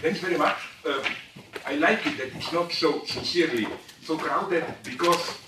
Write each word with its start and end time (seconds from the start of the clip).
Thanks 0.00 0.20
very 0.20 0.36
much. 0.36 0.58
Uh, 0.84 1.02
I 1.66 1.76
like 1.76 2.06
it 2.06 2.18
that 2.18 2.34
it's 2.34 2.52
not 2.52 2.72
so 2.72 3.04
sincerely 3.04 3.66
so 4.02 4.16
crowded 4.16 4.64
because 4.82 5.38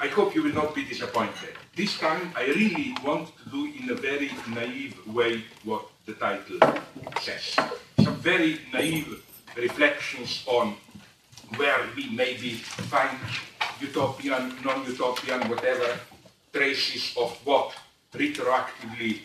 I 0.00 0.08
hope 0.08 0.34
you 0.34 0.42
will 0.42 0.52
not 0.54 0.74
be 0.74 0.84
disappointed. 0.84 1.54
This 1.74 1.98
time 1.98 2.32
I 2.36 2.46
really 2.46 2.94
want 3.04 3.30
to 3.38 3.50
do 3.50 3.72
in 3.78 3.90
a 3.90 3.94
very 3.94 4.30
naive 4.48 4.96
way 5.06 5.44
what 5.64 5.86
the 6.04 6.14
title 6.14 6.58
says. 7.20 7.56
Some 8.02 8.16
very 8.16 8.60
naive 8.72 9.24
reflections 9.56 10.44
on 10.46 10.76
where 11.56 11.78
we 11.96 12.10
maybe 12.10 12.54
find 12.90 13.18
utopian, 13.80 14.54
non-utopian, 14.64 15.48
whatever 15.48 15.98
traces 16.52 17.14
of 17.16 17.30
what 17.44 17.74
retroactively 18.12 19.20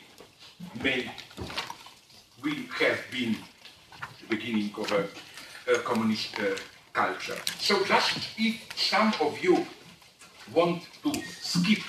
may 0.83 1.11
we 2.41 2.69
have 2.79 2.99
been 3.11 3.35
beginning 4.29 4.71
of 4.77 4.91
a, 4.91 5.07
a 5.73 5.79
communist 5.79 6.39
uh, 6.39 6.55
culture. 6.93 7.37
So 7.59 7.83
just 7.85 8.17
if 8.37 8.55
some 8.75 9.13
of 9.21 9.43
you 9.43 9.65
want 10.53 10.83
to 11.03 11.11
skip 11.41 11.83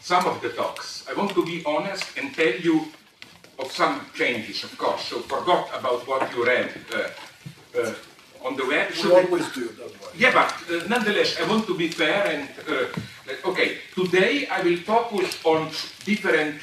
some 0.00 0.26
of 0.26 0.40
the 0.40 0.50
talks, 0.50 1.04
I 1.10 1.14
want 1.14 1.32
to 1.32 1.44
be 1.44 1.62
honest 1.64 2.04
and 2.18 2.34
tell 2.34 2.54
you 2.54 2.86
of 3.58 3.72
some 3.72 4.00
changes, 4.14 4.64
of 4.64 4.76
course. 4.78 5.02
So 5.02 5.20
forgot 5.20 5.68
about 5.78 6.06
what 6.06 6.32
you 6.34 6.46
read 6.46 6.70
uh, 6.94 7.80
uh, 7.80 7.94
on 8.44 8.56
the 8.56 8.66
web. 8.66 8.92
We 9.02 9.12
always 9.12 9.52
do, 9.52 9.68
don't? 9.78 9.92
Yeah, 10.16 10.32
but 10.32 10.52
uh, 10.70 10.86
nonetheless, 10.88 11.40
I 11.40 11.48
want 11.48 11.66
to 11.66 11.76
be 11.76 11.88
fair 11.88 12.26
and, 12.26 12.48
uh, 12.68 13.48
okay, 13.50 13.78
today 13.94 14.46
I 14.46 14.62
will 14.62 14.78
focus 14.78 15.38
on 15.44 15.70
different 16.04 16.60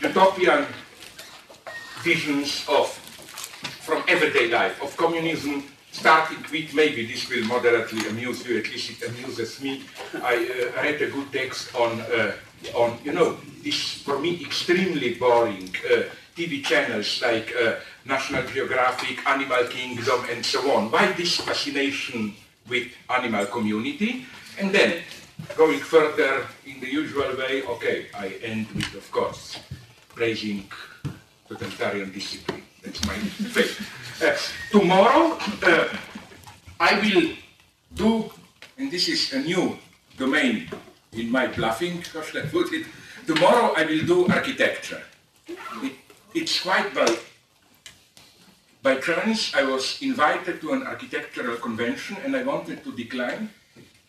utopian 0.00 0.66
visions 2.02 2.64
of, 2.68 2.86
from 3.88 4.04
everyday 4.06 4.48
life, 4.50 4.82
of 4.82 4.94
communism, 4.98 5.64
starting 5.92 6.36
with, 6.52 6.74
maybe 6.74 7.06
this 7.06 7.26
will 7.30 7.42
moderately 7.46 8.06
amuse 8.10 8.46
you, 8.46 8.58
at 8.58 8.68
least 8.68 8.90
it 8.90 9.08
amuses 9.08 9.62
me. 9.62 9.82
I 10.22 10.34
uh, 10.76 10.82
read 10.82 11.00
a 11.00 11.08
good 11.08 11.32
text 11.32 11.74
on, 11.74 12.02
uh, 12.02 12.32
on, 12.74 12.98
you 13.02 13.14
know, 13.14 13.38
this, 13.64 14.02
for 14.02 14.18
me, 14.18 14.44
extremely 14.44 15.14
boring 15.14 15.74
uh, 15.90 16.02
TV 16.36 16.62
channels 16.62 17.22
like 17.22 17.50
uh, 17.56 17.76
National 18.04 18.42
Geographic, 18.42 19.26
Animal 19.26 19.64
Kingdom, 19.68 20.20
and 20.30 20.44
so 20.44 20.70
on. 20.76 20.90
Why 20.90 21.10
this 21.12 21.40
fascination 21.40 22.34
with 22.68 22.88
animal 23.08 23.46
community? 23.46 24.26
And 24.60 24.70
then, 24.70 25.00
going 25.56 25.78
further 25.78 26.46
in 26.66 26.78
the 26.80 26.92
usual 26.92 27.34
way, 27.38 27.62
okay, 27.62 28.08
I 28.14 28.36
end 28.42 28.66
with, 28.74 28.94
of 28.94 29.10
course, 29.10 29.58
praising 30.14 30.68
totalitarian 31.48 32.12
discipline. 32.12 32.67
That's 32.82 33.04
my 33.06 33.14
faith. 33.14 34.22
Uh, 34.22 34.36
tomorrow, 34.70 35.38
uh, 35.62 35.88
I 36.80 36.98
will 37.00 37.34
do, 37.94 38.30
and 38.78 38.90
this 38.90 39.08
is 39.08 39.32
a 39.32 39.40
new 39.40 39.78
domain 40.16 40.68
in 41.12 41.30
my 41.30 41.46
bluffing, 41.46 42.02
how 42.12 42.22
should 42.22 42.44
I 42.44 42.48
put 42.48 42.72
it? 42.72 42.86
Tomorrow 43.26 43.74
I 43.76 43.84
will 43.84 44.06
do 44.06 44.26
architecture. 44.28 45.02
It, 45.48 45.92
it's 46.34 46.60
quite 46.60 46.94
by, 46.94 47.16
by 48.82 48.96
chance 48.96 49.54
I 49.54 49.64
was 49.64 50.00
invited 50.02 50.60
to 50.60 50.72
an 50.72 50.82
architectural 50.82 51.56
convention 51.56 52.16
and 52.24 52.36
I 52.36 52.42
wanted 52.42 52.84
to 52.84 52.92
decline, 52.92 53.50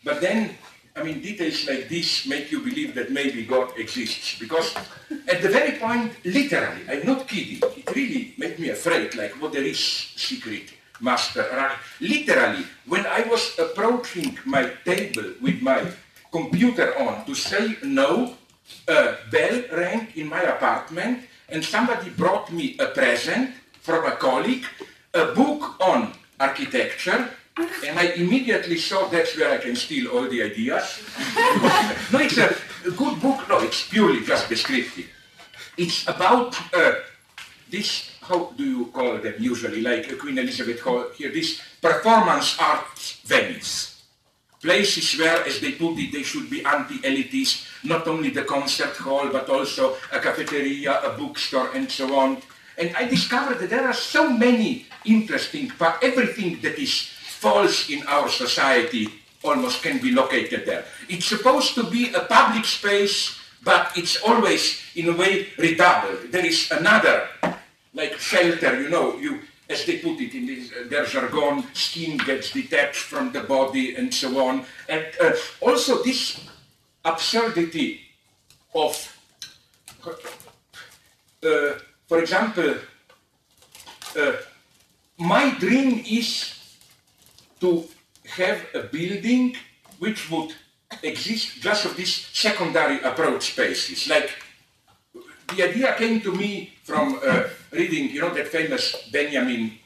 but 0.04 0.20
then 0.20 0.56
I 1.00 1.02
mean, 1.02 1.20
details 1.22 1.66
like 1.66 1.88
this 1.88 2.26
make 2.26 2.52
you 2.52 2.60
believe 2.60 2.94
that 2.94 3.10
maybe 3.10 3.46
God 3.46 3.72
exists. 3.78 4.38
Because 4.38 4.76
at 5.28 5.40
the 5.40 5.48
very 5.48 5.78
point, 5.78 6.12
literally, 6.24 6.84
I'm 6.90 7.06
not 7.06 7.26
kidding, 7.26 7.56
it 7.74 7.88
really 7.96 8.34
made 8.36 8.58
me 8.58 8.68
afraid, 8.68 9.14
like 9.14 9.32
what 9.40 9.52
there 9.52 9.64
is 9.64 9.80
secret 9.80 10.74
master. 11.00 11.48
right? 11.56 11.72
Literally, 12.00 12.64
when 12.84 13.06
I 13.06 13.22
was 13.22 13.58
approaching 13.58 14.38
my 14.44 14.72
table 14.84 15.32
with 15.40 15.62
my 15.62 15.88
computer 16.30 16.92
on 16.98 17.24
to 17.24 17.34
say 17.34 17.76
no, 17.82 18.36
a 18.86 19.16
bell 19.32 19.62
rang 19.72 20.08
in 20.14 20.28
my 20.28 20.42
apartment 20.42 21.24
and 21.48 21.64
somebody 21.64 22.10
brought 22.10 22.52
me 22.52 22.76
a 22.78 22.86
present 22.86 23.50
from 23.80 24.04
a 24.04 24.16
colleague, 24.16 24.66
a 25.14 25.32
book 25.32 25.80
on 25.80 26.12
architecture, 26.38 27.30
and 27.86 27.98
I 27.98 28.12
immediately 28.16 28.76
saw 28.78 29.08
that's 29.08 29.36
where 29.36 29.52
I 29.52 29.58
can 29.58 29.76
steal 29.76 30.08
all 30.08 30.28
the 30.28 30.42
ideas. 30.42 31.02
no, 32.12 32.18
it's 32.20 32.38
a, 32.38 32.54
a, 32.86 32.90
good 32.90 33.20
book. 33.20 33.48
No, 33.48 33.60
it's 33.60 33.88
purely 33.88 34.24
just 34.24 34.48
descriptive. 34.48 35.08
It's 35.76 36.06
about 36.08 36.56
uh, 36.74 36.94
this, 37.70 38.16
how 38.22 38.52
do 38.56 38.64
you 38.64 38.86
call 38.86 39.18
them 39.18 39.34
usually, 39.38 39.80
like 39.80 40.18
Queen 40.18 40.38
Elizabeth 40.38 40.80
Hall 40.80 41.06
here, 41.16 41.32
this 41.32 41.60
performance 41.80 42.58
art 42.60 42.94
venues. 43.26 44.00
Places 44.60 45.18
where, 45.18 45.42
as 45.46 45.58
they 45.60 45.72
put 45.72 45.98
it, 45.98 46.12
they 46.12 46.22
should 46.22 46.50
be 46.50 46.62
anti-elitist, 46.64 47.66
not 47.84 48.06
only 48.06 48.28
the 48.28 48.44
concert 48.44 48.94
hall, 48.96 49.30
but 49.32 49.48
also 49.48 49.96
a 50.12 50.20
cafeteria, 50.20 51.00
a 51.00 51.16
bookstore, 51.16 51.70
and 51.74 51.90
so 51.90 52.14
on. 52.14 52.42
And 52.76 52.94
I 52.94 53.06
discovered 53.06 53.58
that 53.58 53.70
there 53.70 53.86
are 53.86 53.94
so 53.94 54.28
many 54.30 54.86
interesting, 55.04 55.72
everything 56.02 56.60
that 56.60 56.78
is 56.78 57.09
false 57.40 57.88
in 57.88 58.06
our 58.06 58.28
society 58.28 59.08
almost 59.42 59.82
can 59.82 59.98
be 59.98 60.12
located 60.12 60.66
there. 60.66 60.84
It's 61.08 61.24
supposed 61.24 61.74
to 61.74 61.84
be 61.84 62.12
a 62.12 62.20
public 62.20 62.66
space, 62.66 63.40
but 63.64 63.96
it's 63.96 64.20
always, 64.20 64.80
in 64.94 65.08
a 65.08 65.16
way, 65.16 65.48
redoubled. 65.56 66.30
There 66.30 66.44
is 66.44 66.70
another, 66.70 67.28
like 67.94 68.18
shelter, 68.18 68.80
you 68.82 68.90
know, 68.90 69.16
you, 69.16 69.40
as 69.70 69.86
they 69.86 69.98
put 69.98 70.20
it 70.20 70.34
in 70.34 70.46
this, 70.46 70.70
uh, 70.72 70.88
their 70.88 71.06
jargon, 71.06 71.64
skin 71.72 72.18
gets 72.18 72.52
detached 72.52 73.08
from 73.08 73.32
the 73.32 73.40
body 73.40 73.96
and 73.96 74.12
so 74.12 74.28
on. 74.38 74.66
And 74.88 75.06
uh, 75.20 75.32
also 75.60 76.02
this 76.02 76.40
absurdity 77.04 78.00
of, 78.74 78.92
uh, 80.04 81.72
for 82.06 82.18
example, 82.18 82.74
uh, 84.18 84.32
my 85.16 85.54
dream 85.58 86.04
is 86.04 86.59
to 87.60 87.84
have 88.28 88.66
a 88.74 88.82
building 88.82 89.56
which 89.98 90.30
would 90.30 90.54
exist 91.02 91.60
just 91.60 91.84
of 91.84 91.96
these 91.96 92.26
secondary 92.32 93.00
approach 93.02 93.52
spaces. 93.52 94.08
Like 94.08 94.30
the 95.56 95.68
idea 95.68 95.94
came 95.94 96.20
to 96.22 96.32
me 96.34 96.74
from 96.84 97.20
uh, 97.24 97.44
reading, 97.70 98.10
you 98.10 98.20
know, 98.20 98.34
that 98.34 98.48
famous 98.48 99.08
Benjamin 99.12 99.78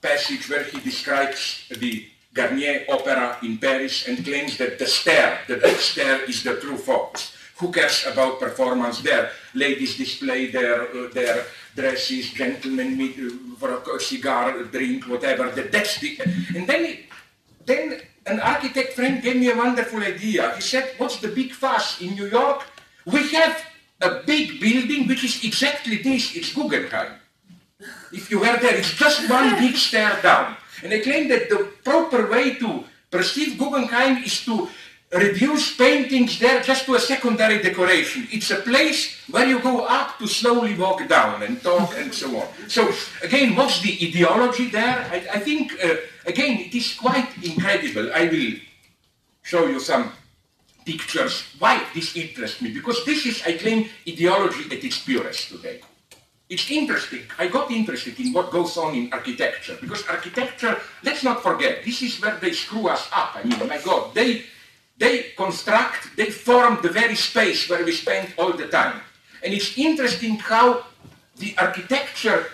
passage 0.00 0.48
where 0.50 0.64
he 0.64 0.80
describes 0.80 1.68
the 1.68 2.06
Garnier 2.32 2.84
opera 2.88 3.38
in 3.42 3.58
Paris 3.58 4.08
and 4.08 4.24
claims 4.24 4.58
that 4.58 4.78
the 4.78 4.86
stair, 4.86 5.40
the 5.48 5.56
big 5.56 5.76
stair, 5.76 6.22
is 6.24 6.42
the 6.42 6.60
true 6.60 6.76
focus. 6.76 7.32
Who 7.56 7.72
cares 7.72 8.04
about 8.06 8.38
performance 8.38 9.00
there? 9.00 9.30
Ladies 9.54 9.96
display 9.96 10.50
their, 10.50 10.82
uh, 10.82 11.08
their 11.12 11.46
dresses, 11.76 12.32
gentlemen 12.32 12.96
meet 12.96 13.20
for 13.60 13.70
a 13.76 14.00
cigar, 14.00 14.62
drink, 14.64 15.04
whatever. 15.04 15.50
That, 15.50 15.70
that's 15.70 16.00
the, 16.00 16.18
and 16.56 16.66
then, 16.66 16.98
then 17.64 18.00
an 18.26 18.40
architect 18.40 18.94
friend 18.94 19.22
gave 19.22 19.36
me 19.36 19.50
a 19.50 19.56
wonderful 19.56 20.00
idea. 20.00 20.54
He 20.56 20.62
said, 20.62 20.94
what's 20.96 21.20
the 21.20 21.28
big 21.28 21.52
fuss 21.52 22.00
in 22.00 22.14
New 22.14 22.26
York? 22.26 22.64
We 23.04 23.28
have 23.30 23.62
a 24.00 24.22
big 24.26 24.58
building 24.60 25.06
which 25.06 25.22
is 25.22 25.44
exactly 25.44 25.98
this, 26.02 26.34
it's 26.34 26.52
Guggenheim. 26.52 27.12
If 28.12 28.30
you 28.30 28.40
were 28.40 28.56
there, 28.56 28.74
it's 28.74 28.94
just 28.94 29.28
one 29.30 29.54
big 29.58 29.76
stair 29.76 30.18
down. 30.22 30.56
And 30.82 30.92
I 30.92 31.00
claim 31.00 31.28
that 31.28 31.48
the 31.48 31.70
proper 31.84 32.26
way 32.30 32.54
to 32.56 32.84
perceive 33.10 33.58
Guggenheim 33.58 34.22
is 34.24 34.44
to 34.46 34.68
reduce 35.16 35.76
paintings 35.76 36.38
there 36.38 36.62
just 36.62 36.86
to 36.86 36.94
a 36.94 37.00
secondary 37.00 37.62
decoration. 37.62 38.26
It's 38.30 38.50
a 38.50 38.56
place 38.56 39.16
where 39.30 39.46
you 39.46 39.60
go 39.60 39.84
up 39.84 40.18
to 40.18 40.26
slowly 40.26 40.74
walk 40.74 41.06
down 41.08 41.42
and 41.42 41.62
talk 41.62 41.96
and 41.96 42.12
so 42.12 42.36
on. 42.36 42.48
So 42.68 42.92
again, 43.22 43.54
what's 43.54 43.80
the 43.80 43.92
ideology 44.02 44.70
there? 44.70 45.06
I, 45.10 45.26
I 45.34 45.38
think, 45.38 45.72
uh, 45.82 45.96
again, 46.26 46.60
it 46.60 46.74
is 46.74 46.94
quite 46.94 47.28
incredible. 47.42 48.12
I 48.14 48.28
will 48.28 48.52
show 49.42 49.66
you 49.66 49.80
some 49.80 50.12
pictures. 50.84 51.44
Why 51.58 51.82
this 51.94 52.16
interests 52.16 52.62
me? 52.62 52.72
Because 52.72 53.04
this 53.04 53.26
is, 53.26 53.42
I 53.46 53.58
claim, 53.58 53.88
ideology 54.08 54.64
at 54.66 54.84
its 54.84 54.98
purest 54.98 55.50
today. 55.50 55.80
It's 56.48 56.70
interesting. 56.70 57.22
I 57.38 57.48
got 57.48 57.72
interested 57.72 58.18
in 58.20 58.32
what 58.32 58.52
goes 58.52 58.76
on 58.76 58.94
in 58.94 59.12
architecture 59.12 59.76
because 59.80 60.06
architecture, 60.06 60.78
let's 61.02 61.24
not 61.24 61.42
forget, 61.42 61.84
this 61.84 62.02
is 62.02 62.20
where 62.22 62.36
they 62.36 62.52
screw 62.52 62.86
us 62.88 63.08
up. 63.12 63.34
I 63.34 63.42
mean, 63.42 63.58
my 63.68 63.78
God, 63.82 64.14
they 64.14 64.44
they 64.98 65.32
construct, 65.36 66.16
they 66.16 66.30
form 66.30 66.78
the 66.82 66.88
very 66.88 67.14
space 67.14 67.68
where 67.68 67.84
we 67.84 67.92
spend 67.92 68.32
all 68.38 68.52
the 68.52 68.68
time. 68.68 69.00
And 69.42 69.52
it's 69.52 69.76
interesting 69.76 70.36
how 70.36 70.86
the 71.36 71.54
architecture, 71.58 72.46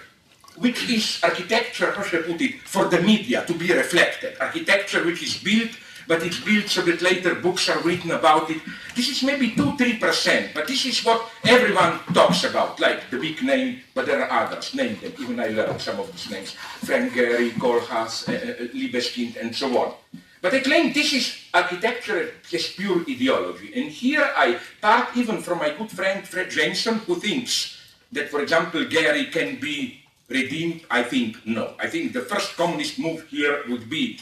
which 0.56 0.90
is 0.90 1.20
architecture, 1.22 1.92
how 1.92 2.02
should 2.02 2.24
I 2.24 2.32
put 2.32 2.40
it, 2.40 2.60
for 2.62 2.86
the 2.86 3.00
media 3.00 3.44
to 3.46 3.54
be 3.54 3.72
reflected, 3.72 4.36
architecture 4.40 5.04
which 5.04 5.22
is 5.22 5.36
built 5.38 5.70
but 6.06 6.22
it's 6.22 6.40
built 6.40 6.68
so 6.68 6.82
that 6.82 7.02
later 7.02 7.34
books 7.34 7.68
are 7.68 7.80
written 7.80 8.10
about 8.10 8.50
it. 8.50 8.60
This 8.94 9.08
is 9.08 9.22
maybe 9.22 9.54
2 9.54 9.72
3%, 9.72 10.54
but 10.54 10.66
this 10.66 10.84
is 10.86 11.04
what 11.04 11.30
everyone 11.44 12.00
talks 12.12 12.44
about, 12.44 12.80
like 12.80 13.10
the 13.10 13.18
big 13.18 13.42
name, 13.42 13.80
but 13.94 14.06
there 14.06 14.22
are 14.28 14.46
others, 14.46 14.74
name 14.74 14.98
them. 15.00 15.12
Even 15.18 15.40
I 15.40 15.48
learned 15.48 15.80
some 15.80 16.00
of 16.00 16.10
these 16.12 16.30
names 16.30 16.52
Frank 16.84 17.12
Gehry, 17.12 17.50
Koolhaas, 17.52 18.28
uh, 18.28 18.32
uh, 18.32 18.68
Libeskind, 18.74 19.40
and 19.40 19.54
so 19.54 19.68
on. 19.78 19.94
But 20.42 20.54
I 20.54 20.60
claim 20.60 20.92
this 20.92 21.14
is 21.14 21.38
architecture 21.54 22.34
as 22.52 22.66
pure 22.74 23.06
ideology. 23.08 23.70
And 23.78 23.86
here 23.86 24.26
I 24.36 24.58
part 24.82 25.16
even 25.16 25.38
from 25.38 25.58
my 25.62 25.70
good 25.70 25.88
friend 25.88 26.26
Fred 26.26 26.50
Jameson, 26.50 26.98
who 27.06 27.14
thinks 27.14 27.78
that, 28.10 28.28
for 28.28 28.42
example, 28.42 28.84
Gehry 28.84 29.30
can 29.30 29.62
be 29.62 30.02
redeemed. 30.28 30.82
I 30.90 31.04
think 31.04 31.38
no. 31.46 31.78
I 31.78 31.86
think 31.86 32.12
the 32.12 32.26
first 32.26 32.56
communist 32.56 32.98
move 32.98 33.22
here 33.30 33.62
would 33.70 33.88
be 33.88 34.18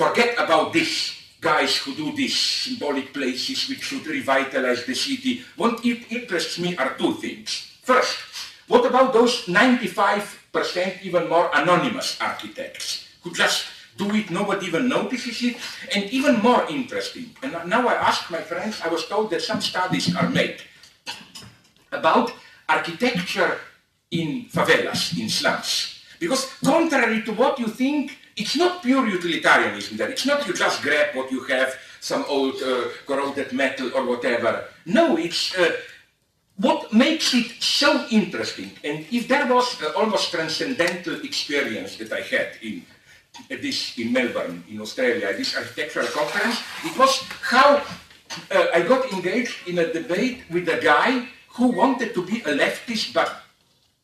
forget 0.00 0.32
about 0.40 0.72
this 0.72 1.12
guys 1.42 1.76
who 1.76 1.94
do 1.94 2.16
these 2.16 2.34
symbolic 2.34 3.12
places 3.12 3.68
which 3.68 3.84
should 3.84 4.06
revitalize 4.06 4.86
the 4.86 4.94
city. 4.94 5.44
What 5.56 5.84
interests 5.84 6.58
me 6.58 6.74
are 6.76 6.96
two 6.96 7.14
things. 7.20 7.76
First, 7.82 8.16
what 8.66 8.86
about 8.86 9.12
those 9.12 9.44
95% 9.44 11.02
even 11.02 11.28
more 11.28 11.50
anonymous 11.52 12.16
architects 12.20 13.06
who 13.22 13.32
just 13.34 13.66
do 13.98 14.14
it, 14.14 14.30
nobody 14.30 14.66
even 14.66 14.88
notices 14.88 15.42
it, 15.42 15.56
and 15.94 16.04
even 16.10 16.40
more 16.40 16.64
interesting. 16.70 17.34
And 17.42 17.52
now 17.68 17.86
I 17.88 17.94
ask 17.94 18.30
my 18.30 18.40
friends, 18.40 18.80
I 18.80 18.88
was 18.88 19.06
told 19.06 19.30
that 19.30 19.42
some 19.42 19.60
studies 19.60 20.14
are 20.14 20.30
made 20.30 20.62
about 21.90 22.32
architecture 22.68 23.58
in 24.10 24.46
favelas, 24.46 25.18
in 25.18 25.28
slums. 25.28 26.00
Because 26.20 26.46
contrary 26.64 27.22
to 27.22 27.32
what 27.32 27.58
you 27.58 27.66
think, 27.66 28.16
it's 28.36 28.56
not 28.56 28.82
pure 28.82 29.06
utilitarianism 29.06 29.96
there. 29.96 30.10
It's 30.10 30.26
not 30.26 30.46
you 30.46 30.54
just 30.54 30.82
grab 30.82 31.14
what 31.14 31.30
you 31.30 31.42
have, 31.44 31.74
some 32.00 32.24
old 32.28 32.62
uh, 32.62 32.88
corroded 33.06 33.52
metal 33.52 33.90
or 33.94 34.06
whatever. 34.06 34.64
No, 34.86 35.16
it's 35.16 35.56
uh, 35.58 35.72
what 36.56 36.92
makes 36.92 37.34
it 37.34 37.50
so 37.62 38.06
interesting. 38.10 38.70
And 38.84 39.06
if 39.10 39.26
there 39.28 39.46
was 39.46 39.80
an 39.82 39.92
almost 39.96 40.30
transcendental 40.30 41.20
experience 41.22 41.96
that 41.96 42.12
I 42.12 42.20
had 42.20 42.58
in 42.62 42.84
at 43.50 43.62
this 43.62 43.98
in 43.98 44.12
Melbourne, 44.12 44.64
in 44.70 44.80
Australia, 44.80 45.32
this 45.36 45.56
architectural 45.56 46.06
conference, 46.08 46.60
it 46.84 46.96
was 46.98 47.22
how 47.42 47.82
uh, 48.50 48.66
I 48.74 48.82
got 48.82 49.12
engaged 49.12 49.68
in 49.68 49.78
a 49.78 49.92
debate 49.92 50.44
with 50.50 50.68
a 50.68 50.80
guy 50.80 51.28
who 51.56 51.68
wanted 51.68 52.14
to 52.14 52.24
be 52.24 52.40
a 52.42 52.54
leftist, 52.54 53.14
but 53.14 53.42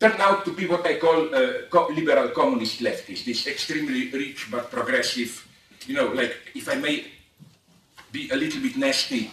turned 0.00 0.20
out 0.20 0.44
to 0.44 0.52
be 0.52 0.66
what 0.66 0.86
I 0.86 0.98
call 0.98 1.32
a 1.34 1.66
co 1.70 1.88
liberal 1.88 2.28
communist 2.30 2.80
leftist, 2.80 3.24
this 3.24 3.46
extremely 3.46 4.10
rich 4.10 4.50
but 4.50 4.70
progressive, 4.70 5.46
you 5.86 5.94
know, 5.94 6.08
like, 6.08 6.34
if 6.54 6.68
I 6.68 6.76
may 6.76 7.06
be 8.10 8.30
a 8.30 8.36
little 8.36 8.60
bit 8.60 8.76
nasty, 8.76 9.30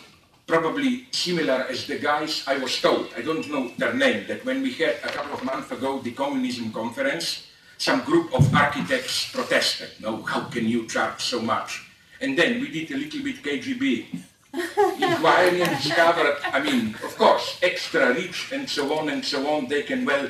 probably 0.48 1.08
similar 1.12 1.66
as 1.70 1.88
the 1.88 1.98
guys 1.98 2.44
I 2.48 2.58
was 2.58 2.80
told, 2.82 3.14
I 3.16 3.22
don't 3.22 3.48
know 3.50 3.72
their 3.78 3.94
name, 3.94 4.28
that 4.28 4.44
when 4.44 4.62
we 4.62 4.74
had 4.74 4.96
a 5.04 5.10
couple 5.10 5.34
of 5.34 5.44
months 5.44 5.72
ago 5.72 6.00
the 6.00 6.12
communism 6.12 6.72
conference, 6.72 7.48
some 7.82 8.02
group 8.04 8.32
of 8.36 8.54
architects 8.54 9.32
protested. 9.32 9.90
No, 10.00 10.22
how 10.22 10.42
can 10.42 10.68
you 10.68 10.86
charge 10.86 11.20
so 11.20 11.42
much? 11.42 11.82
And 12.22 12.38
then 12.38 12.62
we 12.62 12.70
did 12.70 12.92
a 12.92 12.98
little 12.98 13.24
bit 13.24 13.42
KGB 13.42 14.06
inquiry 15.02 15.64
and 15.64 15.82
discovered, 15.82 16.38
I 16.54 16.62
mean, 16.62 16.94
of 17.04 17.18
course, 17.18 17.58
extra 17.64 18.14
rich 18.14 18.52
and 18.54 18.70
so 18.70 18.96
on 19.00 19.10
and 19.10 19.26
so 19.26 19.50
on, 19.50 19.68
they 19.68 19.82
can 19.82 20.06
well, 20.06 20.30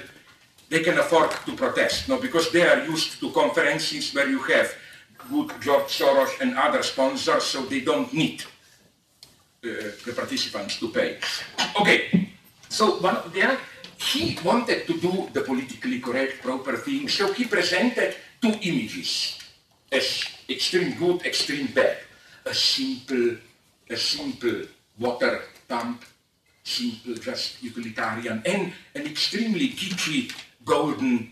they 0.70 0.80
can 0.80 0.98
afford 0.98 1.32
to 1.46 1.52
protest, 1.52 2.08
no, 2.08 2.22
because 2.22 2.50
they 2.54 2.66
are 2.66 2.86
used 2.86 3.20
to 3.20 3.30
conferences 3.32 4.14
where 4.14 4.30
you 4.30 4.40
have 4.44 4.74
good 5.30 5.52
George 5.60 5.92
Soros 5.92 6.40
and 6.40 6.58
other 6.58 6.82
sponsors, 6.82 7.44
so 7.44 7.64
they 7.66 7.82
don't 7.82 8.14
need 8.14 8.44
uh, 9.66 9.92
the 10.06 10.14
participants 10.16 10.80
to 10.80 10.88
pay. 10.88 11.18
Okay, 11.82 12.30
so 12.70 12.98
one, 13.00 13.18
there, 13.34 13.58
he 14.02 14.38
wanted 14.44 14.88
to 14.88 15.00
do 15.00 15.30
the 15.32 15.42
politically 15.42 16.00
correct, 16.00 16.42
proper 16.42 16.76
thing, 16.76 17.08
so 17.08 17.32
he 17.34 17.46
presented 17.46 18.16
two 18.42 18.54
images 18.62 19.38
as 19.92 20.26
extreme 20.50 20.98
good, 20.98 21.24
extreme 21.26 21.68
bad. 21.68 21.98
A 22.46 22.54
simple, 22.54 23.38
a 23.88 23.96
simple 23.96 24.64
water 24.98 25.44
pump, 25.68 26.04
simple, 26.64 27.14
just 27.14 27.62
utilitarian, 27.62 28.42
and 28.44 28.74
an 28.96 29.06
extremely 29.06 29.70
kitschy 29.70 30.34
golden 30.66 31.32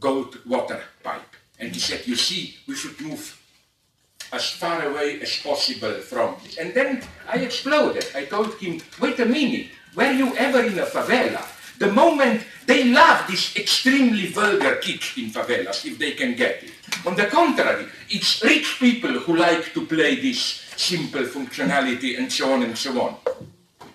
gold 0.00 0.38
water 0.44 0.82
pipe. 1.04 1.36
And 1.60 1.72
he 1.72 1.78
said, 1.78 2.04
you 2.06 2.16
see, 2.16 2.56
we 2.66 2.74
should 2.74 3.00
move 3.00 3.38
as 4.32 4.50
far 4.50 4.82
away 4.88 5.20
as 5.20 5.36
possible 5.36 5.92
from 6.00 6.34
this. 6.42 6.58
And 6.58 6.74
then 6.74 7.02
I 7.28 7.36
exploded. 7.36 8.06
I 8.16 8.24
told 8.24 8.54
him, 8.54 8.80
wait 9.00 9.20
a 9.20 9.26
minute, 9.26 9.68
were 9.94 10.10
you 10.10 10.34
ever 10.36 10.64
in 10.64 10.78
a 10.80 10.86
favela? 10.86 11.46
The 11.82 11.90
moment 11.90 12.44
they 12.64 12.84
love 12.84 13.26
this 13.26 13.56
extremely 13.56 14.26
vulgar 14.28 14.76
kitsch 14.76 15.18
in 15.18 15.30
favelas, 15.30 15.84
if 15.84 15.98
they 15.98 16.12
can 16.12 16.36
get 16.36 16.62
it. 16.62 16.70
On 17.04 17.16
the 17.16 17.26
contrary, 17.26 17.86
it's 18.08 18.40
rich 18.44 18.78
people 18.78 19.10
who 19.10 19.34
like 19.34 19.74
to 19.74 19.84
play 19.86 20.14
this 20.14 20.62
simple 20.76 21.24
functionality 21.24 22.16
and 22.16 22.30
so 22.30 22.52
on 22.52 22.62
and 22.62 22.78
so 22.78 23.02
on. 23.02 23.16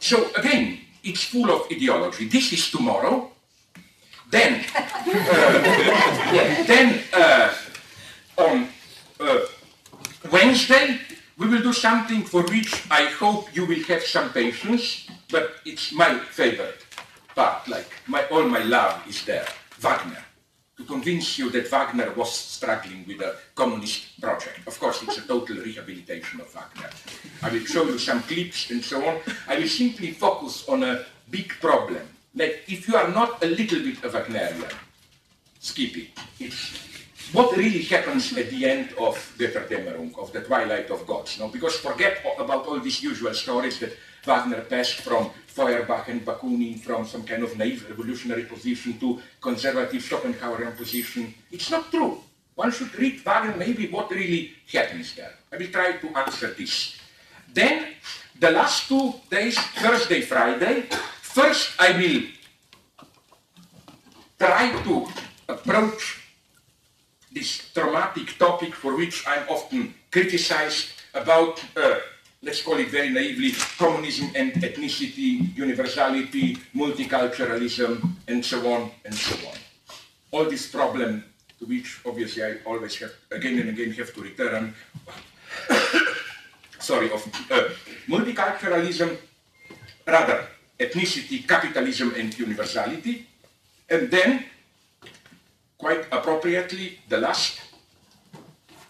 So 0.01 0.29
again, 0.35 0.79
it's 1.01 1.23
full 1.23 1.49
of 1.49 1.71
ideology. 1.71 2.27
This 2.27 2.51
is 2.51 2.69
tomorrow. 2.69 3.31
Then, 4.29 4.65
uh, 4.75 6.63
then 6.67 6.99
uh, 7.13 7.53
on 8.37 8.67
uh, 9.17 9.39
Wednesday, 10.29 10.99
we 11.37 11.47
will 11.47 11.61
do 11.61 11.71
something 11.71 12.23
for 12.23 12.43
which 12.43 12.83
I 12.91 13.05
hope 13.05 13.55
you 13.55 13.65
will 13.65 13.83
have 13.83 14.03
some 14.03 14.33
patience, 14.33 15.07
but 15.31 15.51
it's 15.65 15.93
my 15.93 16.19
favorite 16.19 16.83
part, 17.37 17.67
like 17.67 17.87
my, 18.07 18.25
all 18.33 18.43
my 18.49 18.63
love 18.63 18.97
is 19.07 19.23
there, 19.23 19.45
Wagner, 19.77 20.23
to 20.75 20.83
convince 20.83 21.37
you 21.37 21.51
that 21.51 21.69
Wagner 21.69 22.11
was 22.13 22.31
struggling 22.33 23.05
with 23.07 23.21
a 23.21 23.35
communist 23.53 24.19
project. 24.19 24.67
Of 24.67 24.79
course, 24.79 25.03
it's 25.03 25.19
a 25.19 25.21
total 25.21 25.57
rehabilitation 25.57 26.41
of 26.41 26.51
Wagner. 26.51 26.89
I 27.43 27.49
will 27.53 27.65
show 27.65 27.83
you 27.85 27.99
some 27.99 28.23
clips 28.23 28.71
and 28.71 28.83
so 28.83 29.05
on. 29.05 29.19
I 29.47 29.59
will 29.59 29.67
simply 29.67 30.11
focus 30.11 30.67
on 30.67 30.81
a 30.83 31.05
big 31.29 31.49
problem. 31.61 32.01
Like, 32.33 32.63
if 32.67 32.87
you 32.87 32.95
are 32.95 33.09
not 33.09 33.43
a 33.43 33.47
little 33.47 33.79
bit 33.79 34.03
a 34.03 34.09
Wagnerian, 34.09 34.73
skip 35.59 35.95
it. 35.95 36.09
It's 36.39 36.87
what 37.33 37.55
really 37.55 37.83
happens 37.83 38.35
at 38.37 38.49
the 38.49 38.65
end 38.65 38.93
of 38.97 39.13
Götterdämmerung, 39.37 40.17
of 40.17 40.31
the 40.33 40.41
Twilight 40.41 40.89
of 40.89 41.05
Gods. 41.05 41.39
No? 41.39 41.49
Because 41.49 41.75
forget 41.77 42.25
about 42.39 42.65
all 42.65 42.79
these 42.79 43.03
usual 43.03 43.33
stories 43.33 43.79
that 43.79 43.93
Wagner 44.27 44.61
passed 44.67 44.99
from 44.99 45.31
Feuerbach 45.47 46.09
and 46.09 46.25
Bakunin 46.25 46.77
from 46.79 47.07
some 47.07 47.23
kind 47.23 47.43
of 47.43 47.57
naive 47.57 47.87
revolutionary 47.89 48.43
position 48.43 48.99
to 48.99 49.19
conservative 49.39 50.03
Schopenhauerian 50.03 50.75
position. 50.75 51.33
It's 51.49 51.71
not 51.71 51.89
true. 51.89 52.19
One 52.53 52.71
should 52.71 52.93
read 52.99 53.23
Wagner 53.23 53.55
maybe 53.55 53.87
what 53.87 54.11
really 54.11 54.51
happens 54.71 55.15
there. 55.15 55.33
I 55.51 55.57
will 55.57 55.71
try 55.71 55.93
to 55.93 56.07
answer 56.17 56.51
this. 56.51 56.99
Then, 57.53 57.95
the 58.37 58.51
last 58.51 58.87
two 58.89 59.13
days, 59.31 59.57
Thursday, 59.79 60.21
Friday, 60.21 60.89
first 61.21 61.79
I 61.79 61.95
will 61.95 62.21
try 64.37 64.75
to 64.83 65.07
approach 65.47 66.21
this 67.31 67.71
traumatic 67.73 68.37
topic 68.37 68.75
for 68.75 68.97
which 68.97 69.23
I'm 69.25 69.47
often 69.49 69.93
criticized 70.11 70.93
about 71.13 71.63
uh, 71.75 71.97
let's 72.41 72.61
call 72.61 72.77
it 72.77 72.89
very 72.89 73.09
naively, 73.09 73.51
communism 73.77 74.29
and 74.35 74.53
ethnicity, 74.53 75.55
universality, 75.55 76.57
multiculturalism, 76.75 78.09
and 78.27 78.45
so 78.45 78.71
on 78.73 78.91
and 79.05 79.13
so 79.13 79.35
on. 79.47 79.57
All 80.31 80.45
this 80.45 80.69
problem 80.69 81.23
to 81.59 81.65
which 81.65 81.99
obviously 82.05 82.43
I 82.43 82.57
always 82.65 82.95
have, 82.97 83.11
again 83.31 83.59
and 83.59 83.69
again 83.69 83.91
have 83.93 84.13
to 84.13 84.21
return, 84.21 84.73
sorry, 86.79 87.11
of 87.11 87.25
uh, 87.49 87.69
multiculturalism, 88.07 89.17
rather 90.05 90.47
ethnicity, 90.79 91.47
capitalism, 91.47 92.13
and 92.15 92.37
universality, 92.37 93.25
and 93.89 94.11
then, 94.11 94.45
quite 95.77 96.05
appropriately, 96.11 96.99
the 97.09 97.17
last 97.17 97.61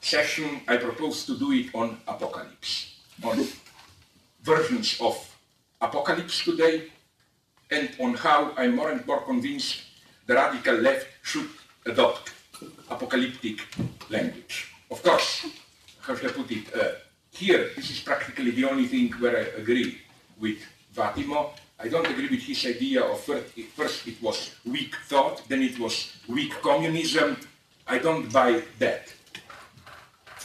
session 0.02 0.62
I 0.68 0.78
propose 0.78 1.26
to 1.28 1.38
do 1.38 1.52
it 1.54 1.74
on 1.74 1.98
apocalypse 2.08 2.97
on 3.24 3.46
versions 4.44 5.00
of 5.02 5.16
apocalypse 5.82 6.44
today 6.44 6.90
and 7.72 7.90
on 8.00 8.14
how 8.14 8.54
I'm 8.58 8.76
more 8.76 8.92
and 8.92 9.06
more 9.06 9.22
convinced 9.22 9.84
the 10.26 10.36
radical 10.36 10.76
left 10.76 11.08
should 11.24 11.50
adopt 11.86 12.34
apocalyptic 12.90 13.60
language. 14.10 14.72
Of 14.90 15.04
course, 15.04 15.46
how 16.02 16.16
should 16.16 16.32
I 16.32 16.34
put 16.34 16.52
it? 16.52 16.74
Uh, 16.74 16.92
here, 17.32 17.70
this 17.76 17.92
is 17.92 18.00
practically 18.00 18.52
the 18.52 18.66
only 18.66 18.88
thing 18.88 19.12
where 19.20 19.38
I 19.38 19.62
agree 19.62 20.00
with 20.40 20.58
Vattimo. 20.96 21.52
I 21.80 21.88
don't 21.90 22.08
agree 22.08 22.30
with 22.30 22.42
his 22.42 22.66
idea 22.66 23.04
of 23.04 23.20
first 23.20 24.08
it 24.08 24.22
was 24.22 24.56
weak 24.66 24.96
thought, 25.06 25.48
then 25.48 25.62
it 25.62 25.78
was 25.78 26.18
weak 26.28 26.54
communism. 26.62 27.38
I 27.86 28.00
don't 28.00 28.32
buy 28.34 28.64
that. 28.80 29.14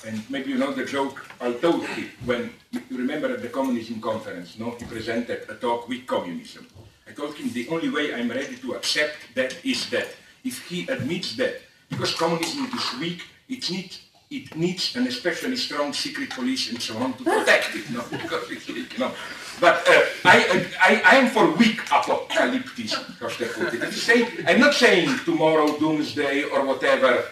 And 0.06 0.18
maybe 0.30 0.50
you 0.50 0.58
know 0.58 0.72
the 0.72 0.84
joke 0.84 1.24
I 1.40 1.52
told 1.52 1.84
him 1.84 2.08
when 2.24 2.50
you 2.70 2.98
remember 2.98 3.32
at 3.32 3.42
the 3.42 3.48
communism 3.48 4.00
conference, 4.00 4.58
no, 4.58 4.70
he 4.70 4.84
presented 4.84 5.46
a 5.48 5.54
talk 5.54 5.88
with 5.88 6.06
communism. 6.06 6.66
I 7.06 7.12
told 7.12 7.34
him 7.34 7.52
the 7.52 7.68
only 7.68 7.90
way 7.90 8.14
I'm 8.14 8.30
ready 8.30 8.56
to 8.56 8.74
accept 8.74 9.16
that 9.34 9.56
is 9.64 9.90
that 9.90 10.08
if 10.44 10.66
he 10.68 10.86
admits 10.88 11.36
that 11.36 11.60
because 11.88 12.14
communism 12.14 12.66
is 12.66 12.98
weak, 12.98 13.22
it 13.48 13.70
needs 13.70 14.00
it 14.30 14.56
needs 14.56 14.96
an 14.96 15.06
especially 15.06 15.56
strong 15.56 15.92
secret 15.92 16.30
police 16.30 16.70
and 16.70 16.80
so 16.80 16.96
on 16.96 17.12
to 17.14 17.24
protect 17.24 17.74
it, 17.74 17.90
no? 17.90 18.02
because 18.10 18.50
it's 18.50 18.66
weak, 18.66 18.98
no? 18.98 19.12
But 19.60 19.86
uh, 19.86 20.02
I, 20.24 20.66
I, 20.80 21.02
I 21.04 21.16
am 21.16 21.28
for 21.28 21.50
weak 21.56 21.80
apocalypticism, 21.90 23.08
because 23.08 23.36
they 23.36 23.46
put 23.46 23.74
it. 23.74 24.48
I'm 24.48 24.58
not 24.58 24.72
saying 24.72 25.18
tomorrow 25.26 25.78
doomsday 25.78 26.44
or 26.44 26.64
whatever. 26.64 27.24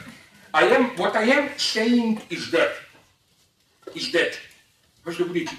I 0.52 0.64
am, 0.66 0.96
what 0.96 1.16
I 1.16 1.24
am 1.24 1.58
saying 1.58 2.22
is 2.30 2.50
that, 2.50 2.72
is 3.94 4.10
that, 4.12 4.38
how 5.04 5.12
should 5.12 5.26
I 5.26 5.28
put 5.28 5.36
it, 5.36 5.50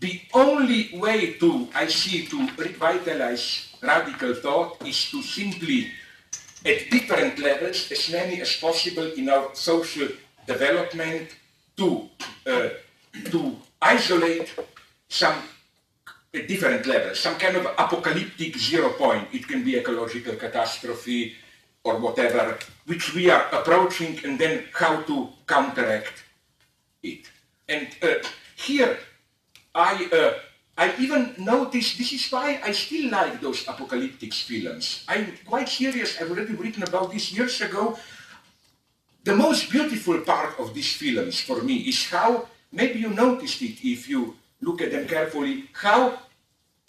the 0.00 0.20
only 0.34 0.90
way 0.94 1.34
to, 1.34 1.68
I 1.74 1.86
see, 1.86 2.26
to 2.26 2.48
revitalize 2.58 3.76
radical 3.80 4.34
thought 4.34 4.84
is 4.86 5.10
to 5.10 5.22
simply 5.22 5.90
at 6.64 6.90
different 6.90 7.38
levels, 7.38 7.90
as 7.90 8.10
many 8.10 8.40
as 8.40 8.56
possible 8.56 9.12
in 9.12 9.28
our 9.28 9.54
social 9.54 10.08
development, 10.46 11.28
to, 11.76 12.08
uh, 12.46 12.68
to 13.30 13.56
isolate 13.80 14.52
some 15.08 15.34
at 16.34 16.48
different 16.48 16.86
levels, 16.86 17.20
some 17.20 17.36
kind 17.36 17.56
of 17.56 17.66
apocalyptic 17.66 18.56
zero 18.56 18.90
point. 18.90 19.28
It 19.32 19.46
can 19.46 19.62
be 19.62 19.76
ecological 19.76 20.34
catastrophe 20.36 21.34
or 21.84 21.98
whatever, 21.98 22.58
which 22.86 23.14
we 23.14 23.30
are 23.30 23.46
approaching, 23.52 24.18
and 24.24 24.38
then 24.38 24.64
how 24.72 25.02
to 25.02 25.28
counteract 25.46 26.24
it. 27.02 27.30
And 27.68 27.88
uh, 28.02 28.14
here, 28.56 28.98
I 29.74 30.08
uh, 30.12 30.32
I 30.76 30.94
even 30.98 31.34
noticed, 31.38 31.98
this 31.98 32.12
is 32.12 32.30
why 32.32 32.58
I 32.64 32.72
still 32.72 33.10
like 33.10 33.40
those 33.40 33.68
apocalyptic 33.68 34.32
films. 34.32 35.04
I'm 35.06 35.34
quite 35.44 35.68
serious, 35.68 36.20
I've 36.20 36.30
already 36.30 36.54
written 36.54 36.82
about 36.82 37.12
this 37.12 37.32
years 37.32 37.60
ago. 37.60 37.98
The 39.24 39.36
most 39.36 39.70
beautiful 39.70 40.20
part 40.20 40.58
of 40.58 40.72
these 40.72 40.92
films 40.96 41.40
for 41.40 41.62
me 41.62 41.76
is 41.76 42.08
how, 42.08 42.48
maybe 42.72 43.00
you 43.00 43.10
noticed 43.10 43.60
it 43.60 43.84
if 43.84 44.08
you 44.08 44.34
look 44.62 44.80
at 44.80 44.92
them 44.92 45.06
carefully, 45.06 45.68
how, 45.74 46.18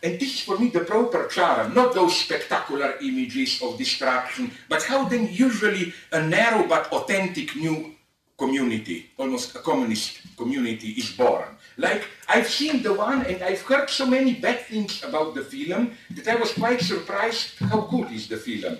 and 0.03 0.19
this 0.19 0.35
is 0.35 0.41
for 0.41 0.59
me 0.59 0.67
the 0.69 0.81
proper 0.81 1.27
charm, 1.27 1.73
not 1.73 1.93
those 1.93 2.19
spectacular 2.19 2.95
images 3.01 3.61
of 3.61 3.77
destruction, 3.77 4.51
but 4.67 4.83
how 4.83 5.07
then 5.07 5.29
usually 5.31 5.93
a 6.11 6.21
narrow 6.21 6.67
but 6.67 6.91
authentic 6.91 7.55
new 7.55 7.95
community, 8.37 9.11
almost 9.17 9.55
a 9.55 9.59
communist 9.59 10.19
community 10.35 10.89
is 10.89 11.11
born. 11.11 11.47
Like, 11.77 12.05
I've 12.27 12.49
seen 12.49 12.83
the 12.83 12.93
one 12.93 13.25
and 13.25 13.41
I've 13.41 13.61
heard 13.61 13.89
so 13.89 14.05
many 14.05 14.33
bad 14.33 14.59
things 14.65 15.03
about 15.03 15.33
the 15.35 15.41
film 15.41 15.91
that 16.11 16.27
I 16.27 16.35
was 16.35 16.51
quite 16.51 16.81
surprised 16.81 17.57
how 17.59 17.81
good 17.81 18.11
is 18.11 18.27
the 18.27 18.37
film. 18.37 18.77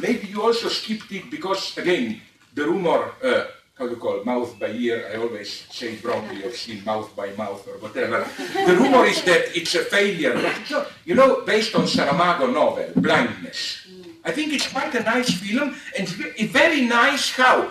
Maybe 0.00 0.26
you 0.26 0.42
also 0.42 0.68
skipped 0.68 1.12
it 1.12 1.30
because, 1.30 1.78
again, 1.78 2.20
the 2.52 2.64
rumor, 2.64 3.12
uh, 3.22 3.44
how 3.74 3.86
do 3.86 3.90
you 3.90 3.96
call 3.96 4.22
mouth 4.24 4.56
by 4.58 4.70
ear, 4.70 5.10
I 5.12 5.16
always 5.16 5.66
say 5.70 5.94
it 5.94 6.04
wrongly, 6.04 6.36
you've 6.36 6.54
seen 6.54 6.84
mouth 6.84 7.14
by 7.16 7.30
mouth 7.32 7.66
or 7.66 7.78
whatever. 7.78 8.24
the 8.66 8.76
rumor 8.76 9.04
is 9.04 9.22
that 9.24 9.56
it's 9.56 9.74
a 9.74 9.84
failure. 9.84 10.38
you 11.04 11.16
know, 11.16 11.42
based 11.42 11.74
on 11.74 11.82
Saramago 11.82 12.52
novel, 12.52 12.88
Blindness. 12.94 13.88
I 14.24 14.30
think 14.30 14.52
it's 14.52 14.70
quite 14.70 14.94
a 14.94 15.02
nice 15.02 15.34
film 15.34 15.74
and 15.98 16.08
very 16.08 16.82
nice 16.82 17.32
how 17.32 17.70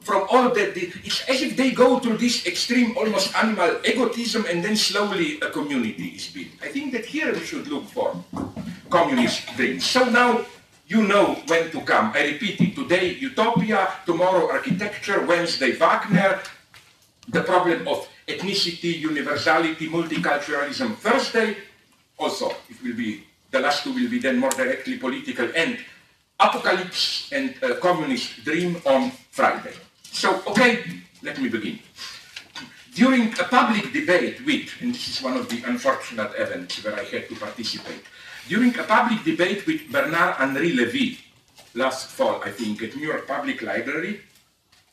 from 0.00 0.26
all 0.30 0.50
that, 0.50 0.76
it's 0.76 1.24
as 1.28 1.40
if 1.40 1.56
they 1.56 1.70
go 1.70 1.98
through 1.98 2.18
this 2.18 2.46
extreme, 2.46 2.96
almost 2.96 3.34
animal 3.36 3.80
egotism, 3.84 4.44
and 4.50 4.62
then 4.62 4.76
slowly 4.76 5.40
a 5.40 5.48
community 5.50 6.08
is 6.08 6.28
built. 6.28 6.48
I 6.62 6.68
think 6.68 6.92
that 6.92 7.06
here 7.06 7.32
we 7.32 7.40
should 7.40 7.68
look 7.68 7.84
for 7.88 8.14
communist 8.90 9.46
dreams. 9.56 9.84
So 9.84 10.04
now 10.08 10.44
you 10.86 11.06
know 11.06 11.34
when 11.46 11.70
to 11.70 11.80
come. 11.80 12.12
I 12.14 12.32
repeat 12.32 12.60
it, 12.60 12.74
today 12.74 13.14
utopia, 13.14 13.88
tomorrow 14.04 14.50
architecture, 14.50 15.24
Wednesday 15.24 15.72
Wagner, 15.72 16.40
the 17.28 17.42
problem 17.42 17.88
of 17.88 18.08
ethnicity, 18.28 18.98
universality, 18.98 19.88
multiculturalism, 19.88 20.96
Thursday, 20.96 21.56
also 22.18 22.50
it 22.68 22.82
will 22.82 22.96
be, 22.96 23.24
the 23.50 23.60
last 23.60 23.84
two 23.84 23.92
will 23.92 24.10
be 24.10 24.18
then 24.18 24.38
more 24.38 24.50
directly 24.50 24.98
political, 24.98 25.48
and 25.56 25.78
apocalypse 26.38 27.30
and 27.32 27.54
uh, 27.62 27.74
communist 27.76 28.44
dream 28.44 28.76
on 28.84 29.10
Friday. 29.30 29.72
So, 30.02 30.42
okay, 30.48 30.84
let 31.22 31.40
me 31.40 31.48
begin. 31.48 31.78
During 32.94 33.32
a 33.40 33.44
public 33.44 33.92
debate 33.92 34.44
with, 34.44 34.70
and 34.80 34.94
this 34.94 35.08
is 35.08 35.22
one 35.22 35.36
of 35.36 35.48
the 35.48 35.62
unfortunate 35.66 36.32
events 36.38 36.84
where 36.84 36.94
I 36.94 37.04
had 37.04 37.28
to 37.28 37.34
participate, 37.34 38.04
during 38.48 38.78
a 38.78 38.84
public 38.84 39.24
debate 39.24 39.66
with 39.66 39.90
Bernard-Henri 39.90 40.76
Lévy 40.76 41.18
last 41.74 42.10
fall, 42.10 42.42
I 42.44 42.50
think, 42.50 42.82
at 42.82 42.96
New 42.96 43.06
York 43.06 43.26
Public 43.26 43.62
Library, 43.62 44.20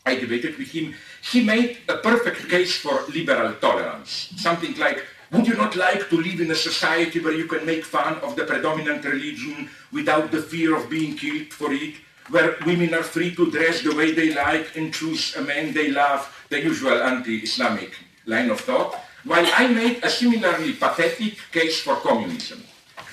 I 0.05 0.15
debated 0.15 0.57
with 0.57 0.71
him. 0.71 0.95
He 1.21 1.43
made 1.43 1.77
a 1.87 1.97
perfect 1.97 2.49
case 2.49 2.75
for 2.75 3.03
liberal 3.13 3.53
tolerance. 3.55 4.33
Something 4.37 4.75
like, 4.77 5.05
would 5.31 5.47
you 5.47 5.55
not 5.55 5.75
like 5.75 6.09
to 6.09 6.17
live 6.17 6.41
in 6.41 6.51
a 6.51 6.55
society 6.55 7.19
where 7.19 7.33
you 7.33 7.45
can 7.45 7.65
make 7.65 7.85
fun 7.85 8.15
of 8.15 8.35
the 8.35 8.45
predominant 8.45 9.05
religion 9.05 9.69
without 9.91 10.31
the 10.31 10.41
fear 10.41 10.75
of 10.75 10.89
being 10.89 11.15
killed 11.15 11.53
for 11.53 11.71
it? 11.71 11.95
where 12.31 12.55
women 12.65 12.93
are 12.93 13.03
free 13.03 13.35
to 13.35 13.51
dress 13.51 13.81
the 13.81 13.93
way 13.93 14.11
they 14.11 14.33
like 14.33 14.75
and 14.77 14.93
choose 14.93 15.35
a 15.35 15.41
man 15.41 15.73
they 15.73 15.91
love, 15.91 16.31
the 16.49 16.59
usual 16.59 17.01
anti-Islamic 17.03 17.91
line 18.25 18.49
of 18.49 18.61
thought, 18.61 18.95
while 19.25 19.45
I 19.53 19.67
made 19.67 20.03
a 20.03 20.09
similarly 20.09 20.73
pathetic 20.73 21.37
case 21.51 21.81
for 21.81 21.95
communism, 21.97 22.63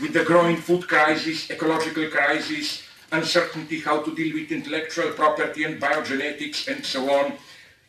with 0.00 0.12
the 0.12 0.24
growing 0.24 0.56
food 0.56 0.86
crisis, 0.86 1.50
ecological 1.50 2.08
crisis, 2.08 2.82
uncertainty 3.12 3.80
how 3.80 4.02
to 4.02 4.14
deal 4.14 4.34
with 4.34 4.52
intellectual 4.52 5.10
property 5.12 5.64
and 5.64 5.80
biogenetics 5.80 6.68
and 6.68 6.84
so 6.84 7.10
on, 7.10 7.32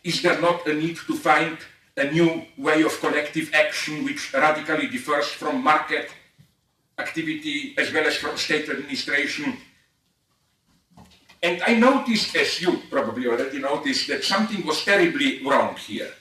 is 0.04 0.22
there 0.22 0.40
not 0.40 0.66
a 0.68 0.74
need 0.74 0.96
to 0.96 1.16
find 1.16 1.58
a 1.98 2.12
new 2.12 2.44
way 2.58 2.82
of 2.84 3.00
collective 3.00 3.52
action 3.54 4.06
which 4.06 4.34
radically 4.34 4.88
differs 4.88 5.28
from 5.28 5.64
market 5.64 6.10
activity 6.98 7.76
as 7.78 7.92
well 7.92 8.06
as 8.06 8.16
from 8.16 8.38
state 8.38 8.70
administration 8.70 9.58
and 11.42 11.62
I 11.66 11.76
noticed, 11.76 12.36
as 12.36 12.62
you 12.62 12.82
probably 12.90 13.28
already 13.28 13.60
noticed, 13.60 14.08
that 14.10 14.24
something 14.24 14.66
was 14.66 14.84
terribly 14.84 15.46
wrong 15.46 15.76
here. 15.76 16.12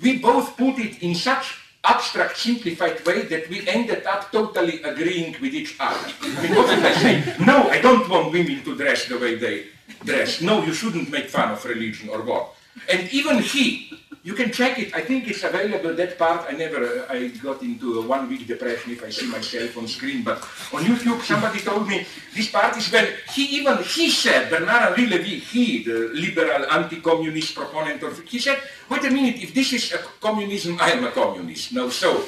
We 0.00 0.18
both 0.18 0.56
put 0.56 0.78
it 0.78 1.02
in 1.02 1.14
such 1.14 1.63
abstract, 1.84 2.36
simplified 2.36 3.04
way 3.06 3.22
that 3.22 3.48
we 3.48 3.66
ended 3.68 4.04
up 4.06 4.32
totally 4.32 4.82
agreeing 4.82 5.36
with 5.40 5.54
each 5.54 5.76
other. 5.78 6.12
I 6.22 6.42
mean, 6.42 6.54
what 6.54 6.68
did 6.68 6.84
I 6.84 6.94
say? 6.94 7.36
No, 7.44 7.68
I 7.68 7.80
don't 7.80 8.08
want 8.08 8.32
women 8.32 8.64
to 8.64 8.76
dress 8.76 9.06
the 9.06 9.18
way 9.18 9.36
they 9.36 9.66
dress. 10.04 10.40
No, 10.40 10.64
you 10.64 10.72
shouldn't 10.72 11.10
make 11.10 11.28
fun 11.28 11.52
of 11.52 11.64
religion 11.64 12.08
or 12.08 12.22
what. 12.22 12.54
And 12.90 13.08
even 13.12 13.38
he, 13.38 13.92
you 14.24 14.32
can 14.32 14.50
check 14.50 14.78
it. 14.78 14.96
I 14.96 15.02
think 15.02 15.28
it's 15.28 15.44
available, 15.44 15.92
that 15.92 16.16
part. 16.16 16.46
I 16.48 16.56
never, 16.56 16.80
uh, 16.80 17.12
I 17.12 17.28
got 17.44 17.60
into 17.60 18.00
a 18.00 18.06
one 18.06 18.26
week 18.26 18.46
depression 18.46 18.92
if 18.92 19.04
I 19.04 19.10
see 19.10 19.26
myself 19.26 19.76
on 19.76 19.86
screen. 19.86 20.24
But 20.24 20.38
on 20.72 20.80
YouTube, 20.82 21.20
somebody 21.20 21.60
told 21.60 21.86
me 21.86 22.06
this 22.34 22.48
part 22.48 22.74
is 22.78 22.90
when 22.90 23.06
he 23.34 23.60
even, 23.60 23.84
he 23.84 24.08
said, 24.08 24.48
Bernard-Henri 24.48 25.12
Lévy, 25.12 25.44
he, 25.44 25.84
the 25.84 26.08
liberal 26.14 26.64
anti-communist 26.72 27.54
proponent 27.54 28.02
of, 28.02 28.18
he 28.24 28.38
said, 28.38 28.58
wait 28.88 29.04
a 29.04 29.10
minute, 29.10 29.42
if 29.42 29.52
this 29.52 29.74
is 29.74 29.92
a 29.92 29.98
communism, 30.22 30.78
I 30.80 30.92
am 30.92 31.04
a 31.04 31.10
communist. 31.10 31.74
No, 31.74 31.90
so 31.90 32.24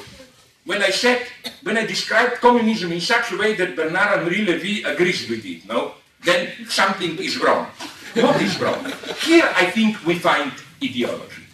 when 0.65 0.83
I 0.83 0.91
said, 0.91 1.25
when 1.63 1.77
I 1.77 1.85
described 1.87 2.35
communism 2.35 2.91
in 2.91 3.01
such 3.01 3.31
a 3.31 3.37
way 3.37 3.55
that 3.55 3.75
Bernard-Henri 3.75 4.45
Lévy 4.45 4.85
agrees 4.85 5.27
with 5.27 5.43
it, 5.43 5.67
no, 5.67 5.93
then 6.21 6.53
something 6.69 7.17
is 7.17 7.41
wrong. 7.41 7.65
What 8.13 8.39
is 8.39 8.61
wrong? 8.61 8.85
Here 9.25 9.49
I 9.55 9.65
think 9.65 10.05
we 10.05 10.19
find 10.19 10.51
ideology 10.83 11.46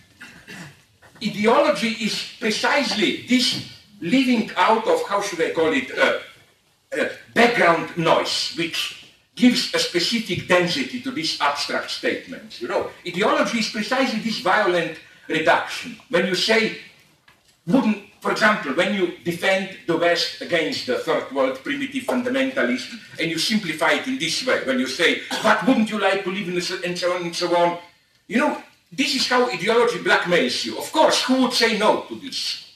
ideology 1.26 1.90
is 1.90 2.34
precisely 2.40 3.26
this 3.28 3.70
leaving 4.02 4.52
out 4.58 4.88
of, 4.88 5.02
how 5.08 5.22
should 5.22 5.42
I 5.42 5.52
call 5.52 5.72
it, 5.74 5.92
uh, 5.98 6.20
uh, 7.00 7.10
background 7.34 7.98
noise, 7.98 8.54
which 8.58 9.08
gives 9.36 9.74
a 9.74 9.80
specific 9.80 10.48
density 10.48 11.02
to 11.02 11.12
these 11.12 11.40
abstract 11.42 11.90
statements. 11.90 12.62
You 12.62 12.68
know, 12.68 12.92
ideology 13.08 13.60
is 13.60 13.70
precisely 13.70 14.20
this 14.20 14.40
violent 14.40 15.00
reduction. 15.28 15.98
When 16.10 16.28
you 16.28 16.36
say, 16.36 16.78
wouldn't, 17.66 17.98
for 18.20 18.32
example, 18.32 18.74
when 18.74 18.94
you 18.94 19.18
defend 19.24 19.78
the 19.88 19.98
West 19.98 20.42
against 20.42 20.86
the 20.86 20.98
third 21.00 21.32
world 21.32 21.64
primitive 21.64 22.04
fundamentalists, 22.04 22.94
and 23.20 23.32
you 23.32 23.40
simplify 23.40 23.94
it 23.94 24.08
in 24.08 24.20
this 24.20 24.46
way, 24.46 24.64
when 24.66 24.80
you 24.80 24.88
say, 24.88 25.22
but 25.42 25.66
wouldn't 25.66 25.90
you 25.90 26.00
like 26.00 26.24
to 26.24 26.32
live 26.32 26.48
in 26.48 26.54
a, 26.54 26.88
and 26.88 26.98
so 26.98 27.14
on 27.14 27.22
and 27.24 27.36
so 27.36 27.56
on, 27.56 27.80
you 28.28 28.38
know, 28.38 28.62
this 28.96 29.16
is 29.16 29.28
how 29.28 29.50
ideology 29.50 29.98
blackmails 30.00 30.66
you. 30.66 30.78
Of 30.78 30.92
course, 30.92 31.24
who 31.24 31.42
would 31.44 31.54
say 31.54 31.78
no 31.78 32.02
to 32.10 32.16
this? 32.16 32.74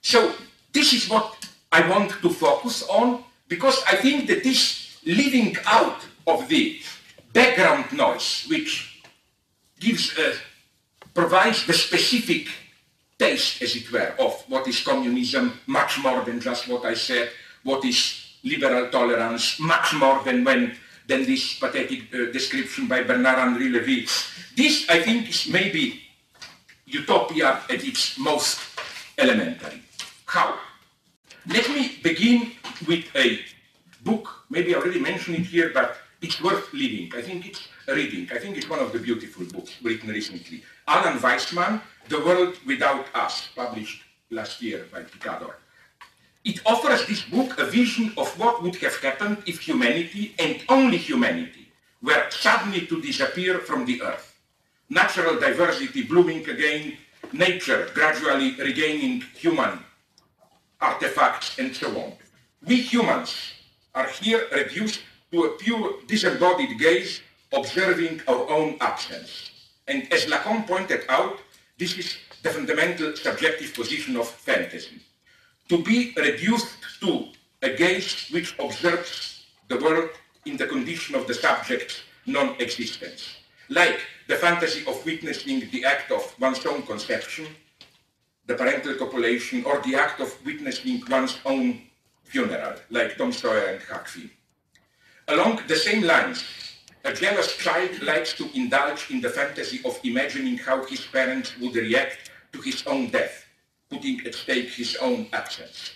So 0.00 0.34
this 0.72 0.92
is 0.92 1.08
what 1.08 1.46
I 1.70 1.88
want 1.88 2.10
to 2.10 2.30
focus 2.30 2.86
on 2.88 3.24
because 3.48 3.82
I 3.84 3.96
think 3.96 4.26
that 4.28 4.42
this 4.42 4.98
leaving 5.06 5.56
out 5.66 6.00
of 6.26 6.48
the 6.48 6.80
background 7.32 7.92
noise, 7.92 8.46
which 8.48 9.02
gives 9.78 10.16
a 10.18 10.34
provides 11.14 11.64
the 11.66 11.72
specific 11.72 12.48
taste, 13.18 13.62
as 13.62 13.76
it 13.76 13.90
were, 13.92 14.14
of 14.18 14.42
what 14.48 14.66
is 14.66 14.82
communism, 14.82 15.60
much 15.66 16.02
more 16.02 16.24
than 16.24 16.40
just 16.40 16.66
what 16.66 16.84
I 16.84 16.94
said, 16.94 17.30
what 17.62 17.84
is 17.84 18.34
liberal 18.42 18.90
tolerance, 18.90 19.60
much 19.60 19.94
more 19.94 20.22
than 20.24 20.42
when 20.42 20.76
than 21.06 21.24
this 21.24 21.58
pathetic 21.58 22.12
uh, 22.14 22.32
description 22.32 22.86
by 22.88 23.02
Bernard-Henri 23.02 23.70
Lévy. 23.70 24.08
This, 24.56 24.88
I 24.88 25.02
think, 25.02 25.28
is 25.28 25.48
maybe 25.48 26.00
utopia 26.86 27.60
at 27.68 27.84
its 27.84 28.18
most 28.18 28.60
elementary. 29.18 29.82
How? 30.26 30.58
Let 31.46 31.68
me 31.68 31.98
begin 32.02 32.52
with 32.86 33.04
a 33.14 33.40
book, 34.02 34.28
maybe 34.50 34.74
I 34.74 34.78
already 34.78 35.00
mentioned 35.00 35.36
it 35.36 35.46
here, 35.46 35.70
but 35.74 35.96
it's 36.22 36.40
worth 36.42 36.72
reading. 36.72 37.10
I 37.14 37.22
think 37.22 37.46
it's 37.46 37.68
reading. 37.86 38.28
I 38.32 38.38
think 38.38 38.56
it's 38.56 38.68
one 38.68 38.78
of 38.80 38.92
the 38.92 38.98
beautiful 38.98 39.44
books 39.46 39.76
written 39.82 40.08
recently. 40.08 40.62
Alan 40.88 41.18
Weisman, 41.18 41.80
The 42.08 42.20
World 42.20 42.56
Without 42.66 43.06
Us, 43.14 43.48
published 43.54 44.02
last 44.30 44.62
year 44.62 44.86
by 44.92 45.02
Picador. 45.02 45.56
It 46.44 46.60
offers 46.66 47.06
this 47.06 47.22
book 47.22 47.58
a 47.58 47.64
vision 47.64 48.12
of 48.18 48.38
what 48.38 48.62
would 48.62 48.76
have 48.76 48.96
happened 48.96 49.38
if 49.46 49.60
humanity, 49.60 50.34
and 50.38 50.62
only 50.68 50.98
humanity, 50.98 51.72
were 52.02 52.26
suddenly 52.28 52.86
to 52.86 53.00
disappear 53.00 53.60
from 53.60 53.86
the 53.86 54.02
earth. 54.02 54.38
Natural 54.90 55.40
diversity 55.40 56.02
blooming 56.02 56.46
again, 56.46 56.98
nature 57.32 57.88
gradually 57.94 58.56
regaining 58.56 59.22
human 59.34 59.78
artifacts, 60.82 61.58
and 61.58 61.74
so 61.74 61.88
on. 61.98 62.12
We 62.66 62.76
humans 62.76 63.54
are 63.94 64.08
here 64.08 64.46
reduced 64.52 65.00
to 65.32 65.44
a 65.44 65.56
pure 65.56 65.94
disembodied 66.06 66.78
gaze 66.78 67.22
observing 67.54 68.20
our 68.28 68.50
own 68.50 68.76
absence. 68.82 69.50
And 69.88 70.12
as 70.12 70.26
Lacan 70.26 70.66
pointed 70.66 71.04
out, 71.08 71.38
this 71.78 71.96
is 71.96 72.18
the 72.42 72.50
fundamental 72.50 73.16
subjective 73.16 73.72
position 73.72 74.18
of 74.18 74.28
fantasy 74.28 75.00
to 75.68 75.82
be 75.82 76.12
reduced 76.16 76.76
to 77.00 77.28
a 77.62 77.70
gaze 77.74 78.28
which 78.30 78.54
observes 78.58 79.46
the 79.68 79.78
world 79.78 80.10
in 80.44 80.56
the 80.56 80.66
condition 80.66 81.14
of 81.14 81.26
the 81.26 81.34
subject's 81.34 82.02
non-existence, 82.26 83.36
like 83.70 83.98
the 84.28 84.36
fantasy 84.36 84.84
of 84.86 85.04
witnessing 85.06 85.60
the 85.70 85.84
act 85.84 86.10
of 86.10 86.34
one's 86.38 86.64
own 86.66 86.82
conception, 86.82 87.46
the 88.46 88.54
parental 88.54 88.94
copulation, 88.94 89.64
or 89.64 89.80
the 89.80 89.94
act 89.94 90.20
of 90.20 90.34
witnessing 90.44 91.02
one's 91.08 91.38
own 91.46 91.80
funeral, 92.24 92.74
like 92.90 93.16
Tom 93.16 93.32
Sawyer 93.32 93.66
and 93.68 93.82
Huck 93.82 94.06
Finn. 94.06 94.30
Along 95.28 95.60
the 95.66 95.76
same 95.76 96.02
lines, 96.02 96.44
a 97.04 97.12
jealous 97.12 97.56
child 97.56 98.02
likes 98.02 98.34
to 98.34 98.50
indulge 98.54 99.10
in 99.10 99.22
the 99.22 99.30
fantasy 99.30 99.80
of 99.86 99.98
imagining 100.04 100.58
how 100.58 100.84
his 100.84 101.00
parents 101.06 101.58
would 101.58 101.74
react 101.74 102.30
to 102.52 102.60
his 102.60 102.86
own 102.86 103.08
death 103.08 103.43
putting 103.94 104.26
at 104.26 104.34
stake 104.34 104.70
his 104.70 104.96
own 104.96 105.26
absence. 105.32 105.94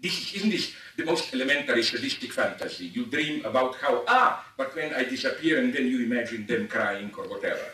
This 0.00 0.34
isn't 0.34 0.50
this 0.50 0.72
the 0.96 1.04
most 1.04 1.32
elementary 1.32 1.82
sadistic 1.82 2.32
fantasy? 2.32 2.86
You 2.86 3.06
dream 3.06 3.44
about 3.44 3.76
how, 3.76 4.04
ah, 4.06 4.44
but 4.56 4.74
when 4.76 4.92
I 4.94 5.04
disappear 5.04 5.58
and 5.58 5.72
then 5.72 5.86
you 5.86 6.04
imagine 6.04 6.46
them 6.46 6.68
crying 6.68 7.10
or 7.16 7.24
whatever. 7.28 7.66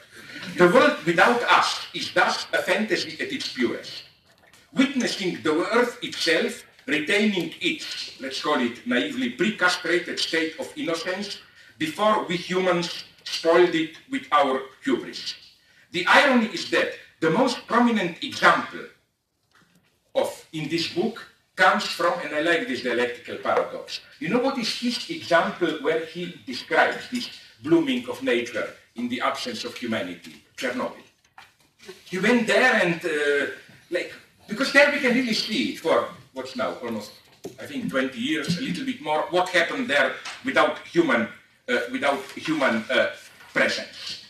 The 0.57 0.69
world 0.69 1.03
without 1.05 1.43
us 1.43 1.87
is 1.95 2.13
thus 2.13 2.47
a 2.53 2.63
fantasy 2.63 3.15
at 3.21 3.33
its 3.33 3.53
purest. 3.53 4.05
Witnessing 4.73 5.43
the 5.43 5.55
earth 5.75 5.99
itself, 6.03 6.65
retaining 6.87 7.55
its, 7.61 8.21
let's 8.21 8.43
call 8.43 8.61
it 8.61 8.87
naively, 8.87 9.31
pre-castrated 9.31 10.19
state 10.19 10.55
of 10.61 10.73
innocence 10.77 11.39
before 11.79 12.25
we 12.27 12.37
humans 12.37 13.05
spoiled 13.25 13.75
it 13.75 13.97
with 14.11 14.27
our 14.33 14.61
hubris. 14.85 15.35
The 15.93 16.07
irony 16.07 16.47
is 16.47 16.71
that 16.71 16.93
the 17.21 17.31
most 17.31 17.67
prominent 17.67 18.23
example 18.23 18.85
of 20.15 20.47
in 20.53 20.69
this 20.69 20.89
book 20.93 21.27
comes 21.57 21.85
from, 21.85 22.15
and 22.21 22.35
I 22.35 22.41
like 22.41 22.67
this 22.67 22.83
dialectical 22.83 23.37
paradox. 23.37 24.01
You 24.19 24.29
know 24.29 24.41
what 24.41 24.59
is 24.59 24.81
his 24.81 25.11
example 25.11 25.79
where 25.83 26.05
he 26.05 26.35
describes 26.47 27.09
this 27.11 27.31
blooming 27.63 28.09
of 28.09 28.23
nature 28.23 28.69
in 28.97 29.09
the 29.09 29.21
absence 29.21 29.65
of 29.65 29.77
humanity? 29.77 30.43
Chernobyl. 30.57 31.03
He 32.05 32.19
went 32.19 32.47
there 32.47 32.75
and, 32.75 33.05
uh, 33.05 33.53
like, 33.91 34.13
because 34.49 34.73
there 34.73 34.91
we 34.91 34.99
can 34.99 35.15
really 35.15 35.35
see 35.35 35.77
for 35.77 36.09
what's 36.33 36.57
now 36.57 36.75
almost, 36.83 37.13
I 37.61 37.67
think, 37.67 37.91
20 37.91 38.19
years, 38.19 38.59
a 38.59 38.63
little 38.63 38.85
bit 38.85 39.01
more, 39.01 39.23
what 39.31 39.49
happened 39.51 39.89
there 39.89 40.13
without 40.45 40.79
human, 40.79 41.29
uh, 41.69 41.79
without 41.93 42.23
human 42.35 42.85
uh, 42.91 43.11
presence. 43.53 44.25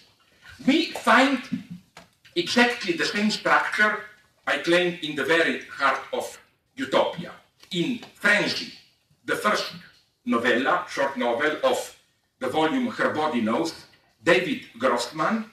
We 0.67 0.91
find 0.93 1.41
exactly 2.37 2.95
the 2.95 3.05
same 3.05 3.31
structure 3.31 4.01
I 4.47 4.59
claim 4.59 4.99
in 5.03 5.17
the 5.17 5.25
very 5.25 5.63
heart 5.67 6.01
of 6.13 6.39
utopia, 6.77 7.33
in 7.71 8.01
Frenzy, 8.15 8.73
the 9.25 9.37
first 9.37 9.73
novella, 10.25 10.85
short 10.89 11.17
novel 11.17 11.57
of 11.65 11.97
the 12.41 12.49
volume 12.49 12.89
Her 12.89 13.11
Body 13.11 13.41
Knows, 13.41 13.75
David 14.23 14.63
Grossman 14.79 15.47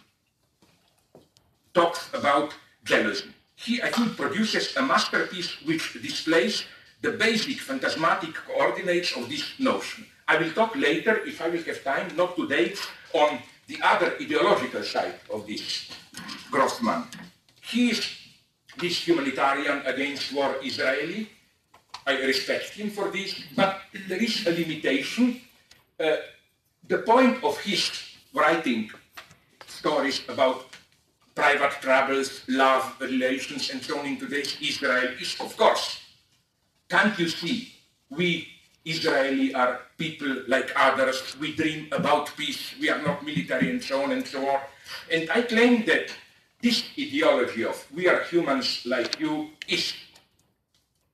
talks 1.73 2.09
about 2.13 2.53
jealousy. 2.83 3.31
He, 3.55 3.81
I 3.81 3.89
think, 3.91 4.17
produces 4.17 4.75
a 4.75 4.81
masterpiece 4.81 5.61
which 5.65 5.93
displays 6.01 6.65
the 7.01 7.11
basic 7.11 7.59
phantasmatic 7.59 8.33
coordinates 8.33 9.15
of 9.15 9.29
this 9.29 9.53
notion. 9.59 10.05
I 10.27 10.37
will 10.37 10.51
talk 10.51 10.75
later, 10.75 11.19
if 11.25 11.41
I 11.41 11.49
will 11.49 11.63
have 11.63 11.83
time, 11.83 12.15
not 12.15 12.35
today, 12.35 12.73
on 13.13 13.39
the 13.67 13.79
other 13.83 14.15
ideological 14.19 14.83
side 14.83 15.15
of 15.29 15.47
this 15.47 15.89
Grossman. 16.49 17.03
He 17.61 17.91
is 17.91 18.20
this 18.77 19.07
humanitarian 19.07 19.81
against 19.85 20.33
war 20.33 20.55
Israeli. 20.63 21.29
I 22.05 22.21
respect 22.23 22.73
him 22.73 22.89
for 22.89 23.09
this, 23.09 23.43
but 23.55 23.81
there 24.07 24.21
is 24.21 24.47
a 24.47 24.51
limitation. 24.51 25.41
Uh, 25.99 26.17
the 26.87 26.99
point 26.99 27.43
of 27.43 27.59
his 27.59 27.91
writing 28.33 28.89
stories 29.67 30.21
about 30.27 30.65
private 31.35 31.71
troubles, 31.81 32.41
love, 32.47 32.95
relations, 32.99 33.69
and 33.69 33.81
so 33.81 33.99
on 33.99 34.05
in 34.05 34.17
today's 34.17 34.57
Israel 34.61 35.13
is, 35.19 35.39
of 35.39 35.55
course, 35.55 36.01
can't 36.89 37.17
you 37.17 37.29
see, 37.29 37.73
we 38.09 38.47
Israeli 38.83 39.53
are 39.53 39.81
people 39.97 40.43
like 40.47 40.71
others, 40.75 41.35
we 41.39 41.55
dream 41.55 41.87
about 41.91 42.35
peace, 42.35 42.73
we 42.79 42.89
are 42.89 43.01
not 43.01 43.23
military 43.23 43.69
and 43.69 43.81
so 43.81 44.03
on 44.03 44.11
and 44.11 44.25
so 44.25 44.49
on. 44.49 44.59
And 45.11 45.29
I 45.29 45.43
claim 45.43 45.85
that 45.85 46.11
this 46.61 46.83
ideology 46.97 47.65
of 47.65 47.85
we 47.93 48.07
are 48.07 48.23
humans 48.23 48.83
like 48.85 49.19
you 49.19 49.49
is 49.67 49.93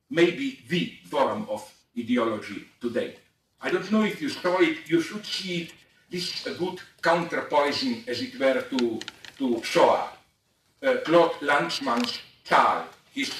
maybe 0.09 0.59
the 0.67 0.93
form 1.09 1.47
of 1.49 1.63
ideology 1.97 2.65
today. 2.81 3.15
I 3.61 3.71
don't 3.71 3.91
know 3.91 4.03
if 4.03 4.21
you 4.21 4.29
saw 4.29 4.59
it, 4.59 4.89
you 4.89 5.01
should 5.01 5.25
see 5.25 5.63
it. 5.63 5.73
This 6.09 6.33
is 6.33 6.47
a 6.47 6.57
good 6.57 6.79
counterpoison, 7.01 8.07
as 8.07 8.21
it 8.21 8.39
were, 8.39 8.61
to, 8.61 8.99
to 9.39 9.63
Shoah. 9.63 10.09
Uh, 10.81 10.97
Claude 11.03 11.33
Lanzmann's 11.41 12.19
Tzahal, 12.45 12.83
his 13.11 13.33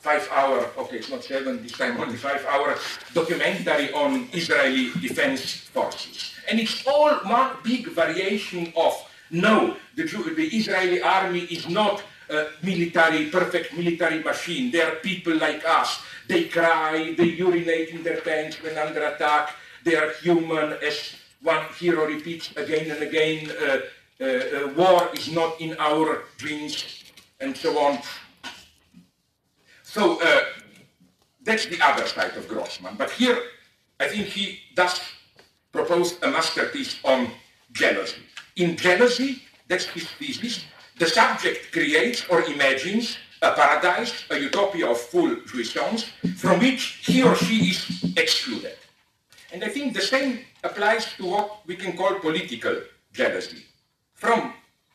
five-hour, 0.00 0.70
okay, 0.78 0.96
it's 0.96 1.10
not 1.10 1.22
seven, 1.22 1.62
this 1.62 1.72
time 1.72 1.98
only 2.00 2.16
five-hour 2.16 2.76
documentary 3.14 3.92
on 3.92 4.28
Israeli 4.32 4.90
defense 5.00 5.54
forces. 5.72 6.34
And 6.48 6.58
it's 6.58 6.86
all 6.86 7.14
one 7.20 7.56
big 7.62 7.86
variation 7.88 8.72
of 8.76 8.92
no, 9.30 9.76
the, 9.96 10.04
the 10.04 10.48
Israeli 10.56 11.02
army 11.02 11.40
is 11.40 11.68
not 11.68 12.02
a 12.30 12.48
military, 12.62 13.26
perfect 13.26 13.76
military 13.76 14.22
machine. 14.22 14.70
They 14.70 14.82
are 14.82 14.96
people 14.96 15.36
like 15.36 15.64
us. 15.66 16.02
They 16.28 16.44
cry, 16.44 17.14
they 17.16 17.24
urinate 17.24 17.90
in 17.90 18.02
their 18.02 18.20
pants 18.20 18.62
when 18.62 18.78
under 18.78 19.02
attack. 19.04 19.54
They 19.84 19.96
are 19.96 20.12
human, 20.22 20.74
as 20.82 21.16
one 21.42 21.64
hero 21.78 22.06
repeats 22.06 22.52
again 22.56 22.90
and 22.90 23.02
again. 23.02 23.50
Uh, 23.50 23.80
uh, 24.20 24.24
uh, 24.24 24.68
war 24.76 25.08
is 25.14 25.32
not 25.32 25.60
in 25.60 25.74
our 25.78 26.24
dreams, 26.36 27.04
and 27.40 27.56
so 27.56 27.78
on. 27.78 27.98
So 29.82 30.20
uh, 30.22 30.42
that's 31.42 31.66
the 31.66 31.80
other 31.82 32.06
side 32.06 32.36
of 32.36 32.46
Grossman. 32.46 32.96
But 32.96 33.10
here, 33.10 33.38
I 33.98 34.08
think 34.08 34.26
he 34.26 34.60
does 34.76 35.00
propose 35.72 36.22
a 36.22 36.30
masterpiece 36.30 37.00
on 37.02 37.30
jealousy. 37.72 38.22
In 38.56 38.76
jealousy, 38.76 39.42
that's 39.68 39.86
his 39.86 40.08
thesis, 40.18 40.64
the 40.98 41.06
subject 41.06 41.72
creates 41.72 42.26
or 42.28 42.42
imagines 42.42 43.16
a 43.42 43.52
paradise, 43.52 44.24
a 44.30 44.38
utopia 44.38 44.90
of 44.90 44.98
full 44.98 45.34
jouissance, 45.46 46.10
from 46.36 46.60
which 46.60 47.00
he 47.02 47.22
or 47.22 47.34
she 47.36 47.70
is 47.70 48.12
excluded. 48.16 48.76
And 49.52 49.64
I 49.64 49.68
think 49.68 49.94
the 49.94 50.02
same 50.02 50.40
applies 50.62 51.14
to 51.14 51.26
what 51.26 51.66
we 51.66 51.76
can 51.76 51.96
call 51.96 52.20
political 52.20 52.76
jealousy. 53.12 53.64
From 54.14 54.52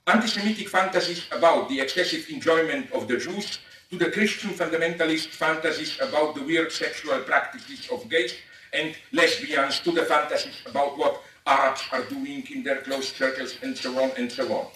anti-Semitic 0.08 0.70
fantasies 0.70 1.26
about 1.32 1.70
the 1.70 1.80
excessive 1.80 2.30
enjoyment 2.30 2.91
of 2.91 3.08
the 3.08 3.18
Jews 3.18 3.60
to 3.89 3.98
the 3.98 4.12
Christian 4.12 4.52
fundamentalist 4.52 5.30
fantasies 5.30 5.98
about 6.00 6.36
the 6.36 6.44
weird 6.44 6.72
sexual 6.72 7.20
practices 7.22 7.88
of 7.91 8.08
gays 8.10 8.36
and 8.74 8.96
lesbians 9.12 9.80
to 9.80 9.91
the 9.91 10.04
fantasies 10.04 10.62
about 10.68 10.98
what 10.98 11.22
Arabs 11.45 11.84
are 11.91 12.03
doing 12.03 12.45
in 12.51 12.63
their 12.63 12.81
closed 12.81 13.15
circles 13.15 13.58
and 13.62 13.77
so 13.77 14.01
on 14.01 14.12
and 14.17 14.31
so 14.31 14.51
on. 14.53 14.67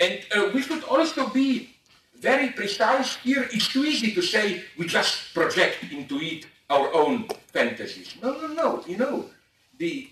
And 0.00 0.20
uh, 0.34 0.50
we 0.52 0.62
should 0.62 0.84
also 0.84 1.28
be 1.28 1.76
very 2.20 2.50
precise 2.50 3.16
here. 3.16 3.48
It's 3.52 3.68
too 3.68 3.84
easy 3.84 4.12
to 4.14 4.22
say 4.22 4.64
we 4.78 4.86
just 4.86 5.32
project 5.34 5.84
into 5.90 6.20
it 6.20 6.46
our 6.68 6.92
own 6.94 7.28
fantasies. 7.52 8.16
No, 8.22 8.32
no, 8.40 8.48
no. 8.48 8.84
You 8.86 8.96
know, 8.96 9.30
the 9.78 10.08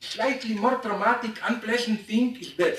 slightly 0.00 0.54
more 0.54 0.76
traumatic, 0.76 1.38
unpleasant 1.48 2.00
thing 2.00 2.36
is 2.36 2.54
that 2.54 2.76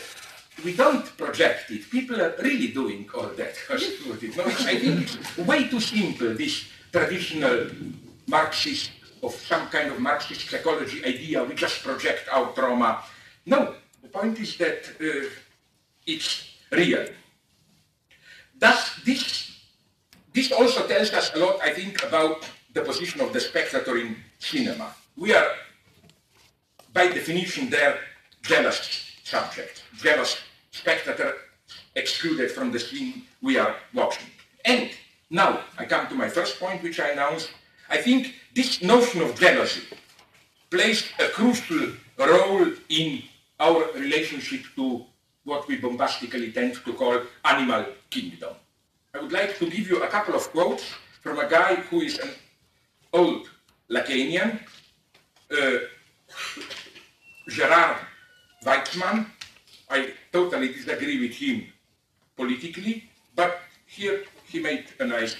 we 0.63 0.75
don't 0.75 1.05
project 1.17 1.71
it. 1.71 1.89
People 1.89 2.21
are 2.21 2.35
really 2.41 2.69
doing 2.69 3.09
all 3.15 3.29
that. 3.35 3.55
I 3.69 3.77
think 4.79 5.01
it's 5.03 5.37
way 5.37 5.67
too 5.67 5.79
simple, 5.79 6.33
this 6.33 6.65
traditional 6.91 7.67
Marxist, 8.27 8.91
of 9.23 9.33
some 9.33 9.67
kind 9.67 9.91
of 9.91 9.99
Marxist 9.99 10.49
psychology 10.49 11.03
idea, 11.05 11.43
we 11.43 11.55
just 11.55 11.83
project 11.83 12.27
our 12.31 12.51
trauma. 12.53 13.03
No, 13.45 13.75
the 14.01 14.09
point 14.09 14.39
is 14.39 14.57
that 14.57 14.89
uh, 15.01 15.29
it's 16.05 16.49
real. 16.71 17.07
Thus, 18.57 18.99
this, 19.03 19.59
this 20.33 20.51
also 20.51 20.87
tells 20.87 21.11
us 21.13 21.33
a 21.35 21.39
lot, 21.39 21.59
I 21.61 21.71
think, 21.73 22.03
about 22.03 22.49
the 22.73 22.81
position 22.81 23.21
of 23.21 23.33
the 23.33 23.39
spectator 23.39 23.97
in 23.97 24.15
cinema. 24.39 24.93
We 25.17 25.33
are, 25.33 25.47
by 26.93 27.07
definition, 27.07 27.69
their 27.69 27.99
jealous 28.41 29.11
subject, 29.23 29.83
jealous 29.97 30.37
spectator 30.71 31.33
excluded 31.95 32.51
from 32.51 32.71
the 32.71 32.79
scene 32.79 33.23
we 33.41 33.57
are 33.57 33.75
watching. 33.93 34.27
And 34.65 34.89
now 35.29 35.61
I 35.77 35.85
come 35.85 36.07
to 36.07 36.15
my 36.15 36.29
first 36.29 36.59
point, 36.59 36.83
which 36.83 36.99
I 36.99 37.09
announced. 37.09 37.49
I 37.89 37.97
think 37.97 38.35
this 38.55 38.81
notion 38.81 39.21
of 39.21 39.37
jealousy 39.37 39.83
plays 40.69 41.03
a 41.19 41.27
crucial 41.27 41.91
role 42.17 42.71
in 42.87 43.21
our 43.59 43.91
relationship 43.95 44.61
to 44.75 45.03
what 45.43 45.67
we 45.67 45.75
bombastically 45.75 46.53
tend 46.53 46.73
to 46.85 46.93
call 46.93 47.19
animal 47.43 47.85
kingdom. 48.09 48.53
I 49.13 49.21
would 49.21 49.33
like 49.33 49.57
to 49.59 49.69
give 49.69 49.89
you 49.89 50.01
a 50.03 50.07
couple 50.07 50.35
of 50.35 50.49
quotes 50.51 50.85
from 51.21 51.37
a 51.39 51.49
guy 51.49 51.75
who 51.75 52.01
is 52.01 52.17
an 52.17 52.29
old 53.11 53.49
Lacanian, 53.89 54.59
uh, 55.51 55.77
Gerard 57.49 57.97
Wajcman. 58.63 59.25
I 59.89 60.13
totally 60.31 60.69
disagree 60.69 61.19
with 61.19 61.35
him 61.35 61.67
politically, 62.37 63.03
but 63.35 63.59
here 63.85 64.23
he 64.45 64.59
made 64.59 64.85
a 64.99 65.05
nice 65.05 65.35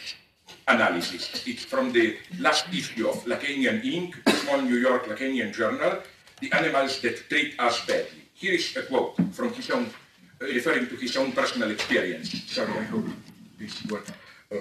analysis. 0.67 1.43
It's 1.45 1.65
from 1.65 1.91
the 1.91 2.17
last 2.39 2.65
issue 2.73 3.07
of 3.07 3.23
Lacanian 3.25 3.83
Ink., 3.83 4.15
a 4.25 4.31
small 4.31 4.61
New 4.61 4.77
York 4.77 5.05
Lacanian 5.05 5.53
journal, 5.53 5.99
The 6.41 6.51
Animals 6.53 7.01
That 7.01 7.29
Treat 7.29 7.59
Us 7.59 7.85
Badly. 7.85 8.23
Here 8.33 8.53
is 8.53 8.75
a 8.75 8.83
quote 8.83 9.15
from 9.31 9.53
his 9.53 9.69
own, 9.69 9.85
uh, 10.41 10.45
referring 10.45 10.87
to 10.87 10.95
his 10.95 11.15
own 11.17 11.31
personal 11.31 11.71
experience. 11.71 12.31
Sorry, 12.51 12.73
I 12.73 12.83
hope 12.83 13.05
this 13.57 13.85
works. 13.85 14.11
Uh, 14.51 14.57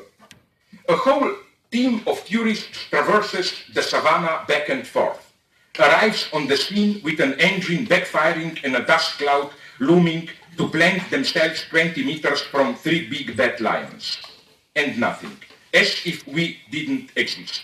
a 0.88 0.96
whole 0.96 1.34
team 1.70 2.02
of 2.06 2.24
tourists 2.24 2.86
traverses 2.90 3.52
the 3.74 3.82
savannah 3.82 4.44
back 4.46 4.68
and 4.68 4.86
forth, 4.86 5.32
arrives 5.78 6.28
on 6.32 6.46
the 6.46 6.56
scene 6.56 7.00
with 7.02 7.18
an 7.20 7.34
engine 7.40 7.84
backfiring 7.86 8.62
and 8.64 8.76
a 8.76 8.84
dust 8.84 9.18
cloud 9.18 9.50
looming 9.80 10.28
to 10.56 10.68
plant 10.68 11.10
themselves 11.10 11.64
20 11.70 12.04
meters 12.04 12.40
from 12.42 12.74
three 12.74 13.08
big 13.08 13.36
bad 13.36 13.60
lions. 13.60 14.18
And 14.76 14.98
nothing, 14.98 15.36
as 15.74 16.00
if 16.06 16.26
we 16.26 16.58
didn't 16.70 17.10
exist. 17.16 17.62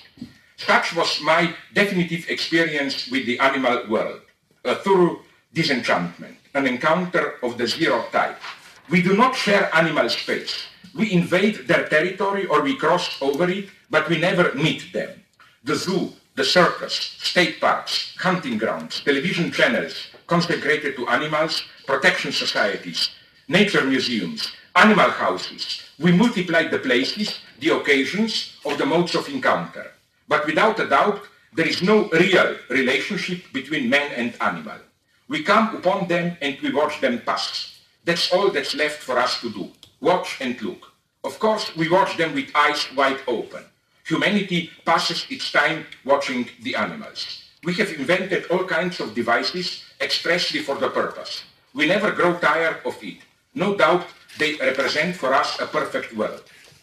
Such 0.57 0.95
was 0.95 1.21
my 1.23 1.55
definitive 1.73 2.29
experience 2.29 3.09
with 3.09 3.25
the 3.25 3.39
animal 3.39 3.87
world, 3.89 4.21
a 4.65 4.75
thorough 4.75 5.21
disenchantment, 5.55 6.37
an 6.55 6.67
encounter 6.67 7.37
of 7.43 7.57
the 7.57 7.67
zero 7.67 8.05
type. 8.13 8.39
We 8.91 9.01
do 9.01 9.17
not 9.17 9.37
share 9.37 9.75
animal 9.75 10.09
space. 10.11 10.67
We 10.95 11.13
invade 11.13 11.69
their 11.69 11.89
territory 11.89 12.47
or 12.47 12.61
we 12.63 12.77
cross 12.77 13.17
over 13.23 13.49
it, 13.49 13.71
but 13.89 14.09
we 14.09 14.19
never 14.19 14.53
meet 14.55 14.93
them. 14.93 15.23
The 15.65 15.77
zoo, 15.77 16.13
the 16.35 16.45
circus, 16.45 16.95
state 17.23 17.61
parks, 17.61 18.17
hunting 18.19 18.59
grounds, 18.59 19.01
television 19.01 19.53
channels 19.53 20.09
consecrated 20.27 20.97
to 20.97 21.09
animals, 21.09 21.63
protection 21.87 22.33
societies, 22.33 23.11
nature 23.49 23.85
museums, 23.85 24.53
animal 24.77 25.11
houses. 25.11 25.90
We 26.01 26.13
multiply 26.13 26.67
the 26.67 26.79
places, 26.79 27.41
the 27.59 27.77
occasions 27.77 28.57
of 28.65 28.79
the 28.79 28.87
modes 28.87 29.15
of 29.15 29.29
encounter. 29.29 29.93
But 30.29 30.47
without 30.47 30.81
a 30.81 30.89
doubt, 30.89 31.21
there 31.53 31.69
is 31.69 31.83
no 31.83 32.09
real 32.09 32.57
relationship 32.71 33.53
between 33.53 33.91
man 33.91 34.11
and 34.17 34.33
animal. 34.41 34.79
We 35.29 35.43
come 35.43 35.77
upon 35.77 36.09
them 36.09 36.39
and 36.41 36.57
we 36.63 36.73
watch 36.73 37.03
them 37.03 37.21
pass. 37.21 37.81
That's 38.07 38.33
all 38.33 38.51
that's 38.51 38.75
left 38.75 39.03
for 39.03 39.19
us 39.19 39.43
to 39.43 39.53
do. 39.53 39.69
Watch 40.01 40.39
and 40.41 40.61
look. 40.63 40.91
Of 41.23 41.39
course, 41.39 41.77
we 41.77 41.91
watch 41.91 42.17
them 42.17 42.35
with 42.35 42.51
eyes 42.55 42.89
wide 42.97 43.21
open. 43.27 43.65
Humanity 44.07 44.71
passes 44.87 45.27
its 45.29 45.53
time 45.53 45.85
watching 46.07 46.49
the 46.63 46.77
animals. 46.77 47.45
We 47.63 47.75
have 47.75 47.93
invented 47.93 48.47
all 48.47 48.65
kinds 48.65 49.01
of 49.01 49.15
devices 49.15 49.85
expressly 50.01 50.61
for 50.61 50.77
the 50.77 50.89
purpose. 50.89 51.43
We 51.75 51.87
never 51.87 52.11
grow 52.11 52.39
tired 52.39 52.79
of 52.87 52.97
it. 53.03 53.19
No 53.55 53.77
doubt 53.77 54.07
they 54.39 54.55
represent 54.57 55.17
for 55.17 55.35
us 55.35 55.61
a 55.61 55.67
perfect 55.67 56.15
world. 56.15 56.43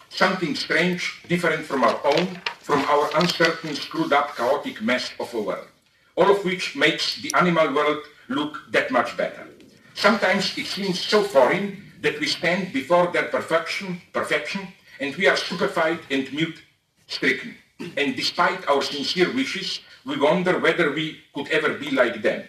Something 0.10 0.56
strange, 0.56 1.22
different 1.28 1.66
from 1.66 1.84
our 1.84 2.00
own, 2.04 2.42
from 2.60 2.82
our 2.86 3.10
uncertain, 3.16 3.76
screwed 3.76 4.14
up, 4.14 4.36
chaotic 4.36 4.82
mess 4.82 5.12
of 5.20 5.34
a 5.34 5.42
world. 5.42 5.68
All 6.16 6.32
of 6.32 6.44
which 6.44 6.76
makes 6.76 7.22
the 7.22 7.32
animal 7.36 7.74
world 7.74 8.04
look 8.30 8.60
that 8.72 8.92
much 8.92 9.16
better. 9.18 9.48
Sometimes 9.94 10.58
it 10.58 10.68
seems 10.68 11.00
so 11.00 11.24
foreign 11.24 11.84
that 12.02 12.20
we 12.20 12.28
stand 12.28 12.74
before 12.74 13.08
their 13.08 13.24
perfection, 13.24 14.02
perfection, 14.14 14.68
and 15.00 15.16
we 15.16 15.28
are 15.28 15.36
stupefied 15.36 16.00
and 16.10 16.32
mute 16.32 16.62
stricken. 17.08 17.56
And 17.80 18.16
despite 18.16 18.68
our 18.68 18.82
sincere 18.82 19.32
wishes, 19.34 19.82
we 20.06 20.18
wonder 20.18 20.60
whether 20.60 20.92
we 20.92 21.20
could 21.34 21.50
ever 21.50 21.74
be 21.74 21.92
like 21.92 22.22
them, 22.22 22.44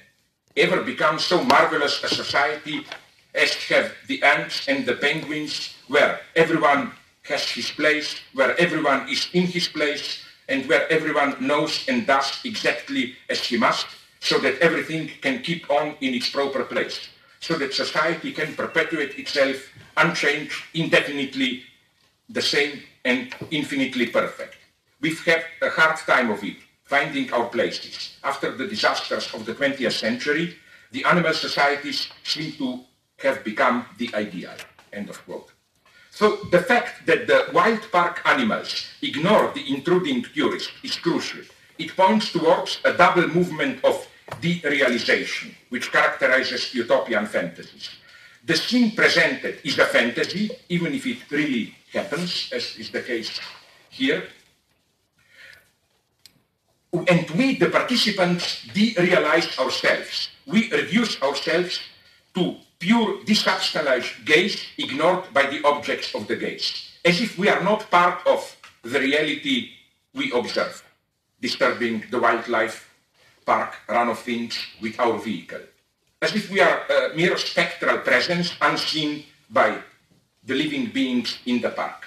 ever 0.57 0.83
become 0.83 1.19
so 1.19 1.43
marvelous 1.45 2.03
a 2.05 2.09
society 2.09 2.87
as 3.39 3.55
have 3.69 3.95
the 4.07 4.23
ants 4.23 4.69
and 4.69 4.85
the 4.85 4.95
penguins, 4.95 5.75
where 5.87 6.21
everyone 6.37 6.93
has 7.23 7.49
his 7.51 7.71
place, 7.71 8.21
where 8.35 8.59
everyone 8.61 9.09
is 9.09 9.29
in 9.33 9.47
his 9.47 9.69
place, 9.69 10.23
and 10.49 10.67
where 10.69 10.91
everyone 10.91 11.37
knows 11.41 11.85
and 11.89 12.07
does 12.07 12.41
exactly 12.45 13.15
as 13.29 13.45
he 13.45 13.57
must, 13.57 13.87
so 14.21 14.39
that 14.39 14.59
everything 14.59 15.11
can 15.21 15.43
keep 15.43 15.71
on 15.71 15.95
in 16.01 16.15
its 16.15 16.31
proper 16.31 16.65
place, 16.65 17.09
so 17.41 17.55
that 17.55 17.73
society 17.73 18.33
can 18.33 18.55
perpetuate 18.55 19.19
itself 19.19 19.57
unchanged, 19.97 20.63
indefinitely 20.75 21.63
the 22.29 22.43
same 22.43 22.83
and 23.05 23.35
infinitely 23.51 24.07
perfect. 24.07 24.57
We've 25.01 25.25
had 25.25 25.45
a 25.63 25.71
hard 25.71 25.99
time 25.99 26.31
of 26.31 26.43
it, 26.43 26.57
finding 26.85 27.33
our 27.33 27.47
places. 27.47 28.17
After 28.25 28.51
the 28.57 28.67
disasters 28.67 29.33
of 29.35 29.45
the 29.47 29.55
20th 29.55 29.93
century, 29.93 30.57
the 30.91 31.05
animal 31.05 31.35
societies 31.35 32.09
seem 32.25 32.53
to 32.53 32.81
have 33.19 33.45
become 33.45 33.87
the 33.99 34.11
ideal. 34.15 34.55
End 34.93 35.11
of 35.11 35.25
quote. 35.25 35.53
So 36.11 36.39
the 36.51 36.61
fact 36.61 37.07
that 37.07 37.27
the 37.27 37.47
wild 37.53 37.83
park 37.93 38.23
animals 38.25 38.87
ignore 39.03 39.53
the 39.55 39.73
intruding 39.73 40.25
tourist 40.35 40.71
is 40.83 40.97
crucial. 40.97 41.43
It 41.79 41.95
points 41.95 42.33
towards 42.33 42.81
a 42.85 42.93
double 42.93 43.29
movement 43.29 43.85
of 43.85 44.07
derealization, 44.41 45.55
which 45.69 45.93
characterizes 45.93 46.75
utopian 46.75 47.27
fantasies. 47.27 47.91
The 48.45 48.57
scene 48.57 48.97
presented 48.97 49.61
is 49.65 49.79
a 49.79 49.85
fantasy, 49.85 50.51
even 50.69 50.95
if 50.95 51.07
it 51.07 51.31
really 51.31 51.75
happens, 51.93 52.51
as 52.53 52.77
is 52.79 52.91
the 52.91 53.03
case 53.03 53.39
here. 53.91 54.25
And 56.93 57.31
we, 57.31 57.57
the 57.59 57.69
participants, 57.71 58.67
derealize 58.75 59.59
ourselves. 59.59 60.31
We 60.47 60.71
reduce 60.73 61.21
ourselves 61.23 61.79
to 62.35 62.57
pure 62.79 63.25
desubstantialized 63.25 64.25
gaze 64.25 64.65
ignored 64.79 65.25
by 65.33 65.47
the 65.47 65.63
objects 65.65 66.15
of 66.15 66.27
the 66.29 66.37
gaze, 66.37 66.91
as 67.05 67.21
if 67.21 67.39
we 67.39 67.49
are 67.49 67.63
not 67.63 67.91
part 67.91 68.25
of 68.27 68.57
the 68.83 69.01
reality 69.01 69.71
we 70.15 70.33
observe, 70.33 70.83
disturbing 71.41 72.05
the 72.11 72.19
wildlife 72.19 72.89
park 73.45 73.75
run 73.89 74.09
of 74.09 74.19
things 74.19 74.59
with 74.81 74.99
our 75.01 75.19
vehicle, 75.19 75.61
as 76.23 76.35
if 76.35 76.51
we 76.51 76.61
are 76.61 76.83
a 76.89 77.17
mere 77.17 77.37
spectral 77.37 77.99
presence 77.99 78.55
unseen 78.61 79.25
by 79.51 79.79
the 80.45 80.55
living 80.55 80.87
beings 80.87 81.39
in 81.47 81.61
the 81.61 81.71
park. 81.71 82.07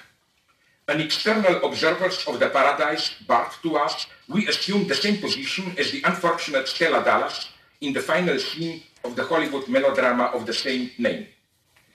An 0.88 1.00
external 1.00 1.64
observers 1.64 2.24
of 2.26 2.40
the 2.40 2.48
paradise 2.48 3.14
brought 3.26 3.52
to 3.62 3.76
us, 3.76 4.06
we 4.28 4.48
assume 4.48 4.88
the 4.88 4.94
same 4.94 5.18
position 5.18 5.74
as 5.78 5.92
the 5.92 6.02
unfortunate 6.04 6.66
Stella 6.66 7.04
Dallas 7.04 7.48
in 7.80 7.92
the 7.92 8.00
final 8.00 8.38
scene 8.38 8.82
of 9.04 9.16
the 9.16 9.24
Hollywood 9.24 9.68
melodrama 9.68 10.24
of 10.34 10.46
the 10.46 10.52
same 10.52 10.90
name. 10.98 11.26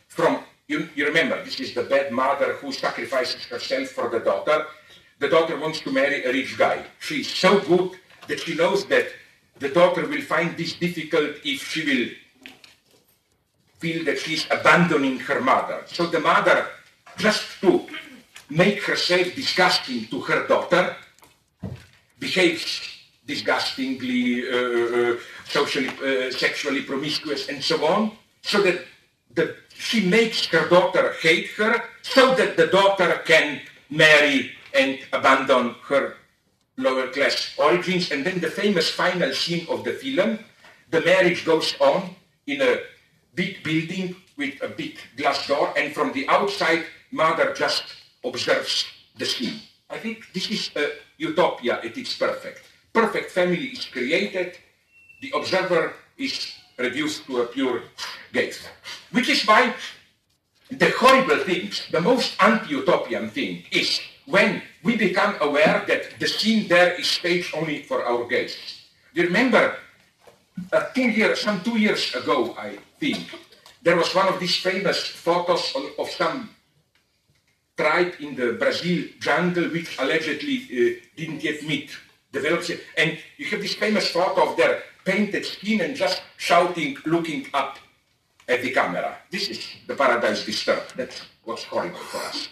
From, 0.08 0.44
you, 0.68 0.90
you 0.96 1.06
remember, 1.06 1.44
this 1.44 1.60
is 1.60 1.74
the 1.74 1.84
bad 1.84 2.12
mother 2.12 2.54
who 2.54 2.72
sacrifices 2.72 3.46
herself 3.46 3.90
for 3.90 4.10
the 4.10 4.20
daughter. 4.20 4.66
The 5.20 5.30
daughter 5.30 5.60
wants 5.60 5.80
to 5.82 5.92
marry 5.92 6.24
a 6.24 6.32
rich 6.32 6.58
guy. 6.58 6.86
She 7.00 7.22
is 7.22 7.28
so 7.28 7.60
good 7.60 7.92
that 8.28 8.40
she 8.40 8.56
knows 8.56 8.86
that 8.88 9.08
the 9.60 9.70
daughter 9.70 10.06
will 10.08 10.22
find 10.22 10.56
this 10.58 10.74
difficult 10.74 11.38
if 11.44 11.68
she 11.72 11.86
will 11.86 12.10
feel 13.80 14.04
that 14.06 14.20
she's 14.20 14.46
abandoning 14.50 15.20
her 15.20 15.42
mother. 15.42 15.84
So 15.88 16.08
the 16.08 16.20
mother, 16.20 16.68
just 17.18 17.44
to 17.62 17.86
make 18.50 18.84
herself 18.84 19.34
disgusting 19.36 20.06
to 20.08 20.22
her 20.22 20.48
daughter, 20.48 20.96
behaves 22.20 22.82
disgustingly, 23.26 24.50
uh, 24.50 24.56
uh, 24.56 25.18
socially, 25.50 25.90
uh, 25.90 26.32
sexually 26.32 26.82
promiscuous, 26.82 27.50
and 27.50 27.64
so 27.64 27.86
on, 27.86 28.12
so 28.42 28.62
that 28.62 28.86
the, 29.36 29.56
she 29.70 30.08
makes 30.08 30.46
her 30.48 30.68
daughter 30.70 31.14
hate 31.22 31.50
her, 31.52 31.84
so 32.02 32.36
that 32.36 32.58
the 32.58 32.68
daughter 32.68 33.22
can 33.26 33.62
marry 33.90 34.52
and 34.74 35.00
abandon 35.14 35.76
her 35.88 36.16
lower 36.78 37.08
class 37.08 37.54
origins. 37.58 38.12
And 38.12 38.26
then 38.26 38.40
the 38.40 38.50
famous 38.50 38.90
final 38.90 39.34
scene 39.34 39.66
of 39.70 39.84
the 39.84 39.94
film, 39.94 40.40
the 40.92 41.02
marriage 41.02 41.46
goes 41.46 41.76
on 41.80 42.16
in 42.46 42.62
a 42.62 42.80
big 43.36 43.64
building 43.64 44.16
with 44.38 44.62
a 44.62 44.68
big 44.68 44.98
glass 45.16 45.48
door, 45.48 45.74
and 45.78 45.94
from 45.94 46.12
the 46.14 46.28
outside, 46.28 46.86
mother 47.12 47.54
just 47.54 47.84
observes 48.24 48.86
the 49.18 49.26
scene. 49.26 49.60
I 49.90 49.98
think 49.98 50.32
this 50.34 50.52
is 50.52 50.72
a 50.76 50.92
utopia 51.18 51.80
its 51.84 52.16
perfect. 52.16 52.62
Perfect 52.94 53.32
family 53.32 53.68
is 53.68 53.86
created, 53.86 54.58
the 55.22 55.32
observer 55.36 55.94
is 56.18 56.54
reduced 56.78 57.26
to 57.26 57.42
a 57.42 57.46
pure 57.46 57.82
gaze. 58.34 58.68
Which 59.12 59.30
is 59.30 59.46
why 59.46 59.74
the 60.70 60.92
horrible 60.92 61.38
thing, 61.44 61.72
the 61.92 62.02
most 62.02 62.36
anti-utopian 62.42 63.30
thing 63.30 63.64
is 63.72 64.00
when 64.26 64.62
we 64.84 64.98
become 64.98 65.36
aware 65.42 65.84
that 65.88 66.20
the 66.20 66.28
scene 66.28 66.68
there 66.68 66.94
is 67.00 67.08
staged 67.08 67.56
only 67.56 67.84
for 67.84 68.06
our 68.06 68.28
gaze. 68.28 68.58
Do 69.14 69.22
you 69.22 69.28
remember 69.28 69.78
uh, 70.74 70.86
two 70.94 71.10
years, 71.10 71.42
some 71.42 71.62
two 71.64 71.78
years 71.78 72.14
ago, 72.14 72.56
I 72.58 72.78
think, 73.00 73.18
there 73.82 73.96
was 73.96 74.14
one 74.14 74.28
of 74.28 74.40
these 74.40 74.58
famous 74.58 75.08
photos 75.08 75.74
of, 75.76 75.84
of 75.98 76.10
some 76.10 76.50
tribe 77.78 78.14
in 78.20 78.36
the 78.36 78.54
Brazil 78.54 79.06
jungle 79.20 79.70
which 79.70 79.98
allegedly 80.00 80.58
uh, 80.66 81.00
didn't 81.16 81.44
yet 81.44 81.64
meet 81.64 81.92
developed. 82.32 82.72
And 82.98 83.18
you 83.38 83.46
have 83.46 83.62
this 83.62 83.76
famous 83.76 84.12
photo 84.12 84.50
of 84.50 84.58
their 84.58 84.84
painted 85.08 85.46
skin 85.46 85.80
and 85.86 85.94
just 85.96 86.22
shouting, 86.36 86.92
looking 87.06 87.42
up 87.54 87.74
at 88.48 88.62
the 88.62 88.72
camera. 88.72 89.12
This 89.32 89.46
is 89.54 89.60
the 89.88 89.96
paradise 89.96 90.46
disturbed. 90.46 90.90
That 91.00 91.14
was 91.46 91.64
horrible 91.64 92.06
for 92.12 92.22
us. 92.32 92.50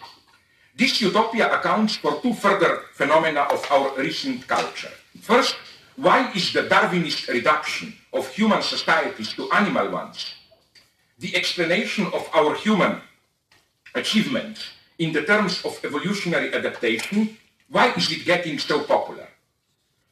This 0.75 1.01
utopia 1.01 1.47
accounts 1.57 1.93
for 1.97 2.13
two 2.21 2.33
further 2.33 2.73
phenomena 2.93 3.41
of 3.55 3.61
our 3.71 3.87
recent 3.97 4.47
culture. 4.47 4.93
First, 5.21 5.55
why 5.95 6.31
is 6.33 6.51
the 6.51 6.63
Darwinist 6.63 7.27
reduction 7.37 7.87
of 8.11 8.27
human 8.39 8.61
societies 8.61 9.33
to 9.33 9.43
animal 9.51 9.87
ones 9.91 10.35
the 11.19 11.35
explanation 11.35 12.05
of 12.07 12.29
our 12.33 12.55
human 12.55 13.01
achievements 13.93 14.67
in 14.99 15.13
the 15.13 15.23
terms 15.23 15.63
of 15.63 15.79
evolutionary 15.83 16.53
adaptation, 16.53 17.37
why 17.69 17.91
is 17.93 18.11
it 18.11 18.25
getting 18.25 18.59
so 18.59 18.83
popular? 18.83 19.24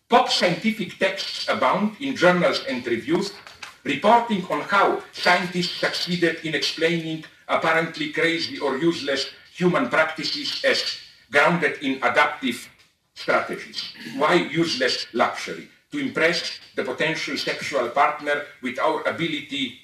Pop 0.09 0.29
scientific 0.29 0.97
texts 0.99 1.47
abound 1.49 1.95
in 1.99 2.15
journals 2.15 2.63
and 2.67 2.85
reviews 2.85 3.33
reporting 3.83 4.45
on 4.49 4.61
how 4.61 5.01
scientists 5.11 5.79
succeeded 5.79 6.37
in 6.45 6.55
explaining 6.55 7.25
apparently 7.47 8.11
crazy 8.11 8.59
or 8.59 8.77
useless 8.77 9.31
human 9.53 9.89
practices 9.89 10.63
as 10.65 10.97
grounded 11.31 11.81
in 11.81 11.95
adaptive 12.03 12.69
strategies. 13.15 13.93
Why 14.15 14.35
useless 14.35 15.07
luxury? 15.13 15.69
To 15.91 15.99
impress 15.99 16.59
the 16.75 16.83
potential 16.83 17.37
sexual 17.37 17.89
partner 17.89 18.43
with 18.61 18.79
our 18.79 19.01
ability 19.07 19.79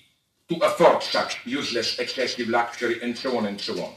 to 0.49 0.55
afford 0.57 1.03
such 1.03 1.45
useless 1.45 1.99
excessive 1.99 2.49
luxury 2.49 2.99
and 3.03 3.15
so 3.15 3.37
on 3.37 3.45
and 3.45 3.61
so 3.61 3.73
on. 3.83 3.93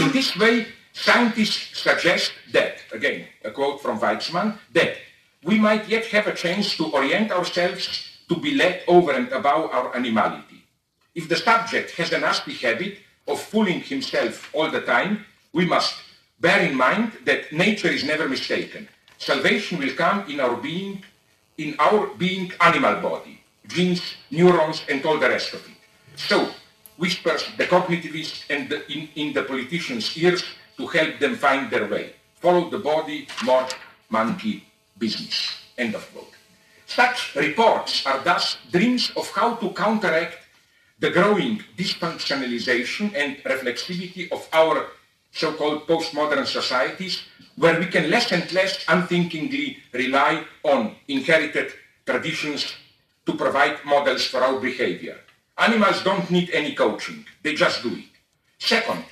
In 0.00 0.12
this 0.12 0.36
way, 0.36 0.66
scientists 0.92 1.80
suggest 1.80 2.32
that, 2.52 2.78
again, 2.92 3.26
a 3.44 3.50
quote 3.50 3.82
from 3.82 3.98
Wajcman, 3.98 4.58
that 4.72 4.96
we 5.44 5.58
might 5.58 5.88
yet 5.88 6.06
have 6.06 6.26
a 6.26 6.34
chance 6.34 6.76
to 6.76 6.86
orient 6.86 7.30
ourselves 7.30 8.08
to 8.28 8.36
be 8.36 8.54
led 8.54 8.82
over 8.88 9.12
and 9.12 9.28
above 9.28 9.70
our 9.70 9.94
animality. 9.94 10.64
If 11.14 11.28
the 11.28 11.36
subject 11.36 11.90
has 11.92 12.12
a 12.12 12.18
nasty 12.18 12.54
habit 12.54 12.98
of 13.28 13.40
fooling 13.40 13.80
himself 13.80 14.50
all 14.54 14.70
the 14.70 14.80
time, 14.80 15.24
we 15.52 15.66
must 15.66 15.94
bear 16.40 16.60
in 16.60 16.74
mind 16.74 17.12
that 17.26 17.52
nature 17.52 17.88
is 17.88 18.04
never 18.04 18.28
mistaken. 18.28 18.88
Salvation 19.18 19.78
will 19.78 19.94
come 19.94 20.28
in 20.30 20.40
our 20.40 20.56
being, 20.56 21.04
in 21.58 21.76
our 21.78 22.06
being 22.16 22.50
animal 22.60 23.00
body, 23.00 23.40
genes, 23.68 24.02
neurons, 24.30 24.82
and 24.88 25.04
all 25.04 25.18
the 25.18 25.28
rest 25.28 25.52
of 25.52 25.64
it. 25.66 25.76
So, 26.16 26.48
whispers 26.96 27.44
the 27.58 27.64
cognitivists 27.64 28.44
and 28.50 28.68
the, 28.68 28.90
in, 28.90 29.08
in 29.14 29.32
the 29.32 29.42
politicians' 29.42 30.16
ears 30.16 30.42
to 30.78 30.86
help 30.86 31.18
them 31.18 31.36
find 31.36 31.70
their 31.70 31.86
way. 31.86 32.14
Follow 32.40 32.70
the 32.70 32.78
body, 32.78 33.28
more 33.44 33.66
monkey 34.10 34.64
business. 34.98 35.50
End 35.76 35.94
of 35.94 36.04
quote. 36.12 36.32
Such 36.86 37.34
reports 37.34 38.06
are 38.06 38.22
thus 38.22 38.58
dreams 38.70 39.10
of 39.16 39.28
how 39.30 39.54
to 39.56 39.70
counteract 39.70 40.38
the 40.98 41.10
growing 41.10 41.62
dysfunctionalization 41.76 43.14
and 43.14 43.36
reflexivity 43.38 44.30
of 44.30 44.48
our 44.52 44.86
so-called 45.32 45.86
postmodern 45.88 46.46
societies, 46.46 47.24
where 47.56 47.78
we 47.78 47.86
can 47.86 48.08
less 48.08 48.30
and 48.30 48.50
less 48.52 48.84
unthinkingly 48.86 49.78
rely 49.92 50.44
on 50.62 50.94
inherited 51.08 51.72
traditions 52.06 52.74
to 53.26 53.34
provide 53.34 53.84
models 53.84 54.26
for 54.26 54.40
our 54.40 54.60
behavior. 54.60 55.18
Animals 55.58 56.02
don't 56.04 56.30
need 56.30 56.50
any 56.50 56.74
coaching, 56.74 57.24
they 57.42 57.54
just 57.54 57.82
do 57.82 57.94
it. 57.94 58.04
Second, 58.58 59.04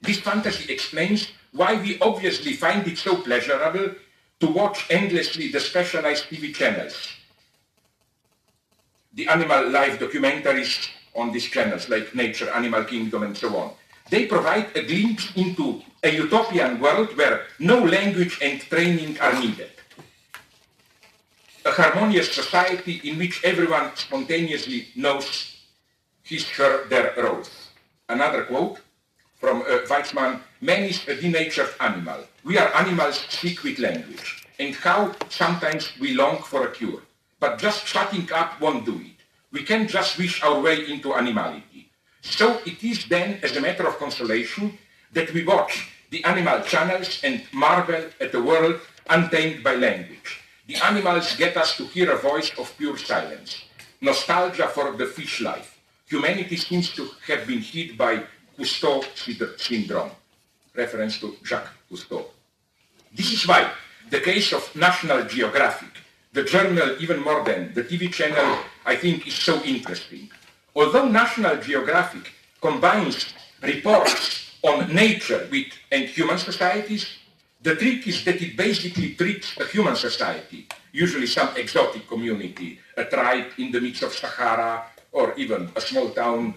this 0.00 0.20
fantasy 0.20 0.72
explains 0.72 1.32
why 1.52 1.80
we 1.80 1.98
obviously 2.00 2.52
find 2.54 2.86
it 2.86 2.98
so 2.98 3.16
pleasurable 3.16 3.94
to 4.42 4.48
watch 4.48 4.86
endlessly 4.90 5.46
the 5.54 5.60
specialized 5.60 6.24
TV 6.24 6.52
channels, 6.52 6.96
the 9.14 9.28
animal 9.28 9.70
life 9.70 10.00
documentaries 10.00 10.88
on 11.14 11.30
these 11.30 11.46
channels 11.46 11.88
like 11.88 12.12
Nature, 12.14 12.50
Animal 12.50 12.82
Kingdom 12.82 13.22
and 13.22 13.36
so 13.36 13.56
on. 13.56 13.70
They 14.10 14.26
provide 14.26 14.76
a 14.76 14.82
glimpse 14.82 15.30
into 15.36 15.82
a 16.02 16.10
utopian 16.10 16.80
world 16.80 17.16
where 17.16 17.46
no 17.60 17.78
language 17.84 18.40
and 18.42 18.60
training 18.62 19.20
are 19.20 19.38
needed 19.38 19.70
a 21.64 21.70
harmonious 21.70 22.32
society 22.32 23.00
in 23.04 23.18
which 23.18 23.44
everyone 23.44 23.94
spontaneously 23.94 24.88
knows 24.96 25.58
his, 26.22 26.48
her, 26.50 26.88
their 26.88 27.14
roles. 27.16 27.68
Another 28.08 28.44
quote 28.44 28.80
from 29.38 29.62
uh, 29.62 29.86
Wajcman, 29.86 30.40
man 30.60 30.84
is 30.84 31.06
a 31.08 31.14
denatured 31.14 31.70
animal. 31.80 32.24
We 32.44 32.58
are 32.58 32.74
animals 32.74 33.24
sick 33.28 33.62
with 33.62 33.78
language. 33.78 34.46
And 34.58 34.74
how 34.74 35.14
sometimes 35.28 35.92
we 36.00 36.14
long 36.14 36.42
for 36.42 36.66
a 36.66 36.70
cure. 36.70 37.02
But 37.40 37.58
just 37.58 37.86
shutting 37.86 38.30
up 38.32 38.60
won't 38.60 38.84
do 38.84 38.96
it. 38.96 39.18
We 39.50 39.62
can't 39.64 39.88
just 39.88 40.18
wish 40.18 40.42
our 40.42 40.60
way 40.60 40.90
into 40.90 41.14
animality. 41.14 41.90
So 42.20 42.60
it 42.64 42.82
is 42.82 43.06
then, 43.06 43.40
as 43.42 43.56
a 43.56 43.60
matter 43.60 43.86
of 43.86 43.98
consolation, 43.98 44.78
that 45.12 45.32
we 45.32 45.44
watch 45.44 45.90
the 46.10 46.24
animal 46.24 46.60
channels 46.62 47.20
and 47.24 47.42
marvel 47.52 48.04
at 48.20 48.34
a 48.34 48.42
world 48.42 48.80
untamed 49.08 49.64
by 49.64 49.74
language 49.74 50.42
the 50.66 50.76
animals 50.76 51.36
get 51.36 51.56
us 51.56 51.76
to 51.76 51.84
hear 51.86 52.12
a 52.12 52.18
voice 52.18 52.50
of 52.58 52.72
pure 52.78 52.96
silence. 52.96 53.64
Nostalgia 54.00 54.68
for 54.68 54.92
the 54.92 55.06
fish 55.06 55.40
life. 55.40 55.78
Humanity 56.06 56.56
seems 56.56 56.90
to 56.90 57.08
have 57.26 57.46
been 57.46 57.60
hit 57.60 57.98
by 57.98 58.22
Cousteau 58.56 59.04
syndrome. 59.58 60.10
Reference 60.74 61.18
to 61.20 61.36
Jacques 61.44 61.74
Cousteau. 61.92 62.24
This 63.14 63.32
is 63.32 63.46
why 63.46 63.70
the 64.08 64.20
case 64.20 64.52
of 64.52 64.64
National 64.74 65.24
Geographic, 65.24 65.92
the 66.32 66.42
journal 66.42 66.96
even 66.98 67.20
more 67.20 67.44
than 67.44 67.74
the 67.74 67.84
TV 67.84 68.10
channel, 68.10 68.58
I 68.86 68.96
think 68.96 69.26
is 69.26 69.34
so 69.34 69.62
interesting. 69.62 70.30
Although 70.74 71.08
National 71.08 71.56
Geographic 71.56 72.32
combines 72.60 73.34
reports 73.60 74.56
on 74.62 74.94
nature 74.94 75.46
with 75.50 75.68
and 75.90 76.04
human 76.04 76.38
societies, 76.38 77.06
the 77.60 77.76
trick 77.76 78.08
is 78.08 78.24
that 78.24 78.40
it 78.40 78.56
basically 78.56 79.14
treats 79.14 79.56
a 79.60 79.66
human 79.66 79.94
society, 79.94 80.66
usually 80.92 81.26
some 81.26 81.50
exotic 81.56 82.08
community, 82.08 82.78
a 82.96 83.04
tribe 83.04 83.52
in 83.58 83.70
the 83.70 83.80
midst 83.80 84.02
of 84.02 84.12
Sahara, 84.14 84.84
or 85.12 85.34
even 85.36 85.70
a 85.76 85.80
small 85.80 86.10
town 86.10 86.54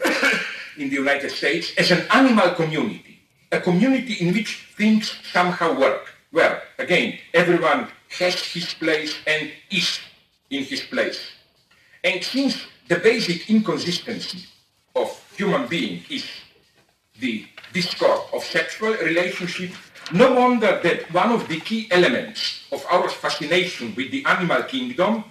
in 0.78 0.88
the 0.88 0.96
United 0.96 1.30
States, 1.30 1.74
as 1.76 1.90
an 1.90 2.06
animal 2.10 2.50
community, 2.54 3.09
a 3.52 3.60
community 3.60 4.14
in 4.14 4.32
which 4.34 4.68
things 4.76 5.12
somehow 5.32 5.78
work, 5.78 6.14
Well, 6.32 6.62
again, 6.78 7.18
everyone 7.34 7.88
has 8.18 8.38
his 8.54 8.72
place 8.74 9.18
and 9.26 9.50
is 9.70 9.98
in 10.48 10.62
his 10.62 10.82
place. 10.82 11.18
And 12.04 12.22
since 12.22 12.66
the 12.86 12.96
basic 12.96 13.50
inconsistency 13.50 14.46
of 14.94 15.10
human 15.36 15.66
being 15.66 16.04
is 16.08 16.24
the 17.18 17.46
discord 17.72 18.20
of 18.32 18.44
sexual 18.44 18.94
relationship 18.94 19.72
no 20.12 20.32
wonder 20.34 20.80
that 20.82 21.12
one 21.12 21.30
of 21.30 21.46
the 21.46 21.60
key 21.60 21.86
elements 21.92 22.66
of 22.72 22.84
our 22.90 23.08
fascination 23.08 23.94
with 23.94 24.10
the 24.10 24.24
animal 24.26 24.62
kingdom 24.64 25.22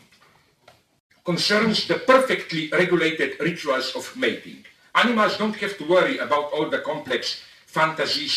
concerns 1.26 1.86
the 1.88 1.96
perfectly 1.96 2.70
regulated 2.72 3.38
rituals 3.42 3.94
of 3.94 4.16
mating. 4.16 4.64
Animals 4.96 5.38
don't 5.38 5.56
have 5.58 5.78
to 5.80 5.86
worry 5.86 6.18
about 6.20 6.54
all 6.54 6.70
the 6.70 6.80
complex 6.80 7.42
fantasies 7.80 8.36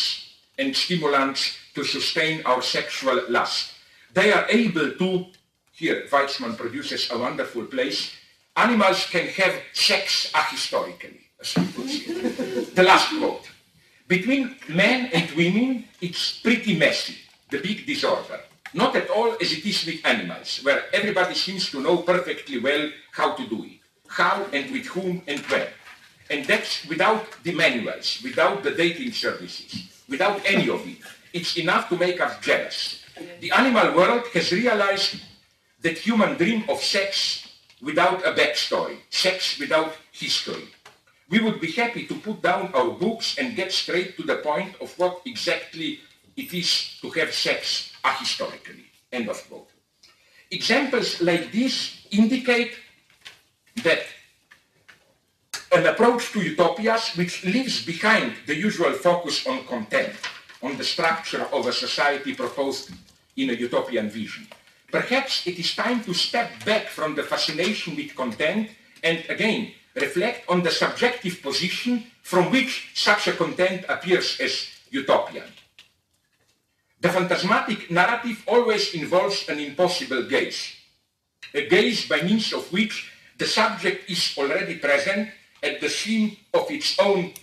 and 0.57 0.71
stimulants 0.75 1.57
to 1.75 1.83
sustain 1.83 2.41
our 2.45 2.61
sexual 2.61 3.19
lust. 3.27 3.73
They 4.13 4.31
are 4.31 4.45
able 4.47 4.91
to, 4.91 5.25
here 5.73 6.07
Wajcman 6.09 6.55
produces 6.57 7.11
a 7.11 7.17
wonderful 7.17 7.65
place, 7.65 8.15
animals 8.55 9.05
can 9.09 9.27
have 9.27 9.55
sex 9.73 10.31
ahistorically, 10.33 11.19
as 11.41 11.53
he 11.55 11.65
puts 11.75 11.93
it. 12.07 12.75
the 12.75 12.83
last 12.83 13.09
quote. 13.19 13.49
Between 14.07 14.55
men 14.69 15.09
and 15.11 15.29
women, 15.31 15.85
it's 15.99 16.39
pretty 16.39 16.77
messy, 16.77 17.17
the 17.49 17.59
big 17.59 17.85
disorder. 17.85 18.39
Not 18.73 18.95
at 18.95 19.09
all 19.09 19.35
as 19.41 19.51
it 19.51 19.65
is 19.65 19.85
with 19.85 20.05
animals, 20.05 20.61
where 20.63 20.83
everybody 20.93 21.35
seems 21.35 21.69
to 21.71 21.81
know 21.81 21.97
perfectly 21.97 22.59
well 22.59 22.89
how 23.11 23.33
to 23.35 23.43
do 23.47 23.63
it. 23.65 23.79
How 24.07 24.45
and 24.53 24.71
with 24.71 24.85
whom 24.87 25.21
and 25.27 25.39
when. 25.51 25.67
And 26.33 26.43
that's 26.45 26.83
without 26.87 27.43
the 27.43 27.53
manuals, 27.53 28.19
without 28.23 28.63
the 28.63 28.71
dating 28.71 29.11
services, 29.11 29.85
without 30.09 30.41
any 30.45 30.67
of 30.67 30.81
it. 30.87 30.97
It's 31.31 31.57
enough 31.57 31.89
to 31.89 31.95
make 31.95 32.19
us 32.19 32.39
jealous. 32.41 33.05
The 33.39 33.51
animal 33.51 33.93
world 33.93 34.23
has 34.33 34.51
realized 34.51 35.21
that 35.81 35.99
human 35.99 36.35
dream 36.35 36.63
of 36.67 36.81
sex 36.81 37.47
without 37.83 38.25
a 38.25 38.33
backstory, 38.33 38.97
sex 39.11 39.59
without 39.59 39.93
history. 40.11 40.65
We 41.29 41.39
would 41.39 41.61
be 41.61 41.71
happy 41.71 42.07
to 42.07 42.15
put 42.15 42.41
down 42.41 42.73
our 42.73 42.89
books 42.89 43.37
and 43.37 43.55
get 43.55 43.71
straight 43.71 44.17
to 44.17 44.23
the 44.23 44.37
point 44.37 44.73
of 44.81 44.97
what 44.97 45.21
exactly 45.27 45.99
it 46.35 46.51
is 46.51 46.97
to 47.01 47.11
have 47.11 47.31
sex 47.31 47.93
ahistorically. 48.03 48.85
End 49.11 49.29
of 49.29 49.37
quote. 49.47 49.69
Examples 50.49 51.21
like 51.21 51.51
this 51.51 52.07
indicate 52.09 52.73
that 53.83 54.01
an 55.73 55.87
approach 55.87 56.31
to 56.31 56.41
utopias 56.41 57.15
which 57.15 57.43
leaves 57.43 57.83
behind 57.83 58.33
the 58.45 58.55
usual 58.55 58.93
focus 58.93 59.47
on 59.47 59.65
content, 59.65 60.13
on 60.61 60.77
the 60.77 60.83
structure 60.83 61.45
of 61.51 61.65
a 61.65 61.73
society 61.73 62.35
proposed 62.35 62.91
in 63.37 63.49
a 63.49 63.53
utopian 63.53 64.09
vision. 64.09 64.47
Perhaps 64.91 65.47
it 65.47 65.57
is 65.57 65.75
time 65.75 66.03
to 66.03 66.13
step 66.13 66.63
back 66.63 66.85
from 66.87 67.15
the 67.15 67.23
fascination 67.23 67.95
with 67.95 68.15
content 68.15 68.69
and 69.03 69.25
again 69.29 69.71
reflect 69.95 70.47
on 70.47 70.61
the 70.61 70.69
subjective 70.69 71.41
position 71.41 72.05
from 72.21 72.51
which 72.51 72.91
such 72.93 73.27
a 73.27 73.33
content 73.33 73.83
appears 73.89 74.39
as 74.39 74.67
utopian. 74.91 75.49
The 77.01 77.09
phantasmatic 77.09 77.89
narrative 77.89 78.43
always 78.47 78.93
involves 78.93 79.49
an 79.49 79.59
impossible 79.59 80.23
gaze, 80.29 80.75
a 81.53 81.67
gaze 81.67 82.07
by 82.07 82.21
means 82.21 82.53
of 82.53 82.71
which 82.71 83.11
the 83.37 83.45
subject 83.45 84.09
is 84.09 84.37
already 84.37 84.77
present 84.77 85.29
at 85.63 85.79
the 85.79 85.89
scene 85.89 86.37
of 86.53 86.69
its 86.69 86.99
own 86.99 87.33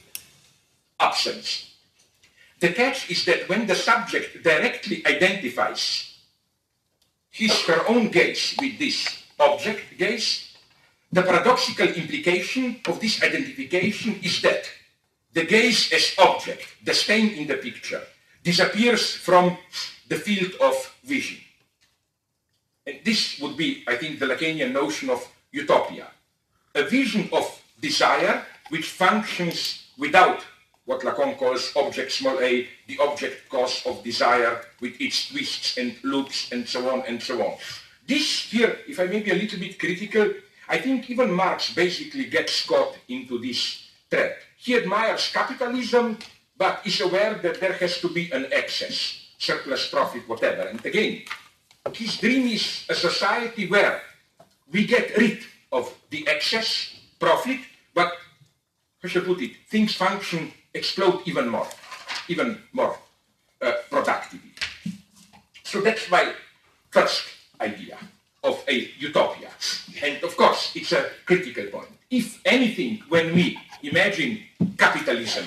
absence. 1.01 1.75
The 2.61 2.73
catch 2.73 3.11
is 3.11 3.25
that 3.25 3.49
when 3.49 3.67
the 3.67 3.75
subject 3.75 4.45
directly 4.45 5.03
identifies 5.07 6.19
his 7.31 7.59
her 7.63 7.89
own 7.89 8.11
gaze 8.11 8.55
with 8.61 8.79
this 8.79 9.25
object 9.39 9.97
gaze, 9.97 10.55
the 11.11 11.23
paradoxical 11.23 11.89
implication 11.89 12.81
of 12.87 13.01
this 13.01 13.23
identification 13.23 14.21
is 14.23 14.43
that 14.43 14.69
the 15.33 15.47
gaze 15.47 15.93
as 15.93 16.15
object, 16.19 16.67
the 16.85 16.93
stain 16.93 17.31
in 17.31 17.47
the 17.47 17.57
picture, 17.57 18.03
disappears 18.43 19.15
from 19.15 19.57
the 20.09 20.17
field 20.17 20.53
of 20.61 20.75
vision. 21.05 21.39
And 22.87 22.99
this 23.05 23.39
would 23.41 23.57
be, 23.57 23.85
I 23.87 23.97
think, 23.97 24.19
the 24.19 24.27
Lacanian 24.27 24.73
notion 24.73 25.09
of 25.11 25.27
utopia. 25.53 26.09
A 26.75 26.83
vision 26.85 27.29
of 27.33 27.60
desire 27.81 28.45
which 28.69 28.87
functions 28.87 29.89
without 29.99 30.45
what 30.85 31.03
Lacan 31.03 31.37
calls 31.37 31.73
object 31.77 32.11
small 32.13 32.41
a, 32.41 32.67
the 32.87 32.99
object 32.99 33.49
cause 33.49 33.83
of 33.87 34.03
desire 34.03 34.61
with 34.81 35.01
its 35.01 35.29
twists 35.29 35.79
and 35.79 35.95
loops 36.03 36.51
and 36.53 36.67
so 36.67 36.89
on 36.91 37.03
and 37.07 37.23
so 37.23 37.41
on. 37.43 37.57
This 38.07 38.51
here, 38.51 38.79
if 38.89 38.99
I 38.99 39.07
may 39.07 39.21
be 39.21 39.31
a 39.31 39.35
little 39.35 39.59
bit 39.59 39.79
critical, 39.79 40.33
I 40.69 40.79
think 40.79 41.09
even 41.11 41.33
Marx 41.33 41.73
basically 41.75 42.25
gets 42.27 42.67
caught 42.67 42.97
into 43.09 43.39
this 43.39 43.89
trap. 44.11 44.33
He 44.57 44.77
admires 44.77 45.31
capitalism 45.33 46.19
but 46.57 46.83
is 46.85 47.01
aware 47.01 47.35
that 47.35 47.61
there 47.61 47.73
has 47.73 48.01
to 48.01 48.09
be 48.09 48.31
an 48.33 48.47
excess, 48.53 49.31
surplus 49.39 49.89
profit, 49.89 50.29
whatever. 50.29 50.63
And 50.63 50.85
again, 50.85 51.23
his 51.95 52.19
dream 52.19 52.47
is 52.49 52.85
a 52.89 52.95
society 52.95 53.67
where 53.67 54.03
we 54.71 54.87
get 54.87 55.17
rid 55.17 55.41
of 55.73 55.93
the 56.11 56.29
excess 56.29 57.01
profit, 57.19 57.61
but 57.95 58.13
how 59.03 59.09
should 59.09 59.23
I 59.25 59.27
put 59.27 59.43
it, 59.43 59.53
things 59.69 59.95
function, 59.95 60.53
explode 60.75 61.23
even 61.27 61.49
more, 61.49 61.67
even 62.29 62.63
more 62.73 62.97
uh, 63.63 63.73
productively. 63.91 64.53
So 65.65 65.81
that's 65.81 66.11
my 66.11 66.33
first 66.91 67.25
idea 67.61 67.99
of 68.43 68.65
a 68.69 68.91
utopia. 68.99 69.51
And 70.03 70.23
of 70.23 70.37
course, 70.37 70.73
it's 70.75 70.93
a 70.93 71.11
critical 71.27 71.67
point. 71.67 71.89
If 72.11 72.41
anything, 72.45 73.03
when 73.09 73.35
we 73.35 73.59
imagine 73.83 74.41
capitalism 74.79 75.45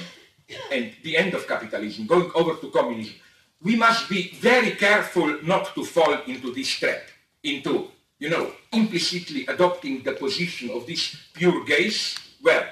and 0.71 0.91
the 1.03 1.17
end 1.17 1.33
of 1.33 1.47
capitalism, 1.47 2.05
going 2.05 2.31
over 2.35 2.55
to 2.55 2.69
communism, 2.69 3.15
we 3.61 3.75
must 3.75 4.09
be 4.09 4.31
very 4.39 4.71
careful 4.71 5.39
not 5.43 5.73
to 5.75 5.85
fall 5.85 6.17
into 6.27 6.53
this 6.53 6.69
trap, 6.69 7.01
into, 7.43 7.89
you 8.19 8.29
know, 8.29 8.51
implicitly 8.71 9.45
adopting 9.47 10.03
the 10.03 10.11
position 10.13 10.69
of 10.69 10.85
this 10.85 11.15
pure 11.33 11.63
gaze, 11.65 12.15
where 12.43 12.69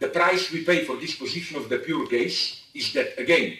the 0.00 0.08
price 0.08 0.50
we 0.50 0.64
pay 0.64 0.84
for 0.84 0.96
this 0.96 1.14
position 1.14 1.56
of 1.56 1.68
the 1.68 1.78
pure 1.78 2.06
gaze 2.06 2.62
is 2.74 2.92
that, 2.92 3.18
again, 3.18 3.56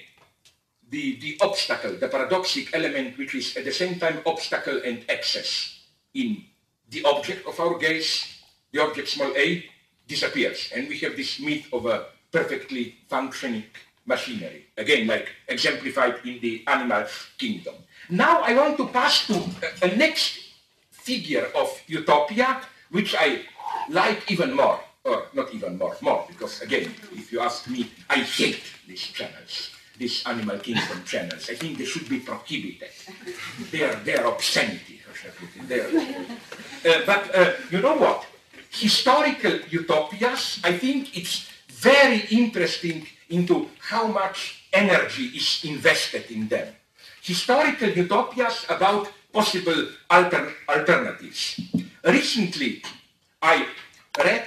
the, 0.91 1.19
the 1.21 1.39
obstacle, 1.41 1.97
the 1.97 2.09
paradoxic 2.09 2.75
element 2.75 3.17
which 3.17 3.35
is 3.35 3.57
at 3.57 3.65
the 3.65 3.73
same 3.73 3.99
time 3.99 4.19
obstacle 4.27 4.83
and 4.85 5.05
excess 5.09 5.81
in 6.13 6.45
the 6.91 7.05
object 7.05 7.47
of 7.47 7.59
our 7.59 7.79
gaze, 7.79 8.43
the 8.73 8.83
object 8.83 9.09
small 9.09 9.33
a, 9.37 9.65
disappears. 10.07 10.71
And 10.75 10.89
we 10.89 10.99
have 10.99 11.17
this 11.17 11.41
myth 11.41 11.67
of 11.73 11.87
a 11.87 12.07
perfectly 12.31 12.97
functioning 13.09 13.65
machinery. 14.07 14.67
Again, 14.77 15.07
like 15.07 15.29
exemplified 15.49 16.17
in 16.25 16.41
the 16.41 16.63
animal 16.67 17.07
kingdom. 17.39 17.75
Now 18.11 18.43
I 18.43 18.55
want 18.55 18.77
to 18.79 18.89
pass 18.89 19.27
to 19.29 19.35
a, 19.83 19.87
a 19.87 19.97
next 19.97 20.39
figure 20.91 21.47
of 21.55 21.71
utopia, 21.87 22.61
which 22.91 23.15
I 23.19 23.41
like 23.89 24.31
even 24.31 24.55
more, 24.55 24.81
or 25.05 25.27
not 25.35 25.53
even 25.53 25.77
more, 25.77 25.97
more, 26.01 26.25
because 26.29 26.63
again, 26.63 26.91
if 27.13 27.31
you 27.31 27.41
ask 27.41 27.69
me, 27.69 27.91
I 28.09 28.19
hate 28.19 28.63
these 28.89 29.03
channels, 29.03 29.71
these 29.99 30.25
animal 30.27 30.59
kingdom 30.59 31.05
channels. 31.05 31.51
I 31.51 31.55
think 31.55 31.79
they 31.79 31.85
should 31.85 32.09
be 32.09 32.21
prohibited. 32.21 32.89
They 33.71 33.83
are, 33.83 33.95
they 33.97 34.17
are 34.17 34.27
obscenity, 34.27 35.01
uh, 35.71 37.01
but 37.07 37.35
uh, 37.35 37.53
you 37.71 37.81
know 37.81 37.97
what? 37.97 38.27
Historical 38.71 39.61
utopias, 39.71 40.61
I 40.65 40.77
think 40.79 41.17
it's 41.17 41.49
very 41.69 42.25
interesting 42.31 43.07
into 43.29 43.69
how 43.79 44.07
much 44.07 44.65
energy 44.73 45.27
is 45.37 45.65
invested 45.65 46.31
in 46.31 46.49
them. 46.49 46.69
Historical 47.23 47.91
utopias 47.91 48.67
about 48.69 49.09
possible 49.33 49.89
alter 50.11 50.53
alternatives. 50.69 51.61
Recently, 52.05 52.83
I 53.41 53.67
read 54.19 54.45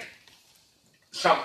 some 1.17 1.39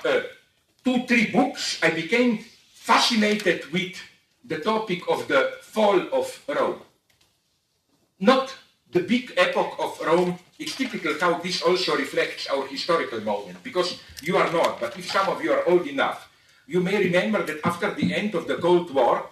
two, 0.85 1.07
three 1.07 1.31
books. 1.31 1.79
I 1.83 1.91
became 1.91 2.45
fascinated 2.75 3.71
with 3.73 3.97
the 4.45 4.59
topic 4.59 5.03
of 5.09 5.29
the 5.29 5.53
fall 5.63 6.01
of 6.13 6.43
Rome. 6.49 6.83
Not 8.21 8.55
the 8.93 9.01
big 9.01 9.33
epoch 9.37 9.75
of 9.79 10.01
Rome, 10.05 10.39
it's 10.59 10.77
typical 10.77 11.15
how 11.19 11.39
this 11.39 11.63
also 11.63 11.97
reflects 11.97 12.47
our 12.49 12.67
historical 12.67 13.21
moment, 13.21 13.63
because 13.63 14.01
you 14.23 14.37
are 14.37 14.53
not, 14.53 14.81
but 14.81 14.97
if 14.99 15.11
some 15.11 15.29
of 15.29 15.43
you 15.43 15.53
are 15.53 15.67
old 15.67 15.87
enough, 15.87 16.29
you 16.67 16.81
may 16.81 17.03
remember 17.03 17.43
that 17.43 17.65
after 17.65 17.93
the 17.95 18.15
end 18.15 18.35
of 18.35 18.47
the 18.47 18.57
Cold 18.57 18.93
War, 18.95 19.27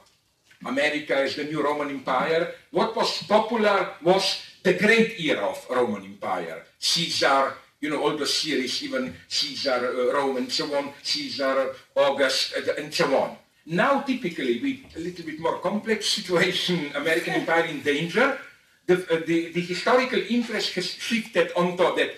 America 0.64 1.16
as 1.16 1.36
the 1.36 1.44
new 1.44 1.62
Roman 1.62 1.90
Empire, 1.90 2.52
what 2.70 2.96
was 2.96 3.22
popular 3.24 3.94
was 4.02 4.42
the 4.62 4.74
great 4.74 5.20
era 5.20 5.46
of 5.46 5.66
Roman 5.70 6.04
Empire. 6.04 6.64
Caesar, 6.78 7.54
you 7.80 7.88
know, 7.88 8.02
all 8.02 8.16
the 8.16 8.26
series, 8.26 8.82
even 8.82 9.14
Caesar, 9.28 9.94
uh, 9.94 10.12
Rome 10.12 10.36
and 10.36 10.52
so 10.52 10.74
on, 10.76 10.92
Caesar, 11.02 11.74
August, 11.96 12.54
uh, 12.56 12.72
and 12.78 12.92
so 12.92 13.16
on. 13.16 13.36
Now, 13.66 14.00
typically, 14.00 14.60
with 14.60 14.96
a 14.96 15.00
little 15.00 15.24
bit 15.24 15.40
more 15.40 15.58
complex 15.58 16.06
situation, 16.18 16.92
American 16.94 17.34
Empire 17.34 17.64
in 17.64 17.82
danger, 17.82 18.38
the, 18.86 18.96
uh, 19.10 19.20
the, 19.26 19.52
the, 19.52 19.60
historical 19.60 20.20
interest 20.28 20.74
has 20.74 20.86
shifted 20.90 21.52
onto 21.56 21.94
that 21.96 22.10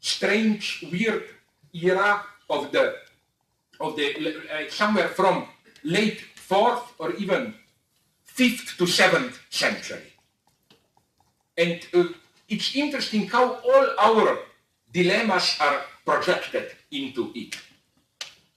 strange, 0.00 0.84
weird 0.92 1.24
era 1.72 2.22
of 2.50 2.70
the, 2.72 2.94
of 3.80 3.96
the 3.96 4.36
uh, 4.52 4.70
somewhere 4.70 5.08
from 5.08 5.48
late 5.82 6.20
fourth 6.36 6.92
or 6.98 7.12
even 7.14 7.54
fifth 8.22 8.76
to 8.76 8.86
seventh 8.86 9.40
century. 9.50 10.12
And 11.56 11.86
uh, 11.94 12.04
it's 12.48 12.76
interesting 12.76 13.26
how 13.28 13.54
all 13.54 13.86
our 13.98 14.38
dilemmas 14.94 15.56
are 15.60 15.82
projected 16.06 16.70
into 16.92 17.32
it. 17.34 17.58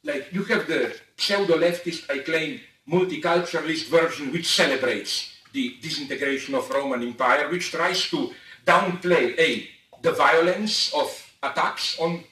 Like 0.03 0.31
you 0.31 0.43
have 0.43 0.67
the 0.67 0.95
pseudo-leftist, 1.17 2.09
I 2.09 2.19
claim, 2.19 2.61
multiculturalist 2.87 3.89
version 3.89 4.31
which 4.31 4.47
celebrates 4.47 5.33
the 5.51 5.75
disintegration 5.81 6.55
of 6.55 6.69
Roman 6.69 7.01
Empire, 7.01 7.49
which 7.49 7.71
tries 7.71 8.09
to 8.11 8.31
downplay 8.65 9.37
a 9.39 9.67
the 10.01 10.11
violence 10.11 10.93
of 10.93 11.09
attacks 11.41 11.99
on 11.99 12.23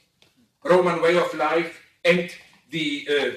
Roman 0.64 1.02
way 1.02 1.18
of 1.18 1.34
life 1.34 1.82
and 2.06 2.30
the 2.70 3.08
uh, 3.10 3.32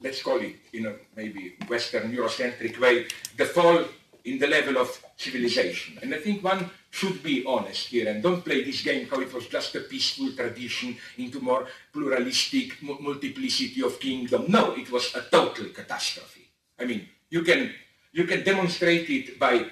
let's 0.00 0.22
call 0.22 0.38
it 0.40 0.56
in 0.72 0.86
a 0.86 0.94
maybe 1.16 1.56
Western 1.68 2.14
Eurocentric 2.14 2.78
way, 2.78 3.06
the 3.36 3.46
fall 3.46 3.84
in 4.30 4.38
the 4.38 4.46
level 4.46 4.78
of 4.78 4.88
civilization. 5.16 5.98
And 6.02 6.14
I 6.14 6.18
think 6.18 6.42
one 6.44 6.70
should 6.90 7.22
be 7.22 7.44
honest 7.46 7.88
here 7.88 8.08
and 8.08 8.22
don't 8.22 8.44
play 8.44 8.62
this 8.64 8.82
game 8.82 9.06
how 9.08 9.20
it 9.20 9.32
was 9.32 9.46
just 9.48 9.74
a 9.74 9.80
peaceful 9.80 10.32
tradition 10.32 10.96
into 11.18 11.40
more 11.40 11.66
pluralistic 11.92 12.82
multiplicity 12.82 13.82
of 13.82 13.98
kingdom. 13.98 14.46
No, 14.48 14.74
it 14.76 14.90
was 14.90 15.14
a 15.14 15.22
total 15.22 15.66
catastrophe. 15.66 16.48
I 16.78 16.84
mean, 16.84 17.08
you 17.28 17.42
can, 17.42 17.72
you 18.12 18.24
can 18.24 18.44
demonstrate 18.44 19.10
it 19.10 19.38
by 19.38 19.66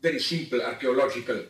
very 0.00 0.18
simple 0.18 0.62
archaeological 0.62 1.42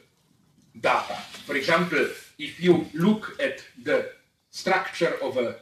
data. 0.78 1.16
For 1.46 1.56
example, 1.56 2.06
if 2.38 2.60
you 2.60 2.86
look 2.94 3.36
at 3.40 3.64
the 3.82 4.10
structure 4.50 5.14
of 5.22 5.36
a 5.36 5.56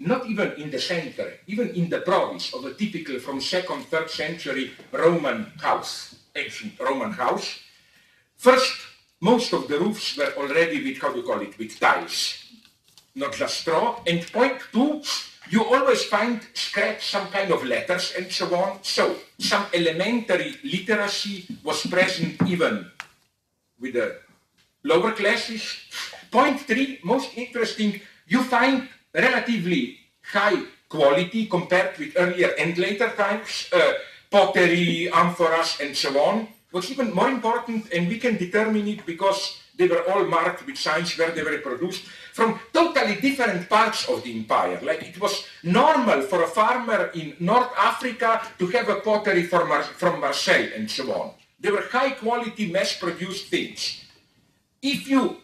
not 0.00 0.26
even 0.26 0.52
in 0.52 0.70
the 0.70 0.80
center, 0.80 1.34
even 1.46 1.68
in 1.76 1.90
the 1.90 2.00
province 2.00 2.54
of 2.54 2.64
a 2.64 2.72
typical 2.72 3.18
from 3.20 3.40
second, 3.40 3.84
third 3.84 4.08
century 4.08 4.72
Roman 4.92 5.52
house, 5.60 6.16
ancient 6.34 6.72
Roman 6.80 7.12
house. 7.12 7.60
First, 8.36 8.72
most 9.20 9.52
of 9.52 9.68
the 9.68 9.78
roofs 9.78 10.16
were 10.16 10.32
already 10.38 10.82
with, 10.82 11.02
how 11.02 11.12
do 11.12 11.20
you 11.20 11.26
call 11.26 11.40
it, 11.40 11.58
with 11.58 11.78
tiles, 11.78 12.46
not 13.14 13.34
just 13.34 13.60
straw. 13.60 14.00
And 14.06 14.24
point 14.32 14.58
two, 14.72 15.02
you 15.50 15.64
always 15.64 16.04
find 16.04 16.40
scratch 16.54 17.10
some 17.10 17.28
kind 17.28 17.52
of 17.52 17.62
letters 17.64 18.14
and 18.16 18.32
so 18.32 18.54
on. 18.54 18.78
So 18.82 19.16
some 19.38 19.66
elementary 19.74 20.56
literacy 20.64 21.58
was 21.62 21.84
present 21.86 22.40
even 22.48 22.90
with 23.78 23.94
the 23.94 24.16
lower 24.82 25.12
classes. 25.12 25.76
Point 26.30 26.60
three, 26.60 27.00
most 27.04 27.36
interesting, 27.36 28.00
you 28.26 28.42
find 28.44 28.88
relatively 29.14 29.98
high 30.22 30.62
quality 30.88 31.46
compared 31.46 31.96
with 31.98 32.12
earlier 32.16 32.50
and 32.58 32.76
later 32.76 33.08
times, 33.10 33.70
uh, 33.72 33.92
pottery, 34.30 35.08
amphoras, 35.12 35.80
and 35.80 35.96
so 35.96 36.18
on. 36.20 36.48
What's 36.70 36.90
even 36.90 37.14
more 37.14 37.28
important, 37.28 37.92
and 37.92 38.08
we 38.08 38.18
can 38.18 38.36
determine 38.36 38.86
it 38.86 39.06
because 39.06 39.60
they 39.76 39.88
were 39.88 40.04
all 40.10 40.24
marked 40.26 40.66
with 40.66 40.76
signs 40.76 41.16
where 41.16 41.30
they 41.30 41.42
were 41.42 41.58
produced 41.58 42.04
from 42.32 42.60
totally 42.72 43.16
different 43.16 43.68
parts 43.68 44.08
of 44.08 44.22
the 44.22 44.32
empire. 44.36 44.78
Like 44.82 45.02
it 45.02 45.18
was 45.20 45.46
normal 45.62 46.22
for 46.22 46.42
a 46.42 46.46
farmer 46.46 47.10
in 47.14 47.34
North 47.40 47.72
Africa 47.76 48.42
to 48.58 48.66
have 48.68 48.88
a 48.88 49.00
pottery 49.00 49.44
from, 49.44 49.68
Mar 49.68 49.82
from 49.82 50.20
Marseille 50.20 50.70
and 50.76 50.88
so 50.90 51.12
on. 51.12 51.32
They 51.58 51.70
were 51.70 51.86
high 51.90 52.10
quality 52.10 52.70
mass 52.70 52.96
produced 52.96 53.48
things. 53.48 54.04
If 54.82 55.08
you 55.08 55.38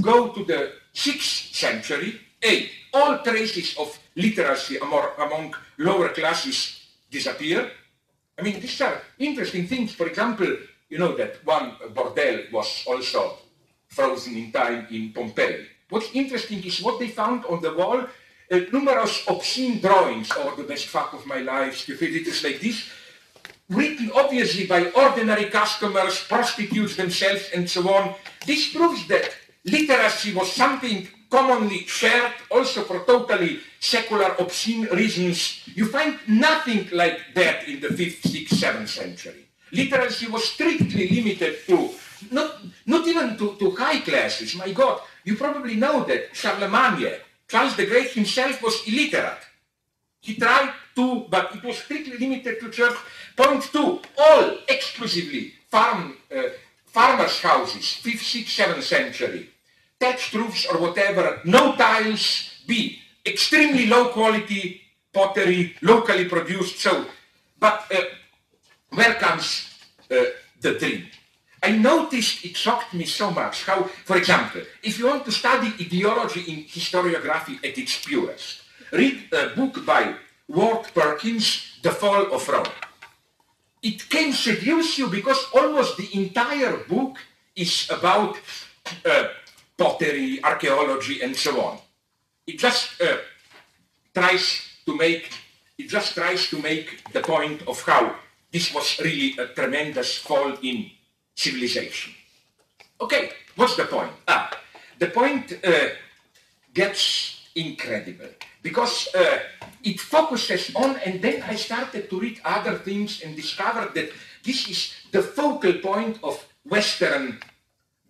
go 0.00 0.28
to 0.28 0.44
the 0.44 0.72
6th 0.94 1.54
century, 1.54 2.20
A, 2.44 2.70
all 2.94 3.18
traces 3.22 3.76
of 3.78 3.98
literacy 4.14 4.78
among, 4.78 5.54
lower 5.78 6.08
classes 6.10 6.80
disappear. 7.10 7.70
I 8.38 8.42
mean, 8.42 8.60
these 8.60 8.80
are 8.80 9.00
interesting 9.18 9.66
things. 9.66 9.94
For 9.94 10.06
example, 10.06 10.56
you 10.88 10.98
know 10.98 11.16
that 11.16 11.44
one 11.44 11.76
bordel 11.94 12.50
was 12.52 12.84
also 12.86 13.38
frozen 13.88 14.36
in 14.36 14.52
time 14.52 14.86
in 14.90 15.12
Pompeii. 15.12 15.66
What's 15.88 16.10
interesting 16.12 16.62
is 16.64 16.82
what 16.82 16.98
they 16.98 17.08
found 17.08 17.44
on 17.46 17.60
the 17.60 17.74
wall, 17.74 18.02
uh, 18.50 18.60
numerous 18.72 19.24
obscene 19.26 19.80
drawings, 19.80 20.30
or 20.32 20.54
the 20.56 20.64
best 20.64 20.86
fuck 20.86 21.12
of 21.14 21.26
my 21.26 21.38
life, 21.38 21.76
stupidities 21.76 22.44
like 22.44 22.60
this, 22.60 22.88
written 23.68 24.10
obviously 24.14 24.66
by 24.66 24.90
ordinary 24.90 25.46
customers, 25.46 26.24
prostitutes 26.28 26.96
themselves, 26.96 27.50
and 27.54 27.68
so 27.68 27.88
on. 27.92 28.14
This 28.46 28.72
proves 28.72 29.06
that 29.08 29.34
literacy 29.64 30.34
was 30.34 30.52
something 30.52 31.08
commonly 31.30 31.84
shared 31.86 32.32
also 32.50 32.82
for 32.84 33.04
totally 33.04 33.60
secular, 33.80 34.34
obscene 34.38 34.86
reasons. 34.92 35.62
You 35.74 35.86
find 35.86 36.18
nothing 36.26 36.88
like 36.92 37.20
that 37.34 37.68
in 37.68 37.80
the 37.80 37.88
5th, 37.88 38.22
6th, 38.22 38.48
7th 38.48 38.88
century. 38.88 39.48
Literacy 39.72 40.28
was 40.28 40.48
strictly 40.48 41.08
limited 41.08 41.58
to, 41.66 41.90
not, 42.30 42.60
not 42.86 43.06
even 43.06 43.36
to, 43.36 43.56
to 43.56 43.70
high 43.72 44.00
classes. 44.00 44.54
My 44.54 44.72
God, 44.72 45.00
you 45.24 45.36
probably 45.36 45.76
know 45.76 46.04
that 46.04 46.34
Charlemagne, 46.34 47.16
Charles 47.46 47.76
the 47.76 47.86
Great 47.86 48.10
himself 48.10 48.62
was 48.62 48.82
illiterate. 48.86 49.44
He 50.20 50.34
tried 50.34 50.72
to, 50.96 51.26
but 51.30 51.54
it 51.54 51.62
was 51.62 51.78
strictly 51.78 52.16
limited 52.16 52.60
to 52.60 52.70
church. 52.70 52.96
Point 53.36 53.62
two, 53.64 54.00
all 54.18 54.58
exclusively 54.68 55.52
farm, 55.68 56.16
uh, 56.34 56.42
farmers' 56.86 57.40
houses, 57.40 58.00
5th, 58.02 58.44
6th, 58.44 58.66
7th 58.66 58.82
century 58.82 59.50
thatched 60.00 60.34
roofs 60.34 60.66
or 60.66 60.78
whatever, 60.78 61.40
no 61.44 61.74
tiles, 61.76 62.62
B, 62.66 62.98
extremely 63.26 63.86
low 63.86 64.08
quality 64.08 64.80
pottery, 65.12 65.74
locally 65.82 66.26
produced. 66.26 66.78
So, 66.80 67.06
but 67.58 67.84
uh, 67.92 68.02
where 68.90 69.14
comes 69.14 69.68
uh, 70.10 70.24
the 70.60 70.78
dream? 70.78 71.06
I 71.62 71.72
noticed 71.72 72.44
it 72.44 72.56
shocked 72.56 72.94
me 72.94 73.04
so 73.04 73.30
much 73.30 73.64
how, 73.64 73.82
for 74.04 74.16
example, 74.16 74.62
if 74.82 74.98
you 74.98 75.06
want 75.06 75.24
to 75.24 75.32
study 75.32 75.72
ideology 75.80 76.40
in 76.52 76.64
historiography 76.64 77.56
at 77.64 77.76
its 77.76 78.04
purest, 78.04 78.62
read 78.92 79.24
a 79.32 79.48
book 79.56 79.84
by 79.84 80.14
Ward 80.46 80.86
Perkins, 80.94 81.78
The 81.82 81.90
Fall 81.90 82.32
of 82.32 82.48
Rome. 82.48 82.72
It 83.82 84.08
can 84.08 84.32
seduce 84.32 84.98
you 84.98 85.08
because 85.08 85.46
almost 85.52 85.96
the 85.96 86.08
entire 86.14 86.76
book 86.88 87.18
is 87.56 87.88
about 87.90 88.36
uh, 89.04 89.28
pottery, 89.78 90.42
archaeology, 90.42 91.22
and 91.22 91.34
so 91.34 91.60
on. 91.60 91.78
It 92.46 92.58
just 92.58 93.00
uh, 93.00 93.18
tries 94.14 94.62
to 94.84 94.96
make 94.96 95.30
it 95.78 95.88
just 95.88 96.14
tries 96.14 96.48
to 96.50 96.60
make 96.60 97.04
the 97.12 97.20
point 97.20 97.62
of 97.68 97.80
how 97.82 98.16
this 98.52 98.74
was 98.74 98.98
really 98.98 99.38
a 99.38 99.46
tremendous 99.54 100.18
fall 100.18 100.58
in 100.62 100.90
civilization. 101.36 102.12
Okay, 103.00 103.30
what's 103.54 103.76
the 103.76 103.84
point? 103.84 104.10
Ah, 104.26 104.50
the 104.98 105.06
point 105.06 105.52
uh, 105.62 105.94
gets 106.74 107.48
incredible 107.54 108.30
because 108.60 109.08
uh, 109.14 109.38
it 109.84 110.00
focuses 110.00 110.74
on, 110.74 110.96
and 111.06 111.22
then 111.22 111.42
I 111.42 111.54
started 111.54 112.10
to 112.10 112.18
read 112.18 112.40
other 112.44 112.74
things 112.78 113.22
and 113.22 113.36
discovered 113.36 113.94
that 113.94 114.10
this 114.42 114.68
is 114.68 114.94
the 115.12 115.22
focal 115.22 115.74
point 115.74 116.18
of 116.24 116.44
Western 116.64 117.38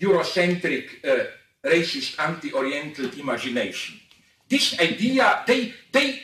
Eurocentric 0.00 1.04
uh, 1.04 1.24
racist 1.68 2.18
anti-Oriental 2.18 3.10
imagination. 3.18 4.00
This 4.48 4.78
idea, 4.80 5.44
they, 5.46 5.74
they 5.92 6.22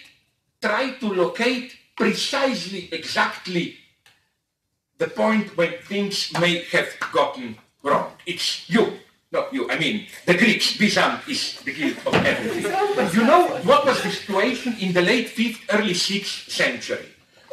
try 0.60 0.92
to 0.92 1.12
locate 1.12 1.76
precisely, 1.96 2.88
exactly 2.90 3.76
the 4.98 5.08
point 5.08 5.56
when 5.56 5.74
things 5.82 6.32
may 6.40 6.64
have 6.72 6.88
gotten 7.12 7.56
wrong. 7.82 8.12
It's 8.26 8.68
you, 8.70 8.98
not 9.30 9.52
you. 9.52 9.70
I 9.70 9.78
mean, 9.78 10.06
the 10.26 10.34
Greeks, 10.34 10.76
Byzantium 10.76 11.20
is 11.28 11.60
the 11.62 11.72
guilt 11.72 11.98
of 12.06 12.14
everything. 12.14 12.72
You 13.12 13.26
know 13.26 13.48
what 13.64 13.84
was 13.84 14.02
the 14.02 14.10
situation 14.10 14.76
in 14.80 14.92
the 14.92 15.02
late 15.02 15.28
5th, 15.28 15.60
early 15.70 15.94
6th 15.94 16.50
century? 16.50 17.08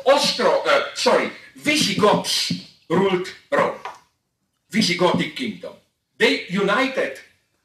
Ostro, 0.05 0.63
uh, 0.65 0.83
sorry, 0.95 1.31
Visigoths 1.55 2.53
ruled 2.89 3.27
Rome. 3.51 3.77
Visigothic 4.71 5.35
kingdom. 5.35 5.73
They 6.17 6.45
united 6.47 7.19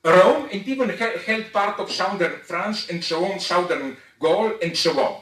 Rome 0.06 0.48
and 0.52 0.66
even 0.68 0.88
held 0.90 1.52
part 1.52 1.80
of 1.80 1.90
southern 1.90 2.38
France 2.44 2.88
and 2.90 3.02
so 3.02 3.24
on, 3.24 3.40
southern 3.40 3.96
Gaul 4.20 4.52
and 4.62 4.76
so 4.76 4.98
on. 5.00 5.20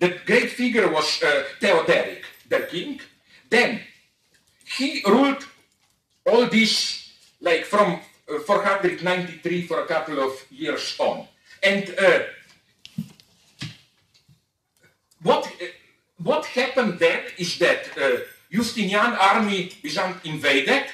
The 0.00 0.18
great 0.26 0.50
figure 0.50 0.90
was 0.90 1.22
uh, 1.22 1.44
Theodoric, 1.60 2.24
their 2.48 2.66
king. 2.66 3.00
Then 3.48 3.80
he 4.64 5.02
ruled 5.06 5.46
all 6.26 6.46
this 6.46 7.12
like 7.40 7.64
from 7.64 8.00
uh, 8.28 8.38
493 8.40 9.66
for 9.66 9.80
a 9.80 9.86
couple 9.86 10.18
of 10.20 10.32
years 10.50 10.96
on. 10.98 11.26
And 11.62 11.94
uh, 11.98 12.20
what, 15.22 15.46
uh, 15.46 15.64
what 16.22 16.44
happened 16.46 16.98
then 16.98 17.20
is 17.38 17.58
that 17.58 17.86
uh, 17.96 18.18
Justinian 18.50 19.14
army 19.14 19.72
Byzantium 19.82 20.34
invaded, 20.34 20.84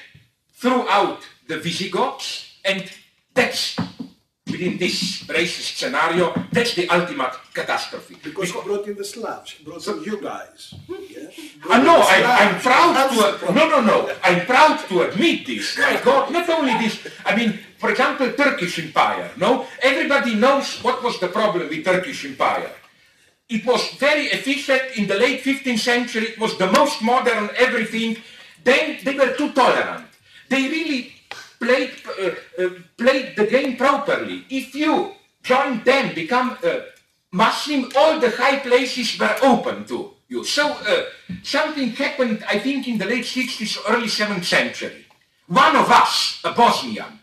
threw 0.55 0.89
out 0.89 1.27
the 1.47 1.59
Visigoths, 1.59 2.59
and 2.65 2.91
that's 3.35 3.77
within 4.55 4.79
this 4.79 5.25
racist 5.25 5.77
scenario, 5.77 6.33
that's 6.53 6.75
the 6.75 6.89
ultimate 6.89 7.35
catastrophe. 7.53 8.17
Because 8.23 8.53
he 8.53 8.61
brought 8.61 8.87
in 8.87 8.97
the 8.97 9.05
Slavs, 9.05 9.55
brought 9.65 9.87
in 9.89 10.05
you 10.05 10.21
guys. 10.21 10.75
Yeah? 10.89 11.29
Uh, 11.69 11.79
no, 11.79 11.99
Brought 11.99 12.15
in 12.15 12.23
the 12.23 12.29
I'm, 12.29 12.55
I'm 12.55 12.61
proud 12.61 13.11
to, 13.11 13.53
no, 13.53 13.69
no, 13.69 13.81
no, 13.81 14.15
I'm 14.23 14.47
proud 14.47 14.79
to 14.89 15.03
admit 15.03 15.47
this. 15.47 15.77
My 15.79 16.01
God, 16.05 16.31
not 16.33 16.49
only 16.51 16.75
this, 16.75 17.07
I 17.27 17.35
mean, 17.35 17.59
for 17.79 17.91
example, 17.91 18.33
Turkish 18.33 18.79
Empire, 18.79 19.31
no? 19.37 19.67
Everybody 19.83 20.37
knows 20.37 20.83
what 20.85 21.03
was 21.03 21.19
the 21.19 21.29
problem 21.29 21.69
with 21.69 21.85
Turkish 21.85 22.25
Empire. 22.25 22.71
It 23.49 23.67
was 23.67 23.83
very 23.99 24.27
efficient 24.27 24.97
in 24.97 25.07
the 25.07 25.17
late 25.17 25.43
15th 25.43 25.79
century, 25.81 26.27
it 26.29 26.39
was 26.39 26.57
the 26.59 26.71
most 26.71 27.03
modern 27.03 27.51
everything. 27.57 28.17
Then 28.63 28.99
they 29.05 29.15
were 29.15 29.35
too 29.37 29.53
tolerant. 29.53 30.07
They 30.49 30.69
really 30.69 31.14
played, 31.59 31.93
uh, 32.07 32.63
uh, 32.63 32.71
played 32.97 33.37
the 33.37 33.47
game 33.47 33.77
properly. 33.77 34.45
If 34.51 34.75
you 34.75 35.13
join 35.43 35.83
them, 35.85 36.15
become 36.15 36.59
uh, 36.65 36.81
Muslim, 37.33 37.91
all 37.97 38.21
the 38.21 38.31
high 38.31 38.59
places 38.59 39.19
were 39.19 39.37
open 39.43 39.85
to 39.87 40.15
you. 40.29 40.45
So 40.45 40.71
uh, 40.73 41.05
something 41.43 41.91
happened, 41.91 42.45
I 42.49 42.59
think, 42.59 42.89
in 42.89 42.99
the 42.99 43.07
late 43.07 43.25
60s, 43.25 43.79
early 43.89 44.07
7th 44.09 44.45
century. 44.45 45.05
One 45.47 45.77
of 45.77 45.91
us, 45.91 46.41
a 46.45 46.53
Bosnian, 46.53 47.21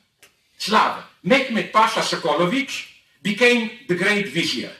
Slav, 0.57 1.03
Mehmet 1.25 1.71
Pasha 1.71 2.01
Sokolovic, 2.01 2.87
became 3.21 3.71
the 3.87 3.95
great 3.95 4.27
vizier. 4.29 4.71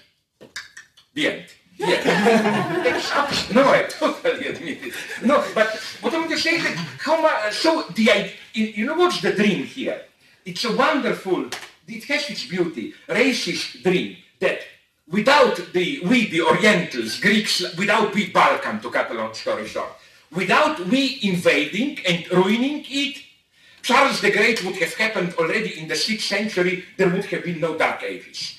The 1.13 1.27
end. 1.27 1.45
Abs- 1.83 3.51
no, 3.53 3.69
I 3.69 3.83
totally 3.83 4.47
admit 4.47 4.83
it. 4.83 4.93
No, 5.23 5.43
but 5.55 5.69
what 6.01 6.13
I'm 6.13 6.29
just 6.29 6.43
saying 6.43 6.63
that 6.63 6.75
how 6.75 7.21
much, 7.21 7.53
so 7.53 7.83
the 7.95 8.31
you 8.53 8.85
know 8.85 8.95
what's 8.95 9.21
the 9.21 9.31
dream 9.33 9.63
here? 9.65 10.01
It's 10.45 10.65
a 10.65 10.75
wonderful, 10.75 11.49
it 11.87 12.03
has 12.05 12.29
its 12.29 12.45
beauty, 12.45 12.93
racist 13.07 13.83
dream 13.83 14.17
that 14.39 14.61
without 15.07 15.55
the, 15.73 16.01
we 16.05 16.29
the 16.29 16.41
Orientals, 16.41 17.19
Greeks, 17.19 17.75
without 17.77 18.13
we 18.13 18.31
Balkan, 18.31 18.79
to 18.81 18.89
cut 18.89 19.11
a 19.11 19.13
long 19.13 19.33
story 19.33 19.67
short, 19.67 19.91
without 20.31 20.79
we 20.87 21.19
invading 21.23 21.99
and 22.07 22.29
ruining 22.31 22.83
it, 22.87 23.21
Charles 23.81 24.21
the 24.21 24.31
Great 24.31 24.63
would 24.63 24.75
have 24.75 24.93
happened 24.93 25.33
already 25.35 25.79
in 25.79 25.87
the 25.87 25.95
6th 25.95 26.21
century, 26.21 26.85
there 26.97 27.09
would 27.09 27.25
have 27.25 27.43
been 27.43 27.59
no 27.59 27.77
Dark 27.77 28.03
Ages. 28.03 28.57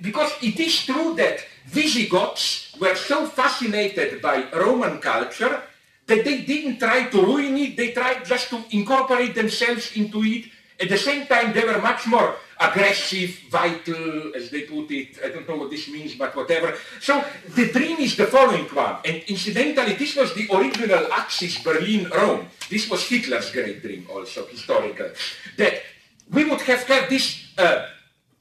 Because 0.00 0.32
it 0.42 0.58
is 0.60 0.84
true 0.84 1.14
that 1.16 1.44
Visigoths 1.66 2.76
were 2.80 2.94
so 2.94 3.26
fascinated 3.26 4.22
by 4.22 4.48
Roman 4.52 4.98
culture 4.98 5.62
that 6.06 6.24
they 6.24 6.42
didn't 6.42 6.78
try 6.78 7.04
to 7.10 7.18
ruin 7.20 7.56
it, 7.56 7.76
they 7.76 7.90
tried 7.90 8.24
just 8.24 8.48
to 8.50 8.62
incorporate 8.70 9.34
themselves 9.34 9.96
into 9.96 10.22
it. 10.22 10.46
At 10.78 10.88
the 10.88 10.98
same 10.98 11.26
time, 11.26 11.52
they 11.52 11.64
were 11.64 11.80
much 11.80 12.06
more 12.06 12.36
aggressive, 12.60 13.30
vital, 13.50 14.32
as 14.36 14.50
they 14.50 14.62
put 14.62 14.90
it. 14.90 15.18
I 15.24 15.28
don't 15.28 15.48
know 15.48 15.56
what 15.56 15.70
this 15.70 15.88
means, 15.88 16.14
but 16.14 16.36
whatever. 16.36 16.74
So 17.00 17.24
the 17.54 17.72
dream 17.72 17.98
is 17.98 18.16
the 18.16 18.26
following 18.26 18.66
one. 18.66 18.96
And 19.04 19.22
incidentally, 19.26 19.94
this 19.94 20.14
was 20.16 20.34
the 20.34 20.48
original 20.54 21.10
Axis 21.12 21.62
Berlin-Rome. 21.62 22.46
This 22.68 22.88
was 22.88 23.08
Hitler's 23.08 23.50
great 23.50 23.82
dream 23.82 24.06
also, 24.10 24.46
historical. 24.46 25.10
That 25.56 25.82
we 26.30 26.44
would 26.44 26.60
have 26.62 26.84
had 26.84 27.08
this 27.08 27.52
uh, 27.58 27.88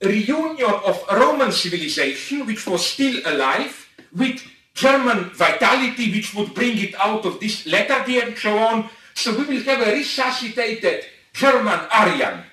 reunion 0.06 0.80
of 0.86 1.04
Roman 1.12 1.52
civilization, 1.52 2.46
which 2.46 2.66
was 2.68 2.86
still 2.86 3.22
alive, 3.26 3.88
with 4.16 4.42
German 4.74 5.32
vitality, 5.32 6.12
which 6.12 6.34
would 6.36 6.54
bring 6.54 6.78
it 6.78 6.96
out 7.00 7.26
of 7.26 7.40
this 7.40 7.66
lethargy 7.66 8.20
and 8.20 8.38
so 8.38 8.58
on. 8.58 8.90
So 9.14 9.36
we 9.38 9.46
will 9.46 9.64
have 9.64 9.88
a 9.88 9.92
resuscitated 9.92 11.06
German 11.34 11.80
Aryan. 11.92 12.44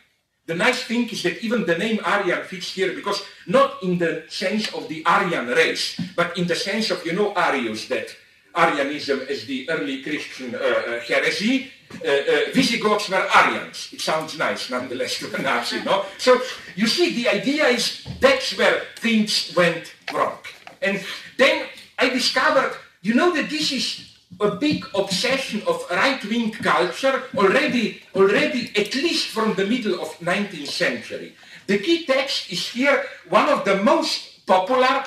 The 0.47 0.55
nice 0.55 0.83
thing 0.83 1.09
is 1.09 1.23
that 1.23 1.43
even 1.43 1.67
the 1.67 1.79
name 1.79 2.01
Aryan 2.05 2.43
fits 2.45 2.75
here 2.75 2.95
because 2.95 3.23
not 3.47 3.83
in 3.83 3.99
the 3.99 4.25
sense 4.29 4.73
of 4.75 4.89
the 4.89 5.05
Aryan 5.07 5.47
race, 5.49 5.99
but 6.17 6.37
in 6.37 6.47
the 6.47 6.57
sense 6.57 6.91
of, 6.91 7.05
you 7.07 7.13
know, 7.13 7.33
Arius, 7.35 7.87
that 7.89 8.15
Arianism 8.55 9.21
as 9.29 9.47
the 9.47 9.69
early 9.71 10.03
Christian 10.03 10.55
uh, 10.55 10.59
uh, 10.59 11.01
heresy. 11.01 11.71
Uh, 12.05 12.09
uh, 12.09 12.40
Visigoths 12.55 13.09
were 13.09 13.26
Aryans. 13.34 13.90
It 13.93 14.01
sounds 14.01 14.38
nice 14.38 14.70
nonetheless 14.70 15.18
to 15.20 15.34
a 15.34 15.43
Nazi, 15.43 15.82
no? 15.84 16.05
So 16.18 16.40
you 16.74 16.86
see, 16.86 17.14
the 17.14 17.28
idea 17.28 17.66
is 17.66 18.07
that's 18.20 18.57
where 18.57 18.82
things 18.97 19.53
went 19.57 19.95
wrong. 20.12 20.38
And 20.80 21.01
then 21.38 21.66
I 21.99 22.09
discovered, 22.09 22.72
you 23.03 23.14
know 23.14 23.32
that 23.34 23.51
this 23.51 23.72
is 23.72 24.12
a 24.40 24.51
big 24.57 24.84
obsession 24.95 25.62
of 25.66 25.84
right-wing 25.90 26.51
culture 26.53 27.22
already, 27.36 28.03
already 28.14 28.72
at 28.76 28.95
least 28.95 29.28
from 29.28 29.55
the 29.55 29.66
middle 29.66 30.01
of 30.01 30.09
19th 30.18 30.68
century. 30.68 31.34
The 31.66 31.78
key 31.78 32.07
text 32.07 32.51
is 32.51 32.68
here 32.68 33.05
one 33.28 33.49
of 33.49 33.64
the 33.64 33.82
most 33.82 34.45
popular 34.47 35.05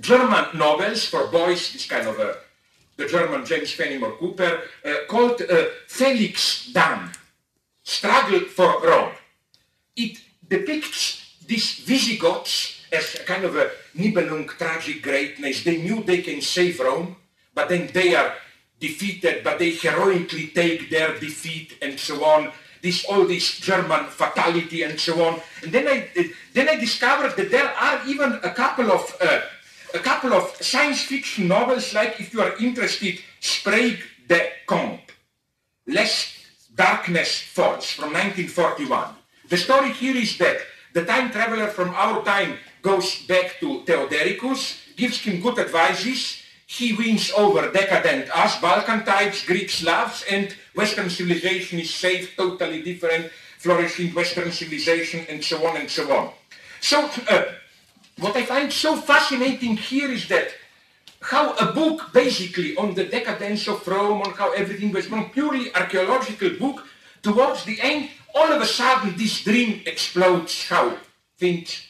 German 0.00 0.46
novels 0.54 1.06
for 1.06 1.26
boys, 1.28 1.72
this 1.72 1.86
kind 1.86 2.08
of 2.08 2.18
a, 2.18 2.36
the 3.02 3.08
German 3.08 3.44
James 3.44 3.72
Fenimore 3.72 4.12
Cooper, 4.12 4.62
uh, 4.84 4.94
called 5.08 5.42
uh, 5.42 5.64
Felix 5.88 6.70
Dahn, 6.72 7.10
Struggle 7.82 8.40
for 8.40 8.80
Rome. 8.80 9.12
It 9.96 10.18
depicts 10.48 11.36
these 11.46 11.80
Visigoths 11.80 12.82
as 12.92 13.16
a 13.16 13.24
kind 13.24 13.44
of 13.44 13.56
a 13.56 13.70
Nibelung 13.96 14.48
tragic 14.48 15.02
greatness. 15.02 15.64
They 15.64 15.82
knew 15.82 16.02
they 16.02 16.22
can 16.22 16.40
save 16.40 16.78
Rome, 16.80 17.16
but 17.54 17.68
then 17.68 17.90
they 17.92 18.14
are 18.14 18.34
defeated, 18.78 19.42
but 19.42 19.58
they 19.58 19.70
heroically 19.70 20.48
take 20.48 20.90
their 20.90 21.18
defeat 21.18 21.78
and 21.82 21.98
so 21.98 22.24
on. 22.24 22.52
This 22.82 23.04
all 23.04 23.24
this 23.26 23.58
German 23.60 24.06
fatality 24.06 24.82
and 24.82 24.98
so 24.98 25.24
on. 25.24 25.40
And 25.62 25.70
then 25.70 25.86
I 25.86 26.10
then 26.52 26.68
I 26.68 26.74
discovered 26.76 27.36
that 27.36 27.50
there 27.50 27.70
are 27.70 28.00
even 28.06 28.40
a 28.42 28.50
couple 28.50 28.90
of 28.90 29.16
uh, 29.20 29.40
a 29.94 29.98
couple 29.98 30.32
of 30.32 30.56
science 30.60 31.02
fiction 31.02 31.48
novels, 31.48 31.94
like 31.94 32.20
if 32.20 32.32
you 32.32 32.40
are 32.40 32.56
interested, 32.58 33.18
Sprague 33.40 34.02
de 34.26 34.40
Camp, 34.68 35.00
Lest 35.86 36.36
Darkness 36.74 37.40
Falls 37.40 37.90
from 37.90 38.12
1941. 38.12 39.14
The 39.48 39.56
story 39.56 39.92
here 39.92 40.16
is 40.16 40.38
that 40.38 40.58
the 40.94 41.04
time 41.04 41.30
traveler 41.30 41.68
from 41.68 41.90
our 41.90 42.24
time 42.24 42.58
goes 42.80 43.22
back 43.26 43.60
to 43.60 43.82
Theodoricus, 43.84 44.80
gives 44.96 45.20
him 45.20 45.40
good 45.40 45.58
advices, 45.58 46.42
he 46.66 46.94
wins 46.94 47.30
over 47.36 47.70
decadent 47.70 48.34
us, 48.34 48.58
Balkan 48.60 49.04
types, 49.04 49.44
Greek 49.44 49.68
Slavs, 49.68 50.24
and 50.30 50.54
Western 50.74 51.10
civilization 51.10 51.78
is 51.80 51.92
safe, 51.92 52.34
totally 52.34 52.82
different, 52.82 53.30
flourishing 53.58 54.14
Western 54.14 54.50
civilization, 54.50 55.26
and 55.28 55.44
so 55.44 55.66
on 55.66 55.76
and 55.76 55.90
so 55.90 56.10
on. 56.16 56.32
So, 56.80 57.10
uh, 57.28 57.44
what 58.18 58.36
I 58.36 58.44
find 58.44 58.72
so 58.72 58.96
fascinating 58.96 59.76
here 59.76 60.10
is 60.10 60.28
that 60.28 60.48
how 61.20 61.54
a 61.54 61.72
book 61.72 62.12
basically 62.12 62.76
on 62.76 62.94
the 62.94 63.04
decadence 63.04 63.68
of 63.68 63.86
Rome, 63.86 64.22
on 64.22 64.32
how 64.32 64.52
everything 64.52 64.92
was 64.92 65.08
one 65.08 65.30
purely 65.30 65.74
archaeological 65.74 66.50
book, 66.58 66.86
towards 67.22 67.64
the 67.64 67.80
end, 67.80 68.10
all 68.34 68.50
of 68.52 68.60
a 68.60 68.66
sudden 68.66 69.16
this 69.16 69.44
dream 69.44 69.82
explodes 69.86 70.68
how 70.68 70.96
things, 71.38 71.86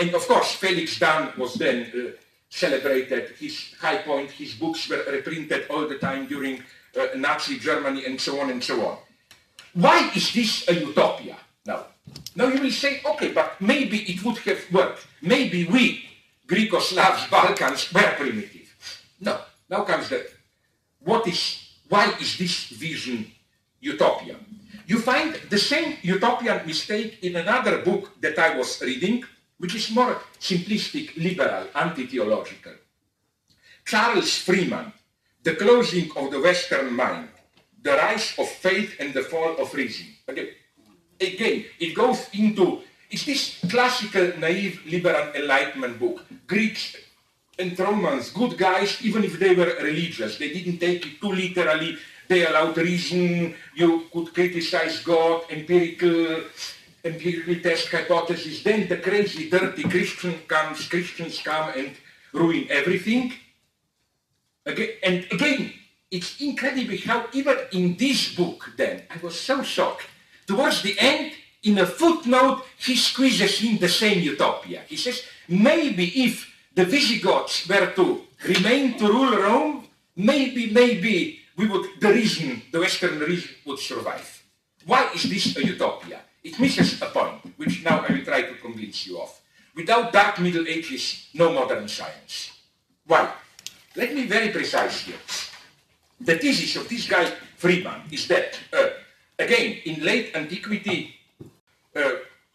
and 0.00 0.14
of 0.14 0.26
course 0.26 0.52
Felix 0.52 0.98
Dahn 0.98 1.32
was 1.36 1.54
then 1.54 1.90
uh, 1.94 2.16
celebrated, 2.48 3.34
his 3.38 3.74
high 3.80 3.98
point, 3.98 4.30
his 4.30 4.54
books 4.54 4.88
were 4.88 5.04
reprinted 5.10 5.66
all 5.68 5.88
the 5.88 5.98
time 5.98 6.26
during 6.26 6.62
uh, 6.98 7.08
Nazi 7.16 7.58
Germany 7.58 8.06
and 8.06 8.20
so 8.20 8.40
on 8.40 8.50
and 8.50 8.62
so 8.62 8.86
on. 8.86 8.98
Why 9.74 10.10
is 10.14 10.32
this 10.32 10.68
a 10.68 10.74
utopia 10.74 11.36
now? 11.66 11.86
Now 12.34 12.48
you 12.48 12.60
will 12.60 12.70
say, 12.70 13.00
okay, 13.04 13.32
but 13.32 13.60
maybe 13.60 13.98
it 14.12 14.22
would 14.22 14.38
have 14.38 14.60
worked. 14.70 15.06
Maybe 15.22 15.64
we, 15.64 16.04
Greco-Slavs, 16.46 17.30
Balkans, 17.30 17.92
were 17.92 18.14
primitive. 18.16 18.68
No, 19.20 19.40
now 19.70 19.82
comes 19.84 20.08
the, 20.10 20.26
what 21.00 21.26
is, 21.26 21.70
why 21.88 22.12
is 22.20 22.36
this 22.36 22.66
vision 22.68 23.30
utopian? 23.80 24.36
You 24.86 24.98
find 25.00 25.34
the 25.48 25.58
same 25.58 25.96
utopian 26.02 26.66
mistake 26.66 27.18
in 27.22 27.36
another 27.36 27.78
book 27.78 28.20
that 28.20 28.38
I 28.38 28.56
was 28.56 28.80
reading, 28.82 29.24
which 29.58 29.74
is 29.74 29.90
more 29.90 30.20
simplistic, 30.38 31.16
liberal, 31.16 31.66
anti-theological. 31.74 32.74
Charles 33.84 34.38
Freeman, 34.38 34.92
The 35.42 35.56
Closing 35.56 36.10
of 36.16 36.30
the 36.30 36.40
Western 36.40 36.92
Mind, 36.94 37.30
The 37.82 37.92
Rise 37.92 38.34
of 38.38 38.48
Faith 38.48 38.96
and 39.00 39.14
the 39.14 39.22
Fall 39.22 39.56
of 39.56 39.72
Reason. 39.74 40.06
Okay. 40.28 40.50
Again, 41.20 41.64
it 41.78 41.94
goes 41.94 42.28
into, 42.32 42.80
it's 43.10 43.24
this 43.24 43.60
classical, 43.70 44.32
naive, 44.38 44.82
liberal 44.86 45.32
enlightenment 45.34 45.98
book. 45.98 46.24
Greeks 46.46 46.96
and 47.58 47.78
Romans, 47.78 48.30
good 48.30 48.58
guys, 48.58 49.00
even 49.02 49.24
if 49.24 49.38
they 49.38 49.54
were 49.54 49.76
religious, 49.80 50.36
they 50.38 50.52
didn't 50.52 50.78
take 50.78 51.06
it 51.06 51.20
too 51.20 51.32
literally. 51.32 51.96
They 52.28 52.44
allowed 52.44 52.76
reason, 52.76 53.54
you 53.74 54.06
could 54.12 54.34
criticize 54.34 55.02
God, 55.02 55.44
empirical, 55.48 56.42
empirically 57.04 57.60
test 57.60 57.88
hypothesis. 57.88 58.62
Then 58.62 58.88
the 58.88 58.96
crazy, 58.98 59.48
dirty 59.48 59.84
Christian 59.84 60.34
comes, 60.48 60.88
Christians 60.88 61.40
come 61.40 61.70
and 61.76 61.92
ruin 62.32 62.66
everything. 62.68 63.32
Again, 64.66 64.90
and 65.04 65.26
again, 65.30 65.72
it's 66.10 66.40
incredible 66.40 66.96
how 67.06 67.26
even 67.32 67.56
in 67.72 67.96
this 67.96 68.34
book 68.34 68.72
then, 68.76 69.02
I 69.08 69.18
was 69.22 69.38
so 69.38 69.62
shocked. 69.62 70.06
Towards 70.46 70.82
the 70.82 70.96
end, 70.98 71.32
in 71.62 71.78
a 71.78 71.86
footnote, 71.86 72.64
he 72.78 72.94
squeezes 72.96 73.62
in 73.64 73.78
the 73.78 73.88
same 73.88 74.20
utopia. 74.20 74.82
He 74.86 74.96
says, 74.96 75.22
maybe 75.48 76.24
if 76.24 76.48
the 76.74 76.84
Visigoths 76.84 77.68
were 77.68 77.92
to 77.96 78.22
remain 78.46 78.98
to 78.98 79.06
rule 79.08 79.36
Rome, 79.36 79.88
maybe, 80.14 80.70
maybe 80.70 81.40
we 81.56 81.66
would, 81.66 82.00
the 82.00 82.12
region, 82.12 82.62
the 82.70 82.80
Western 82.80 83.18
region 83.18 83.50
would 83.64 83.78
survive. 83.78 84.42
Why 84.84 85.10
is 85.14 85.24
this 85.24 85.56
a 85.56 85.66
utopia? 85.66 86.20
It 86.44 86.60
misses 86.60 87.02
a 87.02 87.06
point, 87.06 87.54
which 87.56 87.82
now 87.82 88.04
I 88.06 88.12
will 88.12 88.24
try 88.24 88.42
to 88.42 88.54
convince 88.54 89.06
you 89.06 89.20
of. 89.20 89.36
Without 89.74 90.12
dark 90.12 90.38
Middle 90.38 90.68
Ages, 90.68 91.28
no 91.34 91.52
modern 91.52 91.88
science. 91.88 92.52
Why? 93.04 93.32
Let 93.96 94.14
me 94.14 94.26
very 94.26 94.50
precise 94.50 95.00
here. 95.00 95.18
The 96.20 96.38
thesis 96.38 96.76
of 96.76 96.88
this 96.88 97.08
guy, 97.08 97.24
Friedman, 97.56 98.02
is 98.12 98.28
that, 98.28 98.58
uh, 98.72 98.88
again, 99.38 99.78
in 99.84 100.04
late 100.04 100.34
antiquity, 100.34 101.14
uh, 101.94 102.00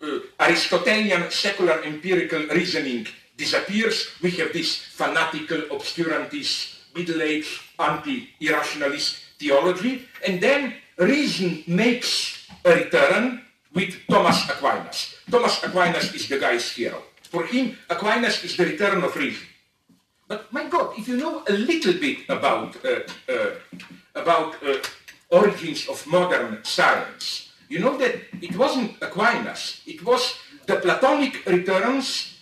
uh, 0.01 0.19
Aristotelian 0.39 1.29
secular 1.31 1.81
empirical 1.83 2.45
reasoning 2.47 3.07
disappears. 3.37 4.09
We 4.21 4.31
have 4.31 4.53
this 4.53 4.75
fanatical, 4.75 5.61
obscurantist, 5.69 6.93
middle-aged, 6.95 7.59
anti-irrationalist 7.79 9.37
theology, 9.39 10.07
and 10.25 10.41
then 10.41 10.75
reason 10.97 11.63
makes 11.67 12.47
a 12.65 12.75
return 12.75 13.41
with 13.73 13.95
Thomas 14.09 14.49
Aquinas. 14.49 15.15
Thomas 15.29 15.63
Aquinas 15.63 16.13
is 16.13 16.27
the 16.27 16.37
guy's 16.37 16.71
hero. 16.71 17.01
For 17.29 17.45
him, 17.45 17.77
Aquinas 17.89 18.43
is 18.43 18.57
the 18.57 18.65
return 18.65 19.03
of 19.03 19.15
reason. 19.15 19.47
But 20.27 20.51
my 20.51 20.67
God, 20.67 20.93
if 20.97 21.07
you 21.07 21.17
know 21.17 21.43
a 21.47 21.53
little 21.53 21.93
bit 21.93 22.29
about 22.29 22.75
uh, 22.85 23.01
uh, 23.31 23.51
about 24.15 24.55
uh, 24.63 24.77
origins 25.31 25.87
of 25.87 26.05
modern 26.07 26.63
science, 26.63 27.51
you 27.69 27.79
know 27.79 27.97
that 27.97 28.15
it 28.41 28.55
wasn't 28.55 29.01
Aquinas. 29.01 29.81
It 29.87 30.03
was 30.03 30.35
the 30.67 30.75
Platonic 30.75 31.45
returns 31.45 32.37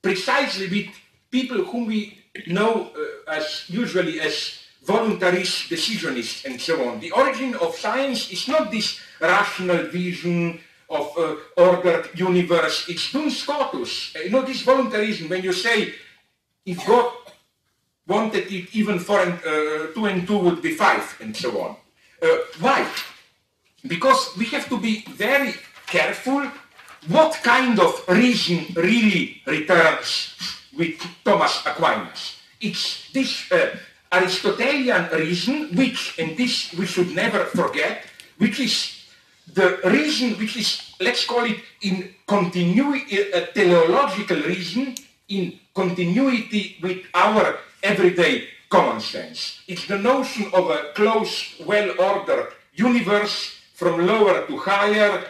precisely 0.00 0.68
with 0.68 0.94
people 1.30 1.64
whom 1.64 1.86
we 1.86 2.18
know 2.46 2.90
uh, 2.94 3.32
as 3.32 3.64
usually 3.68 4.20
as 4.20 4.58
voluntarist 4.86 5.68
decisionists 5.68 6.44
and 6.44 6.60
so 6.60 6.88
on. 6.88 7.00
The 7.00 7.10
origin 7.10 7.54
of 7.56 7.74
science 7.74 8.30
is 8.30 8.48
not 8.48 8.70
this 8.70 9.00
rational 9.20 9.86
vision 9.88 10.60
of 10.88 11.12
uh, 11.18 11.36
ordered 11.56 12.08
universe. 12.18 12.88
It's 12.88 13.12
Duns 13.12 13.38
Scotus. 13.38 14.14
Uh, 14.16 14.20
you 14.20 14.30
know 14.30 14.42
this 14.42 14.62
voluntarism 14.62 15.28
when 15.28 15.42
you 15.42 15.52
say 15.52 15.92
if 16.64 16.86
God 16.86 17.12
wanted 18.06 18.50
it 18.50 18.74
even 18.74 18.98
four 18.98 19.20
uh, 19.20 19.92
two 19.92 20.06
and 20.06 20.26
two 20.26 20.38
would 20.38 20.62
be 20.62 20.74
five 20.74 21.04
and 21.20 21.36
so 21.36 21.60
on. 21.60 21.76
Uh, 22.22 22.38
why? 22.60 22.86
Because 23.86 24.36
we 24.36 24.46
have 24.46 24.68
to 24.68 24.78
be 24.78 25.04
very 25.14 25.54
careful 25.86 26.50
what 27.06 27.38
kind 27.42 27.78
of 27.78 28.04
reason 28.08 28.66
really 28.74 29.40
returns 29.46 30.34
with 30.76 30.98
Thomas 31.24 31.62
Aquinas. 31.64 32.36
It's 32.60 33.10
this 33.12 33.50
uh, 33.52 33.76
Aristotelian 34.10 35.08
reason, 35.12 35.74
which, 35.76 36.18
and 36.18 36.36
this 36.36 36.72
we 36.74 36.86
should 36.86 37.14
never 37.14 37.44
forget, 37.44 38.04
which 38.38 38.58
is 38.58 38.98
the 39.54 39.78
reason 39.84 40.34
which 40.38 40.56
is, 40.56 40.94
let's 41.00 41.24
call 41.24 41.44
it 41.44 41.58
in 41.82 42.14
continuity, 42.26 43.30
a 43.30 43.46
teleological 43.46 44.42
reason 44.42 44.94
in 45.28 45.58
continuity 45.74 46.76
with 46.82 47.06
our 47.14 47.58
everyday 47.82 48.48
common 48.68 49.00
sense. 49.00 49.60
It's 49.66 49.86
the 49.86 49.98
notion 49.98 50.50
of 50.52 50.70
a 50.70 50.92
close, 50.94 51.54
well-ordered 51.64 52.52
universe 52.74 53.58
from 53.74 54.06
lower 54.06 54.46
to 54.46 54.56
higher, 54.58 55.24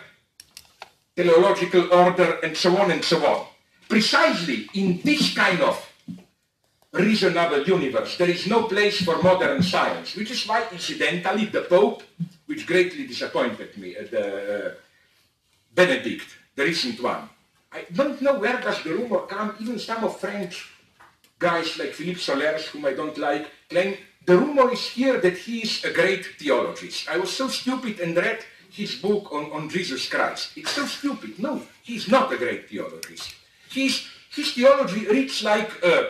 teleological 1.16 1.92
order, 1.92 2.38
and 2.42 2.56
so 2.56 2.76
on 2.76 2.90
and 2.90 3.04
so 3.04 3.24
on. 3.24 3.46
Precisely 3.88 4.68
in 4.74 5.00
this 5.02 5.34
kind 5.34 5.60
of 5.60 5.76
reasonable 6.92 7.62
universe, 7.62 8.16
there 8.16 8.30
is 8.30 8.46
no 8.46 8.64
place 8.64 9.02
for 9.02 9.22
modern 9.22 9.62
science, 9.62 10.16
which 10.16 10.30
is 10.30 10.46
why, 10.46 10.66
incidentally, 10.72 11.46
the 11.46 11.62
Pope, 11.62 12.02
which 12.46 12.66
greatly 12.66 13.06
disappointed 13.06 13.76
me, 13.76 13.96
uh, 13.96 14.04
the 14.10 14.66
uh, 14.66 14.74
Benedict, 15.74 16.26
the 16.56 16.64
recent 16.64 17.02
one, 17.02 17.28
I 17.70 17.84
don't 17.92 18.20
know 18.22 18.38
where 18.38 18.58
does 18.60 18.82
the 18.82 18.94
rumor 18.94 19.20
come, 19.26 19.54
even 19.60 19.78
some 19.78 20.02
of 20.04 20.18
French 20.18 20.70
guys 21.38 21.78
like 21.78 21.92
Philippe 21.92 22.20
Sollers, 22.20 22.66
whom 22.66 22.84
I 22.86 22.92
don't 22.92 23.16
like, 23.18 23.46
claim 23.70 23.96
the 24.28 24.36
rumor 24.36 24.70
is 24.70 24.86
here 24.90 25.18
that 25.20 25.38
he 25.38 25.60
is 25.60 25.82
a 25.84 25.90
great 25.90 26.26
theologist. 26.38 27.08
I 27.08 27.16
was 27.16 27.34
so 27.34 27.48
stupid 27.48 27.98
and 28.00 28.14
read 28.14 28.40
his 28.70 28.96
book 28.96 29.32
on, 29.32 29.50
on 29.52 29.70
Jesus 29.70 30.06
Christ. 30.06 30.52
It's 30.54 30.72
so 30.72 30.84
stupid. 30.84 31.38
No, 31.38 31.62
he's 31.82 32.08
not 32.08 32.30
a 32.30 32.36
great 32.36 32.68
theologist. 32.68 33.34
He's, 33.70 34.06
his 34.30 34.52
theology 34.52 35.06
reads 35.06 35.42
like, 35.42 35.70
uh, 35.82 36.04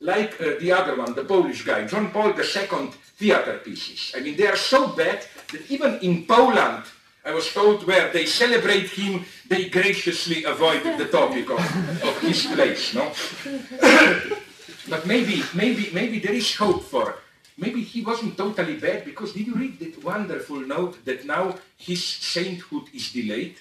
like 0.00 0.40
uh, 0.40 0.54
the 0.58 0.72
other 0.72 0.96
one, 0.96 1.14
the 1.14 1.24
Polish 1.24 1.62
guy, 1.62 1.86
John 1.86 2.10
Paul 2.10 2.32
II 2.32 2.88
theater 3.18 3.60
pieces. 3.62 4.14
I 4.16 4.20
mean, 4.20 4.38
they 4.38 4.46
are 4.46 4.56
so 4.56 4.88
bad 4.88 5.26
that 5.52 5.70
even 5.70 5.98
in 5.98 6.24
Poland, 6.24 6.84
I 7.26 7.34
was 7.34 7.52
told 7.52 7.86
where 7.86 8.10
they 8.10 8.24
celebrate 8.24 8.88
him, 8.88 9.26
they 9.46 9.68
graciously 9.68 10.44
avoid 10.44 10.82
the 10.96 11.08
topic 11.08 11.50
of, 11.50 11.60
of 12.02 12.18
his 12.22 12.46
place, 12.46 12.94
no? 12.94 13.12
but 14.88 15.06
maybe, 15.06 15.42
maybe, 15.54 15.90
maybe 15.92 16.18
there 16.18 16.32
is 16.32 16.54
hope 16.54 16.82
for, 16.84 17.18
maybe 17.58 17.82
he 17.82 18.02
wasn't 18.02 18.36
totally 18.36 18.76
bad, 18.76 19.04
because 19.04 19.32
did 19.32 19.46
you 19.46 19.54
read 19.54 19.78
that 19.78 20.02
wonderful 20.02 20.60
note 20.60 21.04
that 21.04 21.24
now 21.24 21.54
his 21.76 22.04
sainthood 22.04 22.84
is 22.94 23.12
delayed? 23.12 23.56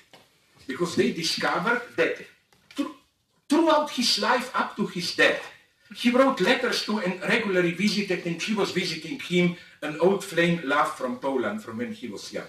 Because 0.68 0.96
they 0.96 1.12
discovered 1.12 1.82
that 1.98 2.18
throughout 3.50 3.90
his 3.90 4.20
life 4.20 4.52
up 4.54 4.76
to 4.76 4.86
his 4.88 5.16
death, 5.16 5.42
he 5.96 6.12
wrote 6.12 6.40
letters 6.40 6.86
to 6.86 7.00
and 7.00 7.22
regularly 7.24 7.72
visited, 7.72 8.26
and 8.26 8.42
she 8.42 8.54
was 8.54 8.72
visiting 8.72 9.20
him, 9.20 9.58
an 9.82 9.98
old 10.02 10.24
flame 10.24 10.62
love 10.66 10.92
from 10.96 11.20
Poland 11.20 11.64
from 11.64 11.78
when 11.78 11.94
he 11.94 12.08
was 12.08 12.34
young. 12.34 12.48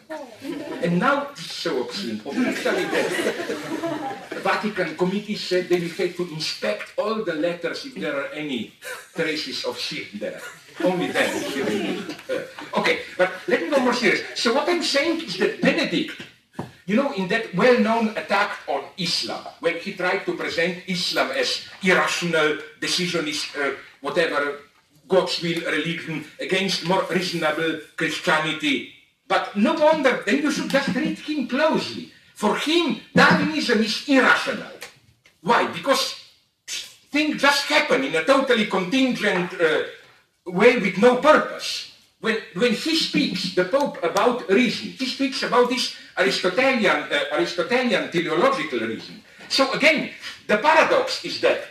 And 0.83 0.99
now, 0.99 1.31
this 1.31 1.47
is 1.47 1.53
so 1.53 1.83
obscene, 1.83 2.21
officially 2.25 2.85
the 2.85 4.41
Vatican 4.43 4.97
committee 4.97 5.37
said 5.37 5.69
they 5.69 5.81
will 5.81 5.89
have 5.89 6.17
to 6.17 6.29
inspect 6.33 6.93
all 6.99 7.23
the 7.23 7.35
letters 7.35 7.85
if 7.87 7.95
there 7.95 8.17
are 8.17 8.29
any 8.35 8.75
traces 9.15 9.65
of 9.65 9.79
shit 9.79 10.19
there. 10.19 10.41
Only 10.83 11.09
then. 11.09 11.31
Uh, 12.31 12.81
okay, 12.81 13.01
but 13.19 13.31
let 13.47 13.63
me 13.63 13.71
go 13.71 13.79
more 13.81 13.95
serious. 13.95 14.23
So 14.35 14.55
what 14.55 14.69
I'm 14.69 14.83
saying 14.83 15.21
is 15.23 15.37
that 15.39 15.61
Benedict 15.61 16.23
you 16.91 16.97
know, 16.97 17.13
in 17.15 17.29
that 17.29 17.55
well-known 17.55 18.19
attack 18.19 18.51
on 18.67 18.83
Islam, 18.99 19.47
when 19.61 19.79
he 19.79 19.95
tried 19.95 20.27
to 20.27 20.35
present 20.35 20.83
Islam 20.89 21.31
as 21.31 21.63
irrational, 21.87 22.59
decisionist, 22.81 23.55
uh, 23.55 23.79
whatever, 24.01 24.59
God's 25.11 25.43
will 25.43 25.61
religion 25.67 26.25
against 26.41 26.87
more 26.87 27.05
reasonable 27.11 27.81
Christianity. 27.97 28.95
But 29.27 29.57
no 29.57 29.75
wonder, 29.75 30.23
then 30.25 30.43
you 30.43 30.51
should 30.51 30.71
just 30.71 30.95
read 30.95 31.19
him 31.19 31.49
closely. 31.49 32.13
For 32.35 32.57
him, 32.57 33.01
Darwinism 33.15 33.81
is 33.81 34.09
irrational. 34.09 34.73
Why? 35.43 35.67
Because 35.67 36.15
things 37.13 37.43
just 37.43 37.65
happen 37.67 38.05
in 38.05 38.15
a 38.15 38.25
totally 38.25 38.67
contingent 38.67 39.53
uh, 39.61 39.83
way 40.47 40.79
with 40.79 40.97
no 40.99 41.17
purpose 41.17 41.91
when, 42.21 42.37
when 42.55 42.73
he 42.73 42.97
speaks, 42.97 43.55
the 43.55 43.65
Pope, 43.65 44.03
about 44.03 44.49
reason, 44.49 44.91
he 44.91 45.07
speaks 45.07 45.43
about 45.43 45.71
this 45.71 45.97
Aristotelian, 46.17 47.09
uh, 47.11 47.25
Aristotelian 47.33 48.11
teleological 48.11 48.81
reason. 48.81 49.23
So 49.49 49.73
again, 49.73 50.11
the 50.47 50.59
paradox 50.59 51.25
is 51.25 51.41
that 51.41 51.65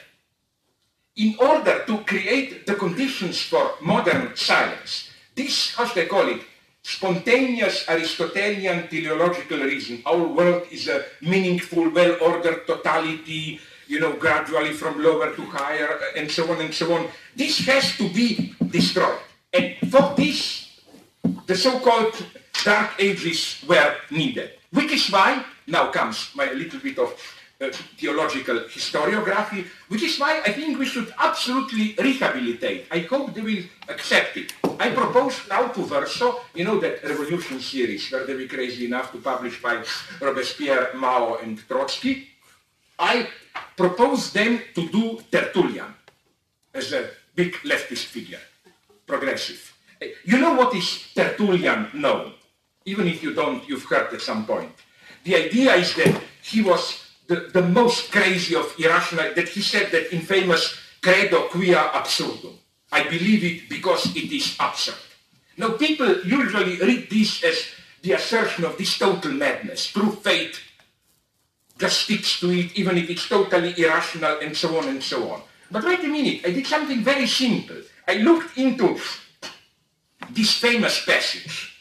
in 1.20 1.36
order 1.38 1.84
to 1.86 2.00
create 2.08 2.66
the 2.66 2.76
conditions 2.76 3.42
for 3.42 3.76
modern 3.82 4.36
science, 4.36 5.12
this, 5.36 5.76
should 5.76 5.98
I 5.98 6.06
call 6.06 6.28
it, 6.30 6.42
spontaneous 6.82 7.88
Aristotelian 7.90 8.88
teleological 8.88 9.60
reason, 9.60 10.02
our 10.06 10.26
world 10.26 10.64
is 10.72 10.88
a 10.88 11.04
meaningful, 11.22 11.90
well-ordered 11.90 12.66
totality, 12.66 13.60
you 13.88 14.00
know, 14.00 14.14
gradually 14.14 14.72
from 14.72 15.04
lower 15.04 15.36
to 15.36 15.42
higher, 15.44 16.00
uh, 16.00 16.18
and 16.20 16.32
so 16.32 16.50
on 16.52 16.62
and 16.62 16.74
so 16.74 16.94
on. 16.94 17.08
This 17.36 17.60
has 17.68 17.98
to 17.98 18.08
be 18.10 18.56
destroyed. 18.70 19.20
And 19.52 19.76
for 19.92 20.16
this, 20.16 20.80
the 21.46 21.56
so-called 21.56 22.16
dark 22.64 22.92
ages 22.98 23.62
were 23.68 23.96
needed. 24.10 24.52
Which 24.72 24.92
is 24.94 25.12
why, 25.12 25.44
now 25.68 25.92
comes 25.92 26.32
my 26.34 26.52
little 26.54 26.80
bit 26.80 26.98
of 26.98 27.12
uh, 27.62 27.70
theological 27.98 28.60
historiography, 28.72 29.66
which 29.90 30.04
is 30.04 30.18
why 30.20 30.42
I 30.46 30.52
think 30.54 30.80
we 30.80 30.86
should 30.86 31.14
absolutely 31.20 31.96
rehabilitate. 32.00 32.88
I 32.92 33.00
hope 33.00 33.34
they 33.34 33.42
will 33.42 33.64
accept 33.90 34.38
it. 34.38 34.54
I 34.80 34.92
propose 34.92 35.36
now 35.50 35.68
to 35.68 35.86
Verso, 35.86 36.40
you 36.56 36.64
know 36.64 36.80
that 36.80 37.04
revolution 37.04 37.60
series 37.60 38.10
where 38.12 38.26
they 38.26 38.36
were 38.36 38.48
crazy 38.48 38.86
enough 38.86 39.12
to 39.12 39.18
publish 39.18 39.62
by 39.62 39.84
Robespierre, 40.22 40.92
Mao, 40.96 41.36
and 41.44 41.60
Trotsky. 41.68 42.30
I 42.98 43.28
propose 43.76 44.32
them 44.32 44.62
to 44.76 44.88
do 44.90 45.20
Tertullian 45.32 45.94
as 46.74 46.94
a 46.94 47.10
big 47.36 47.54
leftist 47.64 48.06
figure 48.06 48.40
progressive. 49.06 49.74
You 50.24 50.38
know 50.38 50.54
what 50.54 50.74
is 50.76 51.12
Tertullian 51.14 51.90
known? 51.94 52.34
Even 52.86 53.08
if 53.08 53.22
you 53.22 53.34
don't, 53.34 53.68
you've 53.68 53.84
heard 53.84 54.14
at 54.14 54.22
some 54.22 54.46
point. 54.46 54.72
The 55.26 55.36
idea 55.36 55.76
is 55.76 55.94
that 55.96 56.22
he 56.42 56.62
was 56.62 57.09
the, 57.30 57.50
the 57.54 57.62
most 57.62 58.12
crazy 58.12 58.56
of 58.56 58.74
irrational, 58.78 59.34
that 59.36 59.48
he 59.48 59.62
said 59.62 59.92
that 59.92 60.12
infamous 60.12 60.76
credo 61.02 61.48
quia 61.48 61.92
absurdum. 61.94 62.58
I 62.92 63.04
believe 63.04 63.44
it 63.44 63.70
because 63.70 64.14
it 64.16 64.32
is 64.34 64.58
absurd. 64.60 64.98
Now 65.58 65.78
people 65.78 66.26
usually 66.26 66.78
read 66.78 67.08
this 67.10 67.44
as 67.44 67.68
the 68.02 68.14
assertion 68.14 68.66
of 68.66 68.78
this 68.78 68.98
total 68.98 69.32
madness. 69.32 69.92
True 69.92 70.12
faith 70.12 70.60
just 71.78 72.02
sticks 72.02 72.40
to 72.40 72.50
it 72.50 72.76
even 72.76 72.98
if 72.98 73.10
it's 73.10 73.30
totally 73.30 73.78
irrational 73.78 74.40
and 74.42 74.58
so 74.58 74.76
on 74.78 74.88
and 74.88 75.04
so 75.04 75.30
on. 75.30 75.42
But 75.70 75.86
wait 75.86 76.04
a 76.04 76.08
minute, 76.08 76.42
I 76.46 76.52
did 76.52 76.66
something 76.66 77.04
very 77.04 77.28
simple. 77.28 77.78
I 78.08 78.16
looked 78.16 78.58
into 78.58 78.98
this 80.32 80.58
famous 80.58 81.06
passage. 81.06 81.78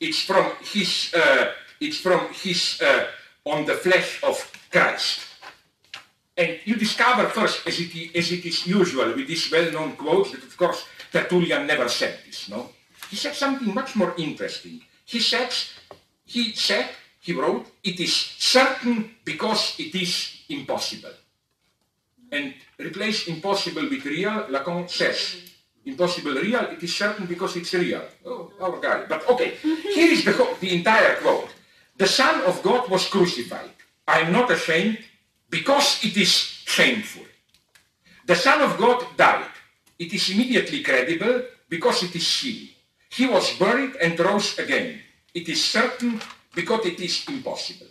It's 0.00 0.22
from 0.22 0.52
his, 0.60 1.14
uh, 1.14 1.52
it's 1.80 1.98
from 1.98 2.28
his 2.32 2.82
uh, 2.82 3.06
on 3.44 3.64
the 3.64 3.74
flesh 3.74 4.22
of 4.24 4.36
Christ. 4.70 5.20
And 6.36 6.60
you 6.64 6.76
discover 6.76 7.28
first, 7.28 7.66
as 7.66 7.80
it, 7.80 8.16
as 8.16 8.30
it 8.30 8.46
is 8.46 8.66
usual 8.66 9.12
with 9.14 9.26
this 9.26 9.50
well-known 9.50 9.96
quote, 9.96 10.30
that 10.32 10.42
of 10.42 10.56
course 10.56 10.84
Tertullian 11.10 11.66
never 11.66 11.88
said 11.88 12.18
this, 12.24 12.48
no? 12.48 12.70
He 13.10 13.16
said 13.16 13.34
something 13.34 13.74
much 13.74 13.96
more 13.96 14.14
interesting. 14.18 14.80
He 15.04 15.18
said, 15.18 15.52
he 16.24 16.52
said, 16.52 16.90
he 17.20 17.32
wrote, 17.32 17.66
it 17.82 17.98
is 17.98 18.14
certain 18.14 19.16
because 19.24 19.74
it 19.80 19.94
is 19.94 20.44
impossible. 20.48 21.12
And 22.30 22.54
replace 22.78 23.26
impossible 23.26 23.88
with 23.88 24.04
real, 24.04 24.46
Lacan 24.50 24.88
says, 24.88 25.36
impossible 25.84 26.34
real, 26.34 26.60
it 26.70 26.82
is 26.82 26.94
certain 26.94 27.26
because 27.26 27.56
it's 27.56 27.72
real. 27.74 28.02
Oh, 28.24 28.52
our 28.60 28.78
guy. 28.78 29.06
But 29.08 29.28
okay, 29.30 29.56
here 29.56 30.12
is 30.12 30.24
the, 30.24 30.56
the 30.60 30.76
entire 30.76 31.16
quote. 31.16 31.48
The 31.96 32.06
Son 32.06 32.42
of 32.42 32.62
God 32.62 32.88
was 32.90 33.08
crucified. 33.08 33.70
I 34.08 34.20
am 34.20 34.32
not 34.32 34.50
ashamed 34.50 34.98
because 35.50 36.02
it 36.02 36.16
is 36.16 36.32
shameful. 36.64 37.26
The 38.24 38.34
Son 38.34 38.62
of 38.62 38.78
God 38.78 39.04
died. 39.16 39.52
It 39.98 40.14
is 40.14 40.30
immediately 40.30 40.82
credible 40.82 41.42
because 41.68 42.02
it 42.02 42.16
is 42.16 42.26
silly. 42.26 42.74
He 43.10 43.26
was 43.26 43.52
buried 43.58 43.96
and 43.96 44.18
rose 44.18 44.58
again. 44.58 45.00
It 45.34 45.48
is 45.48 45.62
certain 45.62 46.20
because 46.54 46.86
it 46.86 46.98
is 47.00 47.24
impossible. 47.28 47.86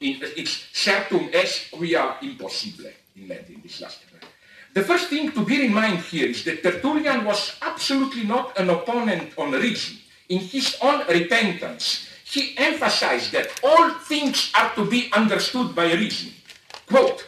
It's 0.00 0.64
certum 0.72 1.28
est 1.32 1.70
quia 1.72 2.16
impossibile 2.22 2.92
in 3.16 3.28
Latin, 3.28 3.60
this 3.62 3.82
last 3.82 4.00
word. 4.10 4.24
The 4.72 4.82
first 4.82 5.10
thing 5.10 5.32
to 5.32 5.44
bear 5.44 5.60
in 5.60 5.74
mind 5.74 5.98
here 5.98 6.28
is 6.28 6.44
that 6.44 6.62
Tertullian 6.62 7.26
was 7.26 7.56
absolutely 7.60 8.24
not 8.24 8.56
an 8.58 8.70
opponent 8.70 9.34
on 9.36 9.50
reason. 9.52 9.98
In 10.30 10.38
his 10.38 10.78
own 10.80 11.06
repentance, 11.08 12.08
he 12.30 12.56
emphasized 12.56 13.32
that 13.32 13.60
all 13.64 13.90
things 13.90 14.52
are 14.54 14.72
to 14.74 14.84
be 14.84 15.10
understood 15.12 15.74
by 15.74 15.92
reason. 15.92 16.32
Quote, 16.86 17.26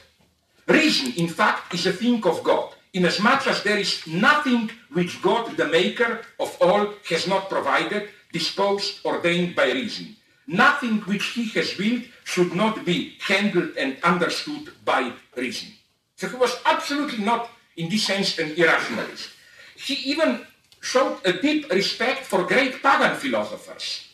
reason, 0.68 1.12
in 1.16 1.28
fact, 1.28 1.74
is 1.74 1.86
a 1.86 1.92
thing 1.92 2.24
of 2.24 2.42
God, 2.44 2.74
inasmuch 2.92 3.46
as 3.48 3.62
there 3.62 3.78
is 3.78 4.06
nothing 4.06 4.70
which 4.92 5.20
God, 5.20 5.56
the 5.56 5.66
maker 5.66 6.20
of 6.38 6.56
all, 6.60 6.94
has 7.08 7.26
not 7.26 7.50
provided, 7.50 8.10
disposed, 8.32 9.04
ordained 9.04 9.56
by 9.56 9.72
reason. 9.72 10.16
Nothing 10.46 10.98
which 11.00 11.26
he 11.34 11.48
has 11.50 11.74
built 11.74 12.04
should 12.24 12.54
not 12.54 12.84
be 12.84 13.16
handled 13.20 13.76
and 13.76 13.96
understood 14.02 14.72
by 14.84 15.12
reason. 15.36 15.70
So 16.16 16.28
he 16.28 16.36
was 16.36 16.56
absolutely 16.64 17.24
not, 17.24 17.50
in 17.76 17.88
this 17.88 18.04
sense, 18.04 18.38
an 18.38 18.50
irrationalist. 18.54 19.30
He 19.74 19.94
even 20.12 20.46
showed 20.80 21.18
a 21.24 21.32
deep 21.32 21.70
respect 21.72 22.24
for 22.24 22.46
great 22.46 22.82
pagan 22.82 23.16
philosophers. 23.16 24.11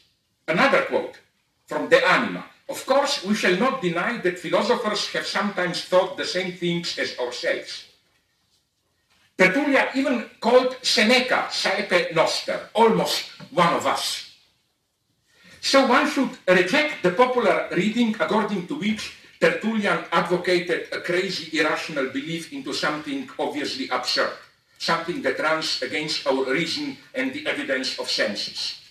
Another 0.48 0.82
quote 0.88 1.20
from 1.66 1.88
De 1.88 2.00
Anima. 2.00 2.44
Of 2.68 2.84
course, 2.86 3.22
we 3.24 3.34
shall 3.34 3.56
not 3.56 3.82
deny 3.82 4.16
that 4.18 4.38
philosophers 4.38 5.08
have 5.12 5.26
sometimes 5.26 5.84
thought 5.84 6.16
the 6.16 6.24
same 6.24 6.52
things 6.52 6.98
as 6.98 7.18
ourselves. 7.18 7.84
Tertullian 9.36 9.86
even 9.94 10.24
called 10.40 10.76
Seneca 10.82 11.48
saepe 11.52 12.14
noster, 12.14 12.70
almost 12.74 13.30
one 13.52 13.74
of 13.74 13.86
us. 13.86 14.32
So 15.60 15.86
one 15.86 16.08
should 16.08 16.30
reject 16.48 17.02
the 17.02 17.12
popular 17.12 17.68
reading 17.72 18.16
according 18.18 18.66
to 18.68 18.74
which 18.74 19.16
Tertullian 19.40 20.04
advocated 20.10 20.88
a 20.92 21.00
crazy 21.00 21.60
irrational 21.60 22.08
belief 22.08 22.52
into 22.52 22.72
something 22.72 23.28
obviously 23.38 23.88
absurd, 23.90 24.32
something 24.78 25.22
that 25.22 25.38
runs 25.38 25.82
against 25.82 26.26
our 26.26 26.44
reason 26.50 26.96
and 27.14 27.32
the 27.32 27.46
evidence 27.46 27.98
of 27.98 28.10
senses. 28.10 28.87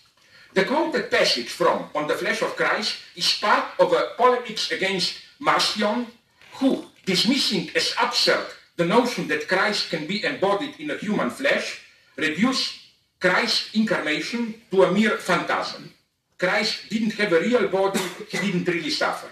The 0.58 0.66
quoted 0.66 1.12
passage 1.12 1.50
from 1.50 1.86
On 1.94 2.08
the 2.08 2.16
Flesh 2.16 2.42
of 2.42 2.56
Christ 2.56 2.96
is 3.16 3.38
part 3.40 3.78
of 3.78 3.94
a 3.94 4.18
polemics 4.18 4.72
against 4.72 5.14
Marcion, 5.38 6.08
who, 6.54 6.84
dismissing 7.06 7.70
as 7.76 7.94
absurd 8.02 8.48
the 8.76 8.86
notion 8.86 9.28
that 9.28 9.48
Christ 9.48 9.92
can 9.92 10.08
be 10.08 10.26
embodied 10.26 10.80
in 10.80 10.90
a 10.90 10.98
human 10.98 11.30
flesh, 11.30 11.86
reduced 12.16 12.74
Christ's 13.20 13.76
incarnation 13.76 14.56
to 14.72 14.86
a 14.86 14.92
mere 14.92 15.20
phantasm. 15.20 15.94
Christ 16.40 16.90
didn't 16.90 17.14
have 17.22 17.34
a 17.34 17.40
real 17.40 17.68
body, 17.68 18.02
he 18.28 18.40
didn't 18.40 18.68
really 18.68 18.90
suffer. 18.90 19.30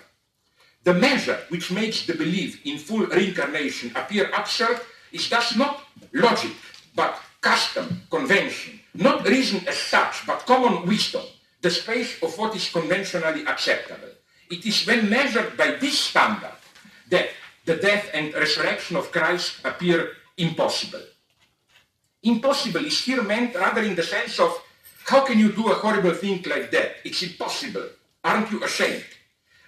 The 0.83 0.93
measure 0.93 1.39
which 1.49 1.71
makes 1.71 2.05
the 2.05 2.13
belief 2.13 2.63
in 2.67 2.77
full 2.77 3.07
reincarnation 3.07 3.97
appear 3.97 4.29
absurd 4.29 4.79
is 5.11 5.27
thus 5.27 5.55
not 5.55 5.81
logic, 6.13 6.53
but 6.93 7.19
custom, 7.41 8.03
convention, 8.11 8.79
not 8.95 9.27
reason 9.27 9.67
as 9.67 9.77
such, 9.77 10.25
but 10.25 10.45
common 10.45 10.87
wisdom, 10.87 11.23
the 11.61 11.69
space 11.69 12.21
of 12.21 12.37
what 12.37 12.55
is 12.55 12.69
conventionally 12.69 13.45
acceptable. 13.45 14.09
It 14.49 14.65
is 14.65 14.85
when 14.85 15.09
measured 15.09 15.57
by 15.57 15.71
this 15.71 15.99
standard 15.99 16.55
that 17.09 17.29
the 17.65 17.75
death 17.75 18.09
and 18.13 18.33
resurrection 18.33 18.95
of 18.95 19.11
Christ 19.11 19.59
appear 19.65 20.11
impossible. 20.37 21.01
Impossible 22.23 22.85
is 22.85 23.03
here 23.03 23.23
meant 23.23 23.55
rather 23.55 23.81
in 23.81 23.95
the 23.95 24.03
sense 24.03 24.39
of 24.39 24.61
how 25.05 25.25
can 25.25 25.37
you 25.37 25.51
do 25.51 25.71
a 25.71 25.75
horrible 25.75 26.13
thing 26.13 26.43
like 26.47 26.71
that? 26.71 26.97
It's 27.03 27.21
impossible. 27.21 27.89
Aren't 28.23 28.51
you 28.51 28.63
ashamed? 28.63 29.05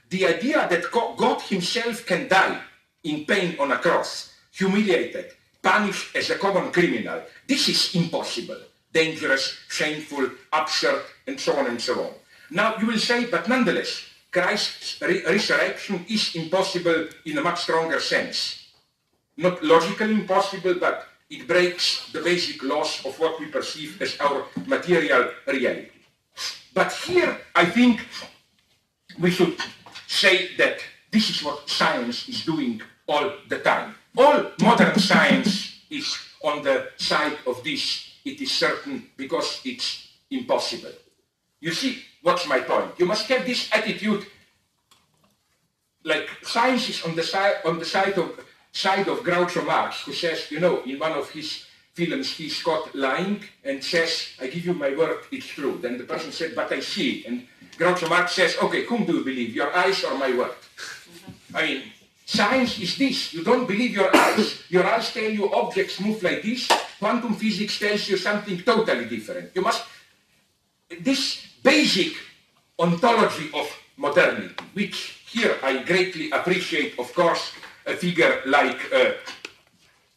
The 0.10 0.26
idea 0.26 0.68
that 0.70 0.92
God 0.92 1.42
himself 1.42 2.06
can 2.06 2.28
die 2.28 2.60
in 3.04 3.26
pain 3.26 3.56
on 3.60 3.72
a 3.72 3.78
cross, 3.78 4.34
humiliated, 4.52 5.34
punished 5.62 6.16
as 6.16 6.30
a 6.30 6.38
common 6.38 6.72
criminal, 6.72 7.22
this 7.48 7.70
is 7.70 7.96
impossible, 7.96 8.60
dangerous, 8.94 9.58
shameful, 9.70 10.30
absurd, 10.54 11.04
and 11.28 11.40
so 11.40 11.56
on 11.58 11.68
and 11.68 11.82
so 11.82 12.02
on. 12.02 12.12
Now 12.50 12.78
you 12.78 12.88
will 12.88 13.00
say, 13.00 13.26
but 13.26 13.48
nonetheless, 13.48 14.04
Christ's 14.32 15.02
re 15.02 15.24
resurrection 15.26 16.06
is 16.10 16.36
impossible 16.36 17.08
in 17.26 17.38
a 17.38 17.42
much 17.42 17.62
stronger 17.62 18.00
sense. 18.00 18.68
Not 19.36 19.64
logically 19.64 20.14
impossible, 20.14 20.76
but 20.80 21.08
it 21.30 21.48
breaks 21.48 22.12
the 22.12 22.22
basic 22.22 22.64
laws 22.64 23.06
of 23.06 23.20
what 23.20 23.40
we 23.40 23.48
perceive 23.48 24.02
as 24.02 24.18
our 24.20 24.46
material 24.66 25.32
reality. 25.46 25.90
But 26.74 26.94
here, 26.94 27.38
I 27.56 27.66
think 27.66 28.06
we 29.20 29.32
should 29.32 29.58
say 30.08 30.56
that 30.58 30.80
this 31.12 31.30
is 31.30 31.44
what 31.44 31.70
science 31.70 32.30
is 32.30 32.46
doing 32.46 32.82
all 33.08 33.34
the 33.50 33.60
time. 33.60 33.96
All 34.16 34.52
modern 34.62 34.98
science 35.00 35.82
is 35.90 36.18
on 36.44 36.64
the 36.64 36.90
side 36.98 37.38
of 37.46 37.64
this. 37.64 38.07
It 38.28 38.42
is 38.42 38.52
certain 38.52 39.10
because 39.16 39.62
it's 39.64 40.10
impossible. 40.30 40.92
You 41.60 41.72
see, 41.72 42.04
what's 42.22 42.48
my 42.48 42.60
point? 42.60 42.92
You 42.98 43.06
must 43.06 43.28
have 43.30 43.46
this 43.46 43.70
attitude 43.74 44.26
like 46.04 46.30
science 46.44 46.90
is 46.90 47.04
on 47.04 47.16
the 47.16 47.24
side 47.24 47.56
on 47.66 47.80
the 47.80 47.86
side 47.86 48.18
of 48.18 48.40
side 48.72 49.08
of 49.08 49.20
Groucho 49.20 49.66
Marx, 49.66 50.02
who 50.04 50.14
says, 50.14 50.52
you 50.52 50.60
know, 50.60 50.84
in 50.84 51.00
one 51.00 51.14
of 51.14 51.30
his 51.32 51.66
films, 51.94 52.32
he's 52.32 52.62
caught 52.62 52.94
lying 52.94 53.42
and 53.64 53.84
says, 53.84 54.38
I 54.40 54.48
give 54.48 54.66
you 54.66 54.74
my 54.74 54.96
word, 54.96 55.18
it's 55.32 55.48
true. 55.48 55.80
Then 55.82 55.98
the 55.98 56.04
person 56.04 56.32
said, 56.32 56.54
but 56.56 56.72
I 56.72 56.80
see. 56.80 57.26
And 57.26 57.48
Groucho 57.78 58.08
Marx 58.08 58.34
says, 58.34 58.56
okay, 58.62 58.86
whom 58.86 59.06
do 59.06 59.14
you 59.18 59.24
believe, 59.24 59.56
your 59.56 59.76
eyes 59.76 60.04
or 60.04 60.16
my 60.16 60.32
word? 60.38 60.54
I 61.56 61.66
mean, 61.66 61.84
science 62.26 62.80
is 62.80 62.98
this. 62.98 63.34
You 63.34 63.44
don't 63.44 63.68
believe 63.68 63.92
your 63.92 64.16
eyes. 64.16 64.62
Your 64.70 64.86
eyes 64.86 65.12
tell 65.12 65.32
you 65.32 65.52
objects 65.52 66.00
move 66.00 66.22
like 66.22 66.44
this. 66.44 66.70
Quantum 67.00 67.36
physics 67.36 67.80
tells 67.80 68.08
you 68.10 68.18
something 68.18 68.62
totally 68.62 69.06
different. 69.06 69.52
You 69.56 69.62
must, 69.62 69.84
this 71.02 71.48
basic 71.64 72.14
ontology 72.80 73.50
of 73.54 73.70
modernity, 73.98 74.56
which 74.74 75.24
here 75.30 75.56
I 75.64 75.84
greatly 75.84 76.32
appreciate, 76.32 76.98
of 77.00 77.14
course, 77.14 77.52
a 77.86 77.94
figure 77.94 78.42
like 78.46 78.80
uh, 78.94 79.14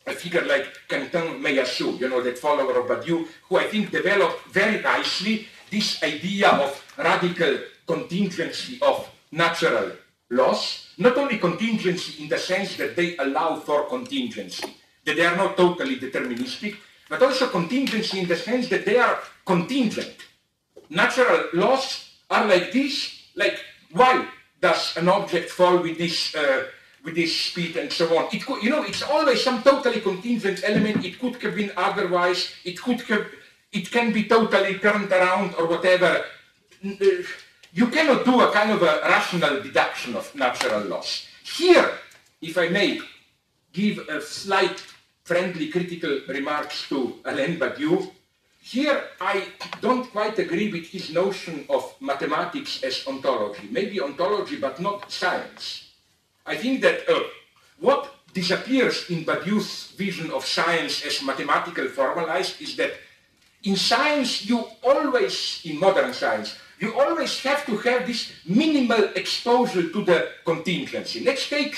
a 0.07 0.13
figure 0.13 0.45
like 0.45 0.67
Quentin 0.89 1.41
Meillassoux, 1.43 2.01
you 2.01 2.09
know, 2.09 2.23
that 2.23 2.39
follower 2.39 2.81
of 2.81 2.87
Badiou, 2.87 3.27
who 3.49 3.57
I 3.57 3.65
think 3.65 3.91
developed 3.91 4.47
very 4.49 4.81
nicely 4.83 5.47
this 5.71 6.03
idea 6.03 6.49
of 6.49 6.83
radical 6.97 7.59
contingency 7.87 8.79
of 8.83 9.09
natural 9.31 9.93
laws, 10.31 10.89
not 10.99 11.17
only 11.17 11.39
contingency 11.39 12.23
in 12.23 12.29
the 12.29 12.39
sense 12.39 12.77
that 12.77 12.97
they 12.97 13.17
allow 13.19 13.57
for 13.57 13.87
contingency, 13.89 14.75
that 15.05 15.17
they 15.17 15.27
are 15.27 15.37
not 15.37 15.57
totally 15.57 15.97
deterministic, 15.97 16.77
but 17.09 17.23
also 17.23 17.49
contingency 17.49 18.21
in 18.21 18.29
the 18.29 18.37
sense 18.37 18.69
that 18.69 18.85
they 18.85 18.99
are 18.99 19.19
contingent. 19.45 20.17
Natural 20.89 21.49
laws 21.55 22.11
are 22.31 22.47
like 22.47 22.73
this, 22.73 23.29
like 23.35 23.59
why? 23.93 24.27
does 24.61 24.97
an 24.97 25.09
object 25.09 25.51
fall 25.51 25.79
with 25.79 25.99
this 25.99 26.35
uh, 26.35 26.65
with 27.05 27.15
this 27.15 27.35
speed 27.35 27.77
and 27.77 27.91
so 27.91 28.17
on. 28.19 28.29
It 28.33 28.45
could, 28.45 28.63
you 28.63 28.69
know, 28.69 28.83
it's 28.83 29.03
always 29.03 29.43
some 29.43 29.63
totally 29.63 30.01
contingent 30.01 30.61
element. 30.65 31.05
It 31.05 31.19
could 31.19 31.37
have 31.37 31.55
been 31.55 31.73
otherwise. 31.75 32.53
It 32.63 32.79
could 32.81 33.01
have, 33.03 33.27
it 33.73 33.91
can 33.91 34.13
be 34.13 34.25
totally 34.25 34.79
turned 34.79 35.11
around 35.11 35.55
or 35.55 35.67
whatever. 35.67 36.25
Uh, 36.85 36.91
you 37.73 37.87
cannot 37.87 38.27
do 38.27 38.43
a 38.43 38.53
kind 38.53 38.73
of 38.73 38.83
a 38.83 39.01
rational 39.05 39.63
deduction 39.63 40.15
of 40.15 40.35
natural 40.35 40.83
laws. 40.83 41.27
Here, 41.43 41.91
if 42.43 42.59
I 42.59 42.69
may 42.69 43.01
give 43.73 44.01
a 44.11 44.21
slight 44.21 44.85
friendly 45.31 45.69
critical 45.71 46.19
remarks 46.27 46.89
to 46.89 47.15
Alain 47.25 47.55
Badiou, 47.57 48.11
here 48.59 48.99
I 49.21 49.47
don't 49.81 50.11
quite 50.11 50.37
agree 50.41 50.73
with 50.73 50.91
his 50.91 51.15
notion 51.15 51.65
of 51.71 51.95
mathematics 52.01 52.83
as 52.83 53.07
ontology. 53.07 53.69
Maybe 53.71 54.01
ontology, 54.01 54.57
but 54.57 54.81
not 54.81 55.07
science. 55.07 55.95
I 56.45 56.57
think 56.57 56.83
that 56.83 57.09
uh, 57.09 57.23
what 57.79 58.11
disappears 58.35 59.07
in 59.09 59.25
Badiou's 59.25 59.95
vision 59.95 60.33
of 60.33 60.45
science 60.45 61.07
as 61.07 61.23
mathematical 61.23 61.87
formalized 61.87 62.61
is 62.61 62.75
that 62.75 62.99
in 63.63 63.77
science 63.77 64.45
you 64.51 64.67
always, 64.83 65.63
in 65.63 65.79
modern 65.79 66.13
science, 66.13 66.59
you 66.81 66.99
always 66.99 67.39
have 67.47 67.65
to 67.67 67.77
have 67.87 68.05
this 68.05 68.33
minimal 68.45 69.15
exposure 69.15 69.91
to 69.95 70.03
the 70.03 70.29
contingency. 70.45 71.23
Let's 71.23 71.49
take 71.49 71.77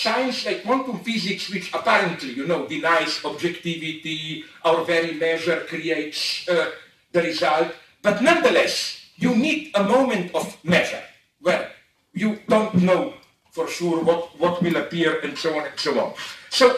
science 0.00 0.46
like 0.46 0.64
quantum 0.64 0.98
physics, 1.00 1.50
which 1.50 1.72
apparently, 1.74 2.32
you 2.32 2.46
know, 2.46 2.66
denies 2.66 3.20
objectivity, 3.24 4.44
our 4.64 4.84
very 4.84 5.12
measure 5.14 5.60
creates 5.68 6.48
uh, 6.48 6.70
the 7.12 7.22
result, 7.22 7.68
but 8.02 8.22
nonetheless, 8.22 9.00
you 9.16 9.34
need 9.36 9.70
a 9.74 9.84
moment 9.84 10.34
of 10.34 10.56
measure 10.64 11.02
where 11.40 11.70
you 12.14 12.38
don't 12.48 12.74
know 12.74 13.14
for 13.52 13.68
sure 13.68 14.02
what, 14.02 14.38
what 14.38 14.62
will 14.62 14.76
appear 14.76 15.20
and 15.20 15.36
so 15.36 15.58
on 15.58 15.66
and 15.66 15.78
so 15.78 16.00
on. 16.00 16.14
So, 16.48 16.76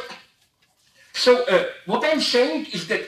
so 1.13 1.45
uh, 1.45 1.67
what 1.87 2.05
I'm 2.05 2.21
saying 2.21 2.67
is 2.73 2.89
that, 2.89 3.03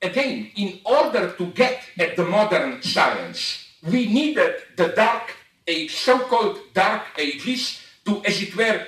again, 0.00 0.50
in 0.56 0.80
order 0.84 1.32
to 1.36 1.46
get 1.52 1.82
at 1.98 2.16
the 2.16 2.24
modern 2.24 2.80
science, 2.82 3.66
we 3.82 4.06
needed 4.06 4.54
the 4.76 4.88
dark 4.88 5.34
age, 5.66 5.94
so-called 5.94 6.60
dark 6.72 7.02
ages, 7.18 7.80
to, 8.06 8.24
as 8.24 8.40
it 8.42 8.56
were, 8.56 8.86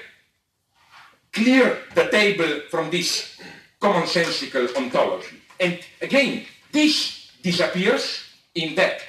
clear 1.32 1.78
the 1.94 2.08
table 2.08 2.62
from 2.70 2.90
this 2.90 3.38
commonsensical 3.80 4.74
ontology. 4.76 5.36
And 5.60 5.78
again, 6.00 6.46
this 6.72 7.30
disappears 7.42 8.24
in 8.54 8.74
that 8.76 9.02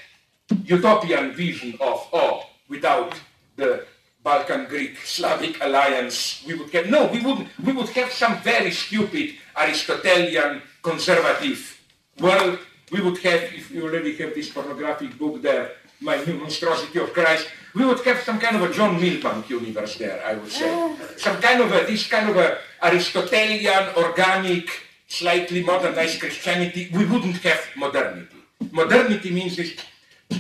utopian 0.66 1.34
vision 1.34 1.78
of, 1.80 2.08
oh, 2.14 2.44
without 2.68 3.14
the 3.56 3.86
Balkan 4.24 4.66
Greek 4.66 4.98
Slavic 4.98 5.64
alliance, 5.64 6.44
we 6.46 6.54
would 6.54 6.70
have, 6.72 6.90
no, 6.90 7.08
we 7.08 7.22
wouldn't, 7.22 7.48
we 7.64 7.72
would 7.72 7.90
have 7.90 8.12
some 8.12 8.38
very 8.42 8.72
stupid 8.72 9.36
Aristotelian 9.58 10.62
conservative 10.84 11.80
world. 12.20 12.60
We 12.92 13.02
would 13.02 13.18
have, 13.20 13.44
if 13.54 13.72
you 13.72 13.84
already 13.84 14.16
have 14.18 14.34
this 14.34 14.50
pornographic 14.50 15.18
book 15.18 15.42
there, 15.42 15.72
My 16.02 16.18
Monstrosity 16.26 17.00
of 17.00 17.14
Christ, 17.14 17.48
we 17.76 17.86
would 17.86 18.00
have 18.06 18.20
some 18.22 18.40
kind 18.40 18.56
of 18.56 18.64
a 18.70 18.74
John 18.74 19.00
Milbank 19.00 19.50
universe 19.50 19.98
there, 19.98 20.24
I 20.26 20.36
would 20.36 20.52
say. 20.52 20.96
Some 21.18 21.42
kind 21.42 21.62
of 21.62 21.72
a, 21.72 21.86
this 21.86 22.08
kind 22.08 22.30
of 22.30 22.38
a 22.38 22.58
Aristotelian, 22.82 23.90
organic, 23.98 24.70
slightly 25.08 25.64
modernized 25.64 26.20
Christianity. 26.20 26.90
We 26.94 27.06
wouldn't 27.06 27.38
have 27.38 27.62
modernity. 27.76 28.38
Modernity 28.72 29.32
means 29.32 29.58
this 29.58 29.76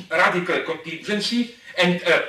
radical 0.09 0.61
contingency, 0.63 1.55
and 1.77 2.01
uh, 2.03 2.21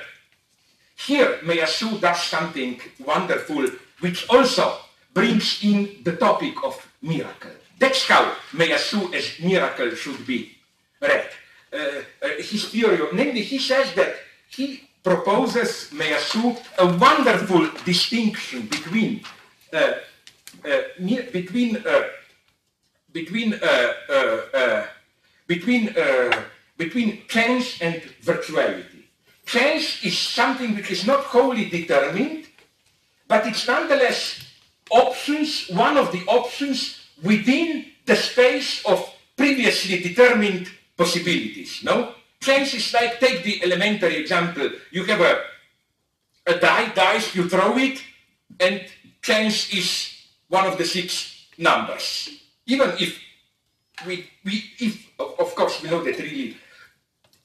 here, 0.97 1.39
Meillassoux 1.43 2.01
does 2.01 2.23
something 2.25 2.81
wonderful, 3.05 3.67
which 4.01 4.29
also 4.29 4.79
brings 5.15 5.63
in 5.63 6.03
the 6.03 6.17
topic 6.17 6.63
of 6.65 6.75
miracle. 7.03 7.51
That's 7.79 8.07
how 8.07 8.35
Meillassoux 8.53 9.15
as 9.15 9.41
miracle 9.41 9.95
should 9.95 10.27
be 10.27 10.57
read. 11.01 11.31
Uh, 11.73 12.03
uh, 12.23 12.29
his 12.39 12.69
theory, 12.69 12.99
namely, 13.13 13.43
he 13.43 13.59
says 13.59 13.95
that 13.95 14.17
he 14.49 14.89
proposes 15.03 15.91
Meillassoux 15.93 16.59
a 16.79 16.87
wonderful 16.99 17.69
distinction 17.85 18.67
between 18.67 19.23
uh, 19.73 19.93
uh 20.65 20.81
between 21.33 21.77
uh, 21.77 22.03
between 23.13 23.55
uh, 23.55 24.87
between 25.47 25.95
between 26.77 27.23
chance 27.29 27.81
and 27.81 28.03
virtuality. 28.23 29.05
Chance 29.47 30.05
is 30.05 30.19
something 30.19 30.75
which 30.75 30.91
is 30.91 31.07
not 31.07 31.21
wholly 31.25 31.69
determined, 31.71 32.47
but 33.29 33.47
it's 33.47 33.67
nonetheless 33.67 34.45
options, 34.91 35.69
one 35.71 35.97
of 35.97 36.11
the 36.11 36.23
options 36.27 37.01
within 37.23 37.87
the 38.07 38.17
space 38.17 38.85
of 38.87 38.99
previously 39.37 40.01
determined 40.01 40.69
possibilities. 41.01 41.83
No? 41.83 42.15
Chance 42.41 42.75
is 42.75 42.93
like, 42.93 43.19
take 43.21 43.43
the 43.43 43.65
elementary 43.65 44.17
example, 44.17 44.69
you 44.91 45.05
have 45.05 45.21
a, 45.21 45.41
a 46.47 46.59
die, 46.59 46.93
dice, 46.95 47.35
you 47.35 47.49
throw 47.49 47.77
it, 47.79 48.03
and 48.61 48.85
chance 49.23 49.73
is 49.73 50.13
one 50.49 50.67
of 50.67 50.77
the 50.77 50.85
six 50.85 51.47
numbers. 51.57 52.29
Even 52.67 52.91
if 52.99 53.19
we, 54.07 54.29
we 54.45 54.65
if, 54.79 55.09
of 55.19 55.55
course, 55.55 55.83
we 55.83 55.89
know 55.89 56.03
that 56.05 56.19
really 56.19 56.57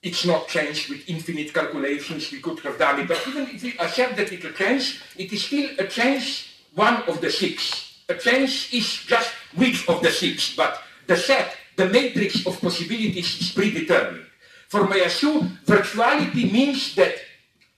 it's 0.04 0.26
not 0.26 0.48
changed 0.48 0.90
with 0.90 1.10
infinite 1.10 1.54
calculations, 1.54 2.32
we 2.32 2.40
could 2.40 2.60
have 2.60 2.78
done 2.78 3.00
it, 3.00 3.08
but 3.08 3.22
even 3.28 3.48
if 3.48 3.64
we 3.64 3.72
accept 3.80 4.18
that 4.18 4.32
it's 4.32 4.46
a 4.46 4.52
change, 4.52 5.02
it 5.18 5.32
is 5.32 5.44
still 5.44 5.70
a 5.80 5.88
change 5.88 6.60
one 6.76 7.02
of 7.08 7.22
the 7.22 7.32
six. 7.32 8.04
A 8.10 8.16
change 8.16 8.70
is 8.74 8.88
just 9.06 9.32
which 9.56 9.88
of 9.90 10.02
the 10.04 10.12
six, 10.12 10.56
but 10.56 10.82
the 11.08 11.18
set, 11.18 11.56
the 11.76 11.90
matrix 11.90 12.46
of 12.46 12.60
possibilities 12.62 13.40
is 13.42 13.52
predetermined. 13.52 14.26
For 14.68 14.88
Meillassoux, 14.88 15.48
virtuality 15.66 16.52
means 16.52 16.96
that 16.96 17.16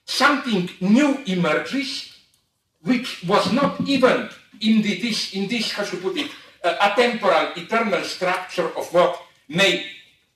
something 0.05 0.69
new 0.79 1.19
emerges 1.25 2.13
which 2.81 3.23
was 3.27 3.51
not 3.51 3.81
even 3.81 4.29
in 4.61 4.81
the, 4.81 5.01
this, 5.01 5.33
in 5.33 5.47
this, 5.47 5.71
how 5.71 5.83
to 5.83 5.97
put 5.97 6.17
it, 6.17 6.31
uh, 6.63 6.75
atemporal, 6.89 7.55
eternal 7.57 8.03
structure 8.03 8.69
of 8.77 8.91
what 8.93 9.21
may, 9.49 9.85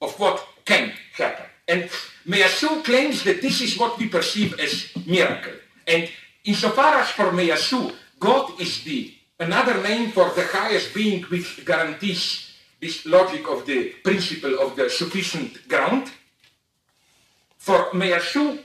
of 0.02 0.20
what 0.20 0.46
can 0.66 0.92
happen. 1.14 1.46
And 1.68 1.90
Meillassoux 2.28 2.84
claims 2.84 3.24
that 3.24 3.42
this 3.42 3.62
is 3.62 3.78
what 3.78 3.98
we 3.98 4.10
perceive 4.10 4.60
as 4.60 4.90
miracle. 5.06 5.54
And 5.88 6.10
insofar 6.44 7.00
as 7.00 7.10
for 7.10 7.32
Meillassoux, 7.32 7.94
God 8.20 8.60
is 8.60 8.84
the 8.84 9.14
another 9.40 9.82
name 9.82 10.12
for 10.12 10.30
the 10.36 10.46
highest 10.46 10.94
being 10.94 11.24
which 11.24 11.66
guarantees 11.66 12.51
this 12.82 13.06
logic 13.06 13.48
of 13.48 13.66
the 13.66 13.90
principle 14.04 14.60
of 14.60 14.76
the 14.76 14.90
sufficient 14.90 15.68
ground. 15.68 16.12
For 17.58 17.92
Meillassoux, 17.94 18.60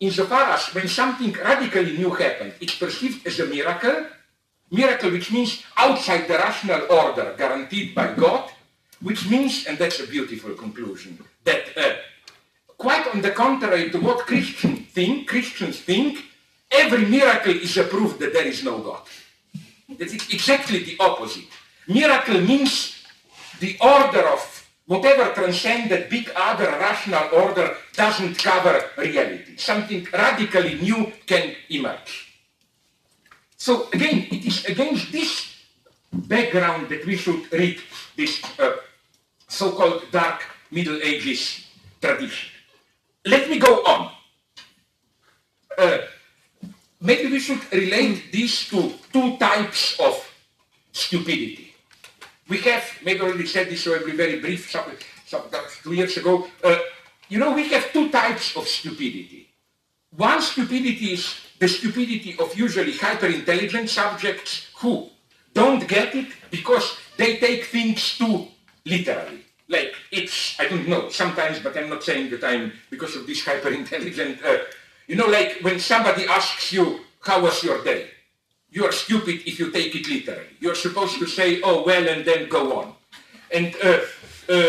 insofar 0.00 0.54
as 0.54 0.74
when 0.74 0.88
something 0.88 1.32
radically 1.32 1.96
new 1.98 2.10
happens, 2.10 2.54
it's 2.60 2.76
perceived 2.76 3.26
as 3.26 3.38
a 3.40 3.46
miracle, 3.46 4.06
miracle 4.70 5.10
which 5.10 5.30
means 5.30 5.62
outside 5.76 6.26
the 6.26 6.38
rational 6.38 6.90
order 6.90 7.34
guaranteed 7.36 7.94
by 7.94 8.14
God, 8.14 8.50
which 9.00 9.28
means, 9.28 9.66
and 9.66 9.76
that's 9.76 10.00
a 10.00 10.06
beautiful 10.06 10.54
conclusion, 10.54 11.18
that 11.44 11.76
uh, 11.76 11.94
Quite 12.82 13.14
on 13.14 13.22
the 13.22 13.30
contrary 13.30 13.90
to 13.90 14.00
what 14.00 14.26
Christians 14.26 14.90
think, 14.90 15.28
Christians 15.28 15.78
think, 15.78 16.18
every 16.68 17.04
miracle 17.06 17.52
is 17.52 17.76
a 17.76 17.84
proof 17.84 18.18
that 18.18 18.32
there 18.32 18.48
is 18.48 18.64
no 18.64 18.78
God. 18.78 19.02
That's 19.96 20.14
exactly 20.14 20.82
the 20.82 20.96
opposite. 20.98 21.46
Miracle 21.86 22.40
means 22.40 23.01
the 23.62 23.78
order 23.80 24.26
of 24.26 24.42
whatever 24.86 25.32
transcended 25.32 26.10
big 26.10 26.28
other 26.34 26.66
rational 26.82 27.28
order 27.32 27.76
doesn't 27.94 28.36
cover 28.36 28.90
reality. 28.98 29.56
Something 29.56 30.04
radically 30.12 30.74
new 30.74 31.12
can 31.24 31.54
emerge. 31.70 32.34
So 33.56 33.88
again, 33.92 34.26
it 34.32 34.44
is 34.44 34.64
against 34.64 35.12
this 35.12 35.54
background 36.12 36.88
that 36.88 37.06
we 37.06 37.16
should 37.16 37.50
read 37.52 37.78
this 38.16 38.42
uh, 38.58 38.72
so-called 39.46 40.10
dark 40.10 40.42
Middle 40.72 40.98
Ages 41.00 41.64
tradition. 42.00 42.50
Let 43.24 43.48
me 43.48 43.60
go 43.60 43.84
on. 43.86 44.10
Uh, 45.78 45.98
maybe 47.00 47.30
we 47.30 47.38
should 47.38 47.62
relate 47.72 48.32
these 48.32 48.68
to 48.70 48.92
two 49.12 49.36
types 49.38 50.00
of 50.00 50.18
stupidity. 50.90 51.71
We 52.48 52.58
have, 52.58 52.84
maybe 53.04 53.20
already 53.20 53.46
said 53.46 53.68
this, 53.68 53.84
so 53.84 53.98
very 53.98 54.40
brief, 54.40 54.70
some, 54.70 54.84
some, 55.26 55.42
two 55.82 55.92
years 55.92 56.16
ago. 56.16 56.48
Uh, 56.62 56.78
you 57.28 57.38
know, 57.38 57.52
we 57.52 57.68
have 57.68 57.92
two 57.92 58.10
types 58.10 58.56
of 58.56 58.68
stupidity. 58.68 59.48
One 60.16 60.42
stupidity 60.42 61.12
is 61.14 61.34
the 61.58 61.68
stupidity 61.68 62.36
of 62.38 62.54
usually 62.54 62.92
hyper-intelligent 62.92 63.88
subjects 63.88 64.68
who 64.76 65.08
don't 65.54 65.86
get 65.88 66.14
it 66.14 66.26
because 66.50 66.98
they 67.16 67.36
take 67.36 67.64
things 67.64 68.18
too 68.18 68.48
literally 68.84 69.42
like 69.72 69.94
it's, 70.12 70.60
I 70.60 70.68
don't 70.68 70.86
know, 70.86 71.08
sometimes, 71.08 71.58
but 71.58 71.76
I'm 71.76 71.88
not 71.88 72.04
saying 72.04 72.30
that 72.30 72.44
I'm, 72.44 72.72
because 72.90 73.16
of 73.16 73.26
this 73.26 73.44
hyper-intelligent 73.44 74.44
uh, 74.44 74.58
You 75.08 75.16
know, 75.16 75.26
like 75.26 75.58
when 75.62 75.80
somebody 75.80 76.26
asks 76.26 76.72
you, 76.72 77.00
how 77.20 77.42
was 77.42 77.64
your 77.64 77.82
day? 77.82 78.10
You 78.72 78.86
are 78.86 78.92
stupid 78.92 79.42
if 79.46 79.58
you 79.58 79.70
take 79.70 79.94
it 79.94 80.08
literally. 80.08 80.48
You're 80.58 80.74
supposed 80.74 81.18
to 81.18 81.26
say, 81.26 81.60
oh, 81.62 81.84
well, 81.84 82.08
and 82.08 82.24
then 82.24 82.48
go 82.48 82.78
on. 82.80 82.94
And 83.50 83.76
uh, 83.84 84.00
uh, 84.48 84.66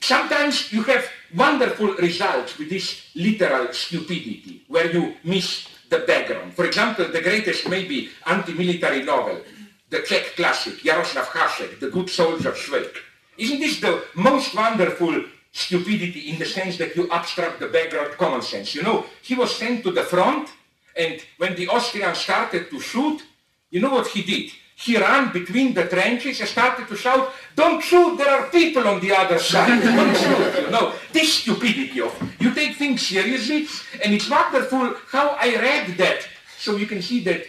sometimes 0.00 0.72
you 0.72 0.82
have 0.84 1.06
wonderful 1.34 1.94
results 1.96 2.58
with 2.58 2.70
this 2.70 3.10
literal 3.14 3.70
stupidity, 3.72 4.64
where 4.68 4.90
you 4.90 5.14
miss 5.24 5.68
the 5.90 5.98
background. 6.00 6.54
For 6.54 6.64
example, 6.64 7.06
the 7.08 7.20
greatest 7.20 7.68
maybe 7.68 8.08
anti-military 8.24 9.02
novel, 9.02 9.42
the 9.90 10.00
Czech 10.00 10.34
classic, 10.34 10.78
Jaroslav 10.82 11.26
Hasek, 11.26 11.78
The 11.78 11.90
Good 11.90 12.08
Soldier 12.08 12.52
Švejk. 12.52 12.96
Isn't 13.36 13.60
this 13.60 13.78
the 13.80 14.04
most 14.14 14.54
wonderful 14.54 15.22
stupidity 15.52 16.30
in 16.30 16.38
the 16.38 16.46
sense 16.46 16.78
that 16.78 16.96
you 16.96 17.10
abstract 17.10 17.60
the 17.60 17.68
background 17.68 18.12
common 18.16 18.40
sense? 18.40 18.74
You 18.74 18.82
know, 18.82 19.04
he 19.22 19.34
was 19.34 19.54
sent 19.54 19.84
to 19.84 19.90
the 19.90 20.02
front, 20.02 20.48
and 20.96 21.20
when 21.36 21.54
the 21.54 21.68
Austrians 21.68 22.18
started 22.18 22.70
to 22.70 22.80
shoot, 22.80 23.22
you 23.70 23.80
know 23.80 23.90
what 23.90 24.06
he 24.08 24.22
did? 24.22 24.52
He 24.78 24.98
ran 24.98 25.32
between 25.32 25.72
the 25.72 25.84
trenches 25.84 26.40
and 26.40 26.48
started 26.48 26.86
to 26.88 26.96
shout, 26.96 27.32
don't 27.54 27.82
shoot, 27.82 28.18
there 28.18 28.28
are 28.28 28.50
people 28.50 28.86
on 28.86 29.00
the 29.00 29.10
other 29.12 29.38
side. 29.38 29.82
Don't 29.82 30.14
shoot, 30.14 30.64
you 30.64 30.70
know. 30.70 30.92
This 31.12 31.32
stupidity 31.32 31.98
of, 32.02 32.12
you 32.38 32.52
take 32.52 32.76
things 32.76 33.06
seriously, 33.06 33.68
and 34.04 34.12
it's 34.12 34.28
wonderful 34.28 34.94
how 35.08 35.30
I 35.40 35.56
read 35.56 35.96
that. 35.96 36.28
So 36.58 36.76
you 36.76 36.84
can 36.84 37.00
see 37.00 37.24
that 37.24 37.46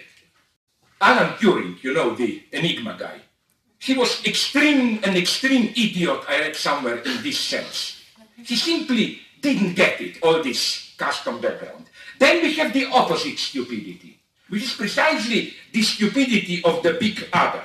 Alan 1.02 1.34
Turing, 1.34 1.84
you 1.84 1.94
know, 1.94 2.16
the 2.16 2.44
Enigma 2.54 2.96
guy, 2.98 3.20
he 3.78 3.94
was 3.94 4.26
extreme, 4.26 5.00
an 5.04 5.18
extreme 5.18 5.74
idiot, 5.76 6.24
I 6.30 6.40
read 6.40 6.56
somewhere 6.56 7.00
in 7.00 7.22
this 7.24 7.40
sense. 7.40 8.02
He 8.38 8.56
simply 8.56 9.20
didn't 9.42 9.76
get 9.76 10.00
it, 10.00 10.24
all 10.24 10.42
this 10.42 10.94
custom 10.98 11.42
background. 11.42 11.87
Then 12.20 12.42
we 12.42 12.54
have 12.54 12.74
the 12.74 12.86
opposite 12.86 13.38
stupidity, 13.38 14.20
which 14.50 14.64
is 14.64 14.74
precisely 14.74 15.54
the 15.72 15.82
stupidity 15.82 16.64
of 16.64 16.84
the 16.84 16.94
big 16.94 17.28
other. 17.34 17.64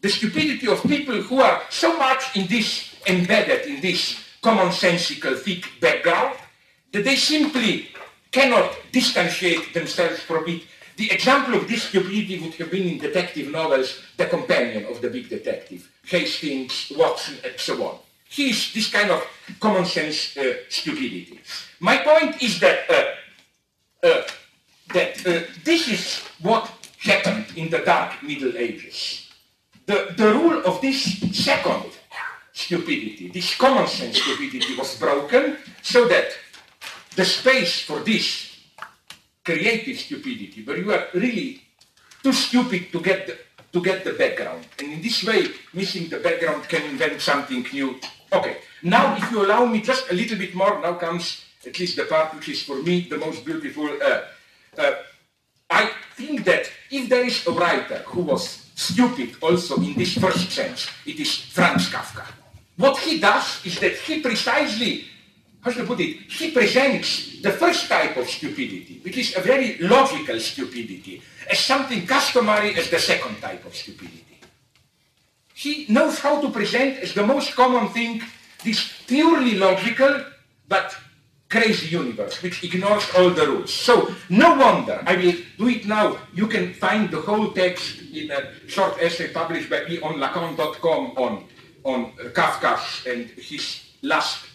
The 0.00 0.08
stupidity 0.08 0.68
of 0.68 0.82
people 0.82 1.22
who 1.22 1.40
are 1.40 1.62
so 1.70 1.96
much 1.98 2.36
in 2.36 2.46
this, 2.46 2.94
embedded 3.06 3.66
in 3.66 3.80
this 3.80 4.20
commonsensical 4.42 5.38
thick 5.38 5.64
background, 5.80 6.36
that 6.92 7.04
they 7.04 7.16
simply 7.16 7.88
cannot 8.30 8.70
distantiate 8.92 9.72
themselves 9.72 10.20
from 10.20 10.46
it. 10.48 10.62
The 10.96 11.10
example 11.10 11.54
of 11.54 11.66
this 11.66 11.84
stupidity 11.84 12.38
would 12.38 12.54
have 12.54 12.70
been 12.70 12.88
in 12.88 12.98
detective 12.98 13.50
novels, 13.50 14.00
the 14.16 14.26
companion 14.26 14.86
of 14.86 15.00
the 15.00 15.10
big 15.10 15.28
detective, 15.28 15.90
Hastings, 16.04 16.92
Watson, 16.96 17.38
and 17.44 17.58
so 17.58 17.82
on. 17.82 17.98
He 18.28 18.50
is 18.50 18.72
this 18.72 18.90
kind 18.90 19.10
of 19.10 19.24
common 19.60 19.84
sense 19.84 20.36
uh, 20.36 20.54
stupidity. 20.68 21.40
My 21.80 21.98
point 21.98 22.42
is 22.42 22.60
that 22.60 22.90
uh, 22.90 23.04
that 24.04 25.26
uh, 25.26 25.40
this 25.64 25.88
is 25.88 26.18
what 26.42 26.70
happened 27.00 27.46
in 27.56 27.70
the 27.70 27.78
dark 27.78 28.22
Middle 28.22 28.56
Ages. 28.56 29.30
The, 29.86 30.14
the 30.16 30.32
rule 30.32 30.62
of 30.64 30.80
this 30.80 31.20
second 31.32 31.92
stupidity, 32.52 33.28
this 33.28 33.56
common 33.56 33.86
sense 33.86 34.20
stupidity 34.20 34.76
was 34.76 34.98
broken 34.98 35.56
so 35.82 36.06
that 36.08 36.36
the 37.16 37.24
space 37.24 37.82
for 37.82 38.00
this 38.00 38.56
creative 39.44 39.98
stupidity, 39.98 40.62
where 40.64 40.78
you 40.78 40.92
are 40.92 41.08
really 41.14 41.62
too 42.22 42.32
stupid 42.32 42.92
to 42.92 43.00
get 43.00 43.26
the, 43.26 43.38
to 43.72 43.82
get 43.82 44.04
the 44.04 44.12
background. 44.12 44.66
And 44.78 44.92
in 44.92 45.02
this 45.02 45.24
way, 45.24 45.48
missing 45.72 46.08
the 46.08 46.18
background 46.18 46.68
can 46.68 46.82
invent 46.82 47.20
something 47.20 47.66
new. 47.72 48.00
Okay, 48.32 48.58
now 48.82 49.16
if 49.16 49.30
you 49.30 49.44
allow 49.44 49.66
me 49.66 49.80
just 49.80 50.10
a 50.10 50.14
little 50.14 50.38
bit 50.38 50.54
more, 50.54 50.80
now 50.80 50.94
comes 50.94 51.44
at 51.66 51.78
least 51.78 51.96
the 51.96 52.04
part 52.04 52.34
which 52.34 52.48
is 52.48 52.62
for 52.62 52.82
me 52.82 53.02
the 53.08 53.18
most 53.18 53.44
beautiful. 53.44 53.88
Uh, 54.02 54.22
uh, 54.78 54.92
I 55.70 55.90
think 56.16 56.44
that 56.44 56.70
if 56.90 57.08
there 57.08 57.24
is 57.24 57.46
a 57.46 57.52
writer 57.52 58.02
who 58.06 58.22
was 58.22 58.70
stupid 58.74 59.36
also 59.40 59.76
in 59.76 59.94
this 59.94 60.18
first 60.18 60.50
sense, 60.50 60.88
it 61.06 61.18
is 61.18 61.36
Franz 61.36 61.88
Kafka. 61.90 62.26
What 62.76 62.98
he 62.98 63.18
does 63.18 63.64
is 63.64 63.78
that 63.80 63.92
he 63.92 64.20
precisely, 64.20 65.04
how 65.62 65.70
should 65.70 65.84
I 65.84 65.86
put 65.86 66.00
it, 66.00 66.30
he 66.30 66.50
presents 66.50 67.40
the 67.40 67.52
first 67.52 67.88
type 67.88 68.16
of 68.16 68.28
stupidity, 68.28 69.00
which 69.02 69.16
is 69.16 69.36
a 69.36 69.40
very 69.40 69.78
logical 69.78 70.38
stupidity, 70.40 71.22
as 71.50 71.58
something 71.60 72.06
customary 72.06 72.74
as 72.76 72.90
the 72.90 72.98
second 72.98 73.40
type 73.40 73.64
of 73.64 73.74
stupidity. 73.74 74.40
He 75.54 75.86
knows 75.88 76.18
how 76.18 76.40
to 76.40 76.50
present 76.50 76.98
as 76.98 77.14
the 77.14 77.24
most 77.24 77.54
common 77.54 77.88
thing 77.90 78.22
this 78.64 78.92
purely 79.06 79.54
logical 79.54 80.24
but 80.68 80.96
crazy 81.48 81.88
universe 81.88 82.42
which 82.42 82.64
ignores 82.64 83.04
all 83.16 83.30
the 83.30 83.46
rules. 83.46 83.72
So 83.72 84.14
no 84.28 84.54
wonder, 84.56 85.02
I 85.06 85.16
will 85.16 85.36
do 85.58 85.68
it 85.68 85.86
now, 85.86 86.18
you 86.34 86.46
can 86.46 86.74
find 86.74 87.10
the 87.10 87.20
whole 87.20 87.52
text 87.52 88.02
in 88.12 88.30
a 88.30 88.68
short 88.68 88.96
essay 89.00 89.28
published 89.32 89.70
by 89.70 89.84
me 89.84 90.00
on 90.00 90.14
Lacan.com 90.14 91.12
on, 91.16 91.44
on 91.84 92.12
Kafka 92.32 93.12
and 93.12 93.30
his 93.30 93.84
last 94.02 94.46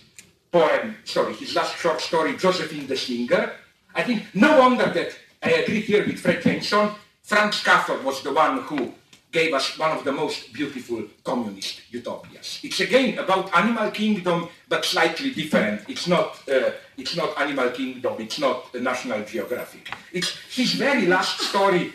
poem, 0.52 0.98
sorry, 1.06 1.34
his 1.34 1.56
last 1.56 1.78
short 1.78 2.02
story, 2.02 2.36
Josephine 2.38 2.88
the 2.88 2.98
Singer. 2.98 3.54
I 3.94 4.04
think 4.04 4.24
no 4.34 4.60
wonder 4.60 4.88
that 4.88 5.16
I 5.42 5.52
agree 5.52 5.82
here 5.82 6.06
with 6.06 6.20
Fred 6.20 6.42
Jameson, 6.42 6.92
Franz 7.24 7.62
Kafka 7.64 8.04
was 8.04 8.24
the 8.24 8.34
one 8.34 8.64
who 8.64 8.94
gave 9.32 9.54
us 9.54 9.78
one 9.78 9.92
of 9.92 10.04
the 10.04 10.12
most 10.12 10.52
beautiful 10.54 11.04
communist 11.24 11.82
utopias. 11.92 12.60
It's 12.64 12.80
again 12.80 13.20
about 13.20 13.54
animal 13.56 13.92
kingdom, 13.92 14.50
but 14.68 14.86
slightly 14.86 15.32
different. 15.32 15.88
It's 15.88 16.08
not, 16.08 16.40
uh, 16.50 16.72
it's 16.98 17.16
not 17.16 17.40
animal 17.40 17.70
kingdom, 17.70 18.16
it's 18.20 18.40
not 18.40 18.74
National 18.74 19.24
Geographic. 19.24 19.92
It's 20.12 20.36
his 20.50 20.74
very 20.74 21.06
last 21.06 21.42
story, 21.42 21.94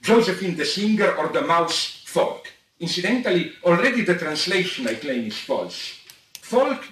Josephine 0.00 0.56
the 0.56 0.64
Singer 0.64 1.16
or 1.16 1.28
the 1.28 1.42
Mouse 1.42 2.02
Folk. 2.06 2.52
Incidentally, 2.78 3.52
already 3.64 4.02
the 4.02 4.14
translation 4.14 4.86
I 4.86 4.94
claim 4.94 5.26
is 5.26 5.38
false. 5.38 5.98
Folk 6.40 6.84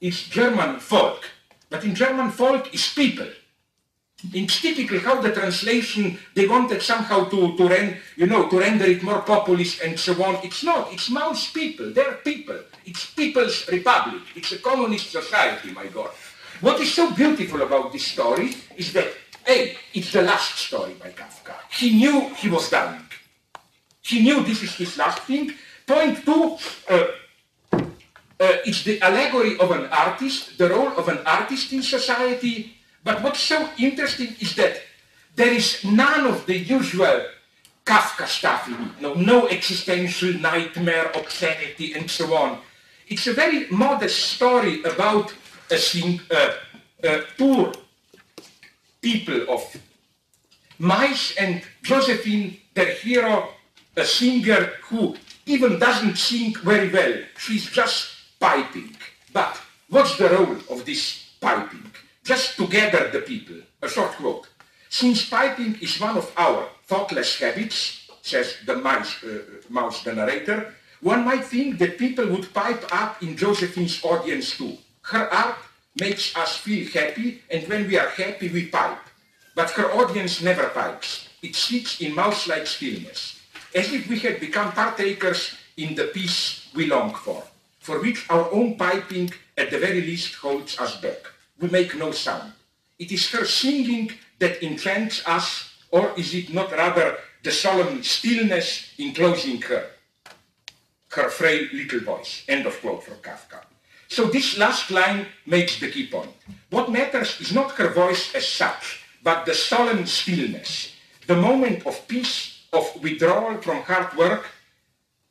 is 0.00 0.24
German 0.24 0.80
Volk, 0.80 1.24
but 1.68 1.84
in 1.84 1.94
German 1.94 2.30
Volk 2.30 2.74
is 2.74 2.92
people. 2.92 3.28
It's 4.32 4.60
typically 4.60 4.98
how 4.98 5.20
the 5.20 5.32
translation, 5.32 6.18
they 6.34 6.46
wanted 6.46 6.82
somehow 6.82 7.24
to, 7.30 7.56
to, 7.56 7.68
ren, 7.68 7.96
you 8.16 8.26
know, 8.26 8.48
to 8.48 8.58
render 8.58 8.84
it 8.84 9.02
more 9.02 9.22
populist 9.22 9.80
and 9.80 9.98
so 9.98 10.12
on. 10.22 10.44
It's 10.44 10.62
not. 10.62 10.92
It's 10.92 11.08
mouse 11.10 11.50
people. 11.50 11.92
They're 11.92 12.14
people. 12.14 12.58
It's 12.84 13.06
people's 13.06 13.66
republic. 13.68 14.22
It's 14.36 14.52
a 14.52 14.58
communist 14.58 15.10
society, 15.10 15.72
my 15.72 15.86
God. 15.86 16.10
What 16.60 16.80
is 16.80 16.92
so 16.92 17.10
beautiful 17.12 17.62
about 17.62 17.92
this 17.92 18.06
story 18.06 18.54
is 18.76 18.92
that, 18.92 19.08
A, 19.48 19.76
it's 19.94 20.12
the 20.12 20.22
last 20.22 20.58
story 20.58 20.94
by 21.00 21.10
Kafka. 21.10 21.54
He 21.70 21.96
knew 21.96 22.28
he 22.34 22.50
was 22.50 22.68
dying. 22.68 23.06
He 24.02 24.20
knew 24.20 24.44
this 24.44 24.62
is 24.62 24.74
his 24.74 24.98
last 24.98 25.20
thing. 25.22 25.52
Point 25.86 26.24
two, 26.24 26.58
uh, 26.88 27.06
uh, 27.72 27.78
it's 28.38 28.84
the 28.84 29.00
allegory 29.00 29.58
of 29.58 29.70
an 29.70 29.86
artist, 29.86 30.58
the 30.58 30.68
role 30.68 30.88
of 30.98 31.08
an 31.08 31.18
artist 31.26 31.72
in 31.72 31.82
society, 31.82 32.76
but 33.04 33.22
what's 33.22 33.40
so 33.40 33.68
interesting 33.78 34.34
is 34.40 34.54
that 34.56 34.80
there 35.36 35.52
is 35.52 35.84
none 35.84 36.26
of 36.26 36.46
the 36.46 36.58
usual 36.58 37.26
Kafka 37.84 38.26
stuff 38.26 38.68
in 38.68 38.74
it. 38.74 39.00
No, 39.00 39.14
no 39.14 39.48
existential 39.48 40.34
nightmare, 40.34 41.10
obscenity, 41.14 41.94
and 41.94 42.10
so 42.10 42.34
on. 42.34 42.58
It's 43.08 43.26
a 43.26 43.32
very 43.32 43.66
modest 43.70 44.34
story 44.34 44.82
about 44.84 45.32
a 45.70 45.76
thing, 45.76 46.20
uh, 46.30 46.52
uh, 47.02 47.20
poor 47.38 47.72
people 49.00 49.48
of 49.48 49.76
mice 50.78 51.34
and 51.36 51.62
Josephine, 51.82 52.58
their 52.74 52.92
hero, 52.94 53.48
a 53.96 54.04
singer 54.04 54.72
who 54.84 55.16
even 55.46 55.78
doesn't 55.78 56.16
sing 56.16 56.54
very 56.62 56.90
well. 56.90 57.14
She's 57.38 57.68
just 57.70 58.14
piping. 58.38 58.96
But 59.32 59.60
what's 59.88 60.16
the 60.16 60.28
role 60.28 60.56
of 60.70 60.84
this 60.84 61.30
piping? 61.40 61.89
Just 62.30 62.54
to 62.56 62.68
gather 62.68 63.10
the 63.10 63.22
people. 63.26 63.58
A 63.82 63.88
short 63.88 64.12
quote. 64.12 64.46
Since 64.88 65.28
piping 65.28 65.74
is 65.82 65.98
one 65.98 66.16
of 66.16 66.30
our 66.36 66.68
thoughtless 66.86 67.40
habits, 67.42 68.06
says 68.22 68.54
the 68.64 68.76
mouse, 68.76 69.18
uh, 69.24 69.42
mouse 69.68 70.04
the 70.04 70.14
narrator, 70.14 70.72
one 71.00 71.24
might 71.24 71.42
think 71.42 71.78
that 71.78 71.98
people 71.98 72.26
would 72.28 72.54
pipe 72.54 72.84
up 72.92 73.20
in 73.20 73.36
Josephine's 73.36 73.98
audience 74.04 74.56
too. 74.56 74.78
Her 75.02 75.26
art 75.26 75.58
makes 75.98 76.36
us 76.36 76.56
feel 76.56 76.86
happy, 76.94 77.42
and 77.50 77.66
when 77.66 77.88
we 77.88 77.98
are 77.98 78.10
happy, 78.10 78.46
we 78.48 78.66
pipe. 78.66 79.02
But 79.56 79.74
her 79.74 79.90
audience 79.90 80.40
never 80.40 80.68
pipes. 80.70 81.26
It 81.42 81.56
sits 81.56 82.00
in 82.00 82.14
mouse-like 82.14 82.68
stillness, 82.68 83.42
as 83.74 83.90
if 83.92 84.06
we 84.06 84.20
had 84.20 84.38
become 84.38 84.70
partakers 84.70 85.58
in 85.76 85.96
the 85.96 86.06
peace 86.14 86.70
we 86.76 86.86
long 86.86 87.10
for, 87.12 87.42
for 87.80 87.98
which 87.98 88.30
our 88.30 88.46
own 88.54 88.76
piping 88.76 89.34
at 89.58 89.72
the 89.72 89.82
very 89.82 90.02
least 90.02 90.36
holds 90.36 90.78
us 90.78 90.94
back 91.02 91.26
we 91.60 91.68
make 91.68 91.96
no 91.96 92.10
sound. 92.10 92.52
It 92.98 93.12
is 93.12 93.30
her 93.30 93.44
singing 93.44 94.12
that 94.38 94.62
enchants 94.62 95.26
us, 95.26 95.70
or 95.90 96.12
is 96.16 96.34
it 96.34 96.52
not 96.52 96.72
rather 96.72 97.18
the 97.42 97.50
solemn 97.50 98.02
stillness 98.02 98.92
enclosing 98.98 99.60
her, 99.62 99.86
her 101.10 101.30
frail 101.30 101.68
little 101.72 102.00
voice? 102.00 102.44
End 102.48 102.66
of 102.66 102.80
quote 102.80 103.04
from 103.04 103.16
Kafka. 103.16 103.60
So 104.08 104.24
this 104.26 104.58
last 104.58 104.90
line 104.90 105.26
makes 105.46 105.78
the 105.78 105.90
key 105.90 106.08
point. 106.08 106.34
What 106.70 106.90
matters 106.90 107.40
is 107.40 107.54
not 107.54 107.72
her 107.72 107.88
voice 107.88 108.34
as 108.34 108.46
such, 108.46 109.04
but 109.22 109.46
the 109.46 109.54
solemn 109.54 110.06
stillness, 110.06 110.96
the 111.26 111.36
moment 111.36 111.86
of 111.86 112.08
peace, 112.08 112.66
of 112.72 113.02
withdrawal 113.02 113.60
from 113.60 113.82
hard 113.82 114.16
work 114.16 114.46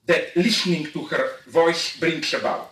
that 0.06 0.36
listening 0.36 0.86
to 0.92 1.06
her 1.06 1.32
voice 1.48 1.98
brings 2.00 2.34
about. 2.34 2.69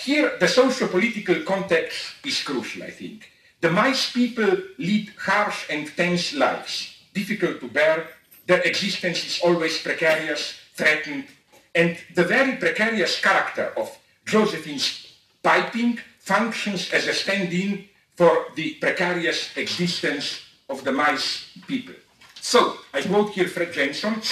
Here, 0.00 0.38
the 0.40 0.48
socio-political 0.48 1.42
context 1.42 2.14
is 2.24 2.42
crucial, 2.42 2.82
I 2.84 2.90
think. 2.90 3.30
The 3.60 3.70
mice 3.70 4.10
people 4.10 4.56
lead 4.78 5.12
harsh 5.18 5.66
and 5.68 5.94
tense 5.94 6.32
lives, 6.32 6.96
difficult 7.12 7.60
to 7.60 7.68
bear. 7.68 8.08
Their 8.46 8.62
existence 8.62 9.26
is 9.26 9.40
always 9.44 9.78
precarious, 9.82 10.54
threatened, 10.74 11.26
and 11.74 11.98
the 12.14 12.24
very 12.24 12.56
precarious 12.56 13.20
character 13.20 13.74
of 13.76 13.94
Josephine's 14.24 15.12
piping 15.42 15.98
functions 16.18 16.90
as 16.92 17.06
a 17.06 17.12
stand-in 17.12 17.84
for 18.16 18.46
the 18.56 18.74
precarious 18.80 19.54
existence 19.58 20.40
of 20.70 20.82
the 20.82 20.92
mice 20.92 21.50
people. 21.66 21.94
So, 22.40 22.78
I 22.94 23.02
quote 23.02 23.32
here 23.32 23.48
Fred 23.48 23.74
Jameson, 23.74 24.22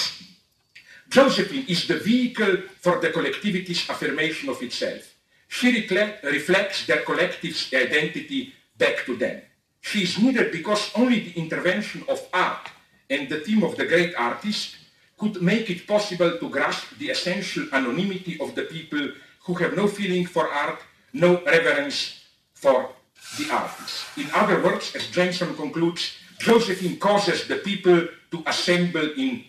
Josephine 1.09 1.65
is 1.67 1.87
the 1.87 1.99
vehicle 1.99 2.57
for 2.81 2.99
the 2.99 3.11
collectivity's 3.11 3.87
affirmation 3.87 4.49
of 4.49 4.61
itself. 4.63 5.18
She 5.49 5.71
reflects 5.89 6.85
their 6.85 7.01
collective 7.01 7.57
identity 7.73 8.53
back 8.77 9.03
to 9.05 9.17
them. 9.17 9.41
She 9.81 10.03
is 10.03 10.19
needed 10.19 10.51
because 10.51 10.91
only 10.95 11.19
the 11.19 11.39
intervention 11.39 12.03
of 12.07 12.21
art 12.31 12.69
and 13.09 13.27
the 13.27 13.39
theme 13.39 13.63
of 13.63 13.75
the 13.75 13.85
great 13.85 14.13
artist 14.15 14.77
could 15.17 15.41
make 15.41 15.69
it 15.69 15.87
possible 15.87 16.37
to 16.37 16.49
grasp 16.49 16.97
the 16.99 17.09
essential 17.09 17.65
anonymity 17.73 18.39
of 18.39 18.53
the 18.53 18.63
people 18.63 19.09
who 19.43 19.53
have 19.55 19.75
no 19.75 19.87
feeling 19.87 20.25
for 20.25 20.47
art, 20.47 20.79
no 21.13 21.41
reverence 21.43 22.23
for 22.53 22.91
the 23.39 23.51
artist. 23.51 24.05
In 24.17 24.29
other 24.33 24.61
words, 24.63 24.95
as 24.95 25.07
Jameson 25.07 25.55
concludes, 25.55 26.15
Josephine 26.37 26.99
causes 26.99 27.47
the 27.47 27.57
people 27.57 28.07
to 28.31 28.43
assemble 28.45 29.09
in 29.17 29.43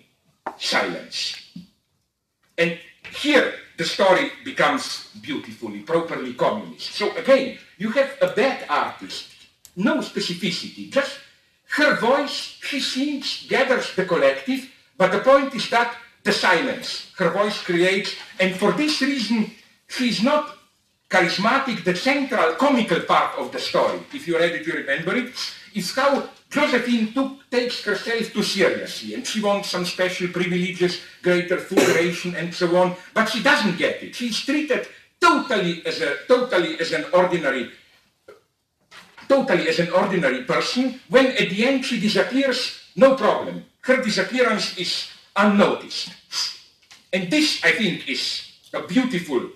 silence. 0.57 1.37
And 2.57 2.79
here 3.21 3.55
the 3.77 3.85
story 3.85 4.31
becomes 4.45 5.09
beautifully, 5.23 5.81
properly 5.81 6.35
communist. 6.35 6.93
So 6.93 7.17
again, 7.17 7.59
you 7.79 7.91
have 7.91 8.17
a 8.21 8.29
bad 8.29 8.67
artist, 8.69 9.33
no 9.77 9.99
specificity, 9.99 10.91
just 10.91 11.19
her 11.77 11.97
voice, 11.97 12.59
she 12.61 12.81
sings, 12.81 13.47
gathers 13.49 13.95
the 13.95 14.05
collective, 14.05 14.69
but 14.97 15.13
the 15.13 15.21
point 15.21 15.55
is 15.55 15.71
that 15.71 15.95
the 16.25 16.33
silence 16.33 17.13
her 17.17 17.31
voice 17.31 17.63
creates, 17.63 18.17
and 18.39 18.55
for 18.55 18.73
this 18.73 19.01
reason, 19.01 19.51
she 19.89 20.09
is 20.11 20.23
not 20.23 20.59
charismatic, 21.09 21.83
the 21.83 21.97
central 21.97 22.55
comical 22.55 23.01
part 23.01 23.39
of 23.39 23.51
the 23.51 23.59
story, 23.59 24.01
if 24.13 24.29
you 24.29 24.39
read 24.39 24.53
it, 24.53 24.67
you 24.67 24.75
remember 24.75 25.17
it, 25.17 25.33
is 25.75 25.95
how 25.95 26.29
Josephine 26.51 27.13
took, 27.15 27.49
takes 27.49 27.83
herself 27.85 28.33
too 28.33 28.43
seriously 28.43 29.15
and 29.15 29.25
she 29.25 29.41
wants 29.41 29.71
some 29.71 29.85
special 29.85 30.29
privileges, 30.29 31.01
greater 31.23 31.59
food 31.59 31.87
ration 31.95 32.35
and 32.35 32.53
so 32.53 32.77
on, 32.77 32.97
but 33.15 33.29
she 33.29 33.41
doesn't 33.43 33.79
get 33.79 34.03
it. 34.03 34.15
She's 34.17 34.41
treated 34.41 34.89
totally 35.21 35.87
as 35.87 36.01
a 36.01 36.17
totally 36.27 36.81
as 36.81 36.93
an 36.93 37.05
ordinary 37.13 37.71
totally 39.29 39.69
as 39.69 39.79
an 39.79 39.93
ordinary 39.93 40.43
person 40.43 40.99
when 41.09 41.27
at 41.27 41.51
the 41.51 41.65
end 41.65 41.85
she 41.85 42.01
disappears, 42.01 42.83
no 42.97 43.15
problem. 43.15 43.65
Her 43.83 44.03
disappearance 44.03 44.77
is 44.77 45.07
unnoticed. 45.37 46.11
And 47.13 47.31
this, 47.31 47.63
I 47.63 47.73
think, 47.73 48.09
is 48.09 48.51
a 48.75 48.83
beautiful 48.83 49.51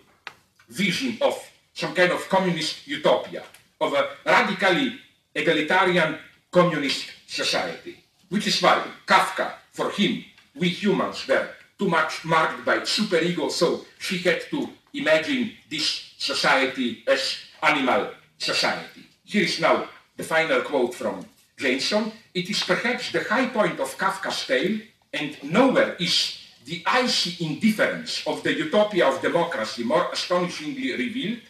vision 0.68 1.18
of 1.20 1.34
some 1.74 1.92
kind 1.92 2.12
of 2.12 2.28
communist 2.28 2.86
utopia, 2.86 3.42
of 3.80 3.92
a 3.94 4.10
radically 4.24 5.00
egalitarian 5.34 6.18
communist 6.54 7.10
society. 7.26 7.96
Which 8.28 8.46
is 8.46 8.62
why 8.62 8.86
Kafka, 9.06 9.54
for 9.72 9.90
him, 9.90 10.24
we 10.54 10.68
humans 10.68 11.26
were 11.26 11.48
too 11.76 11.88
much 11.88 12.24
marked 12.24 12.64
by 12.64 12.78
superego, 12.86 13.50
so 13.50 13.84
she 13.98 14.18
had 14.18 14.40
to 14.50 14.70
imagine 14.94 15.50
this 15.68 16.14
society 16.16 17.02
as 17.08 17.38
animal 17.60 18.10
society. 18.38 19.02
Here 19.24 19.42
is 19.42 19.60
now 19.60 19.88
the 20.16 20.22
final 20.22 20.60
quote 20.62 20.94
from 20.94 21.26
Jameson. 21.58 22.12
It 22.32 22.48
is 22.48 22.62
perhaps 22.62 23.10
the 23.10 23.24
high 23.24 23.48
point 23.48 23.80
of 23.80 23.98
Kafka's 23.98 24.46
tale, 24.46 24.78
and 25.12 25.36
nowhere 25.42 25.96
is 25.98 26.38
the 26.64 26.84
icy 26.86 27.44
indifference 27.44 28.22
of 28.26 28.42
the 28.44 28.54
utopia 28.54 29.08
of 29.08 29.20
democracy 29.20 29.82
more 29.82 30.06
astonishingly 30.12 30.92
revealed 30.92 31.42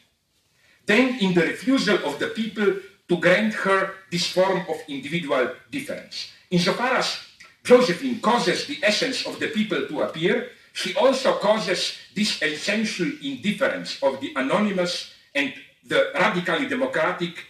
than 0.87 1.19
in 1.21 1.35
the 1.35 1.43
refusal 1.43 1.99
of 2.09 2.19
the 2.19 2.29
people 2.29 2.81
to 3.09 3.17
grant 3.19 3.53
her 3.53 3.95
this 4.15 4.31
form 4.31 4.63
of 4.71 4.77
individual 4.87 5.51
difference. 5.73 6.31
Insofar 6.49 7.03
as 7.03 7.19
Josephine 7.65 8.21
causes 8.21 8.65
the 8.71 8.79
essence 8.81 9.27
of 9.27 9.41
the 9.41 9.49
people 9.49 9.89
to 9.89 10.03
appear, 10.03 10.51
she 10.73 10.95
also 10.95 11.35
causes 11.39 11.99
this 12.15 12.41
essential 12.41 13.11
indifference 13.25 14.01
of 14.05 14.21
the 14.21 14.31
anonymous 14.37 15.11
and 15.35 15.53
the 15.85 16.13
radically 16.15 16.69
democratic 16.69 17.43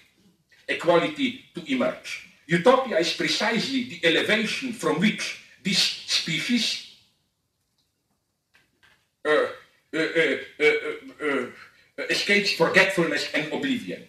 equality 0.67 1.45
to 1.55 1.61
emerge. 1.71 2.33
Utopia 2.47 2.97
is 2.97 3.13
precisely 3.13 3.85
the 3.85 4.01
elevation 4.09 4.73
from 4.73 4.99
which 5.01 5.45
this 5.63 5.81
species 6.09 6.97
uh, 9.29 9.53
uh, 9.93 10.01
uh, 11.21 11.47
escapes 12.09 12.55
forgetfulness 12.55 13.29
and 13.35 13.53
oblivion. 13.53 14.09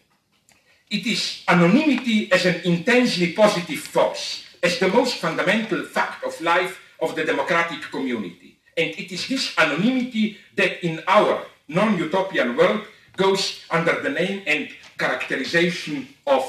It 0.90 1.06
is 1.08 1.44
anonymity 1.48 2.32
as 2.32 2.46
an 2.46 2.62
intensely 2.64 3.34
positive 3.34 3.80
force, 3.80 4.46
as 4.62 4.80
the 4.80 4.88
most 4.88 5.16
fundamental 5.18 5.84
fact 5.84 6.24
of 6.24 6.40
life 6.42 6.80
of 7.02 7.16
the 7.16 7.26
democratic 7.26 7.82
community. 7.90 8.60
And 8.78 8.90
it 8.92 9.12
is 9.12 9.28
this 9.28 9.58
anonymity 9.58 10.38
that 10.56 10.86
in 10.86 11.02
our 11.08 11.46
non-utopian 11.68 12.56
world 12.56 12.82
goes 13.18 13.62
under 13.72 14.02
the 14.02 14.10
name 14.10 14.44
and 14.46 14.70
characterization 14.98 16.08
of 16.28 16.44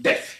death. 0.00 0.36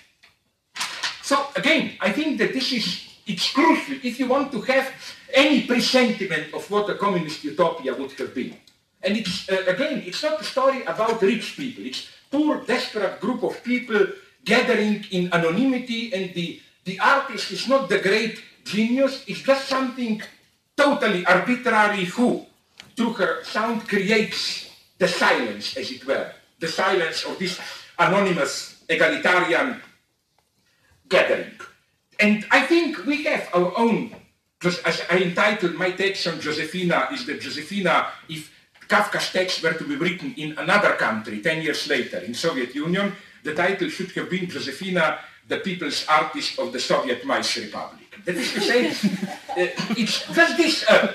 So 1.23 1.47
again, 1.57 1.97
I 2.01 2.13
think 2.13 2.39
that 2.39 2.53
this 2.53 2.73
is, 2.73 3.09
it's 3.27 3.51
crucial 3.53 3.97
if 4.03 4.21
you 4.21 4.27
want 4.27 4.53
to 4.53 4.61
have 4.63 4.93
any 5.33 5.67
presentiment 5.67 6.53
of 6.53 6.71
what 6.71 6.91
a 6.91 6.95
communist 6.95 7.43
utopia 7.45 7.95
would 7.95 8.13
have 8.13 8.35
been. 8.35 8.57
And 9.05 9.17
it's, 9.17 9.49
uh, 9.49 9.65
again, 9.67 10.03
it's 10.07 10.23
not 10.23 10.41
a 10.41 10.45
story 10.45 10.83
about 10.85 11.21
rich 11.21 11.57
people. 11.57 11.85
It's 11.85 12.09
poor, 12.31 12.65
desperate 12.65 13.21
group 13.21 13.43
of 13.43 13.63
people 13.63 14.07
gathering 14.45 15.05
in 15.11 15.33
anonymity 15.33 16.13
and 16.13 16.35
the, 16.35 16.61
the 16.85 16.99
artist 17.01 17.51
is 17.51 17.69
not 17.69 17.89
the 17.89 17.99
great 17.99 18.41
genius, 18.65 19.25
it's 19.27 19.43
just 19.43 19.69
something 19.69 20.23
totally 20.77 21.25
arbitrary 21.27 22.05
who, 22.05 22.45
through 22.97 23.13
her 23.15 23.45
sound, 23.45 23.89
creates 23.89 24.71
the 24.99 25.09
silence, 25.09 25.77
as 25.77 25.91
it 25.91 26.05
were, 26.07 26.33
the 26.59 26.69
silence 26.69 27.25
of 27.25 27.39
this 27.39 27.61
anonymous 27.99 28.85
egalitarian 28.89 29.81
gathering. 31.09 31.53
And 32.21 32.47
I 32.51 32.63
think 32.67 33.05
we 33.07 33.25
have 33.25 33.49
our 33.55 33.73
own, 33.77 34.15
as 34.63 35.03
I 35.11 35.19
entitled 35.19 35.75
my 35.75 35.91
text 35.91 36.27
on 36.27 36.41
Josefina, 36.41 37.09
is 37.13 37.26
that 37.26 37.41
Josefina, 37.41 38.09
if 38.29 38.54
Kafka's 38.89 39.33
text 39.33 39.63
were 39.63 39.73
to 39.75 39.85
be 39.85 39.97
written 39.97 40.35
in 40.37 40.59
another 40.59 40.95
country 40.95 41.41
10 41.41 41.63
years 41.63 41.89
later, 41.89 42.19
in 42.19 42.35
Soviet 42.35 42.75
Union, 42.75 43.13
the 43.43 43.55
title 43.55 43.89
should 43.89 44.11
have 44.13 44.31
been 44.31 44.49
Josefina, 44.49 45.19
the 45.49 45.59
People's 45.59 46.07
Artist 46.09 46.59
of 46.59 46.73
the 46.73 46.81
Soviet 46.81 47.25
Mice 47.25 47.59
Republic. 47.59 48.01
That 48.25 48.37
is 48.37 48.53
to 48.53 48.61
say, 48.61 48.89
uh, 49.51 49.95
it's 49.97 50.27
just 50.33 50.57
this 50.57 50.89
uh, 50.89 51.15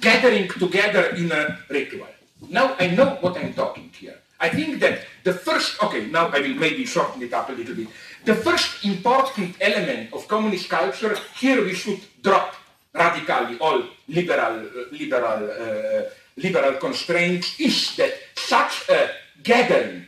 gathering 0.00 0.48
together 0.48 1.14
in 1.14 1.30
a 1.30 1.58
ritual. 1.70 2.08
Now 2.48 2.74
I 2.78 2.88
know 2.88 3.18
what 3.20 3.36
I'm 3.38 3.54
talking 3.54 3.90
here. 3.92 4.18
I 4.40 4.48
think 4.48 4.80
that 4.80 5.06
the 5.22 5.32
first, 5.32 5.82
okay, 5.82 6.06
now 6.06 6.28
I 6.28 6.40
will 6.40 6.54
maybe 6.54 6.84
shorten 6.84 7.22
it 7.22 7.32
up 7.32 7.48
a 7.48 7.52
little 7.52 7.74
bit. 7.74 7.88
The 8.24 8.34
first 8.34 8.84
important 8.84 9.56
element 9.60 10.12
of 10.12 10.26
communist 10.26 10.68
culture, 10.68 11.16
here 11.36 11.64
we 11.64 11.74
should 11.74 12.00
drop 12.22 12.54
radically 12.92 13.58
all 13.58 13.84
liberal, 14.08 14.66
uh, 14.66 14.84
liberal 14.92 15.50
uh, 15.50 16.02
liberal 16.36 16.74
constraints 16.74 17.58
is 17.60 17.96
that 17.96 18.12
such 18.36 18.88
a 18.88 19.10
gathering 19.42 20.06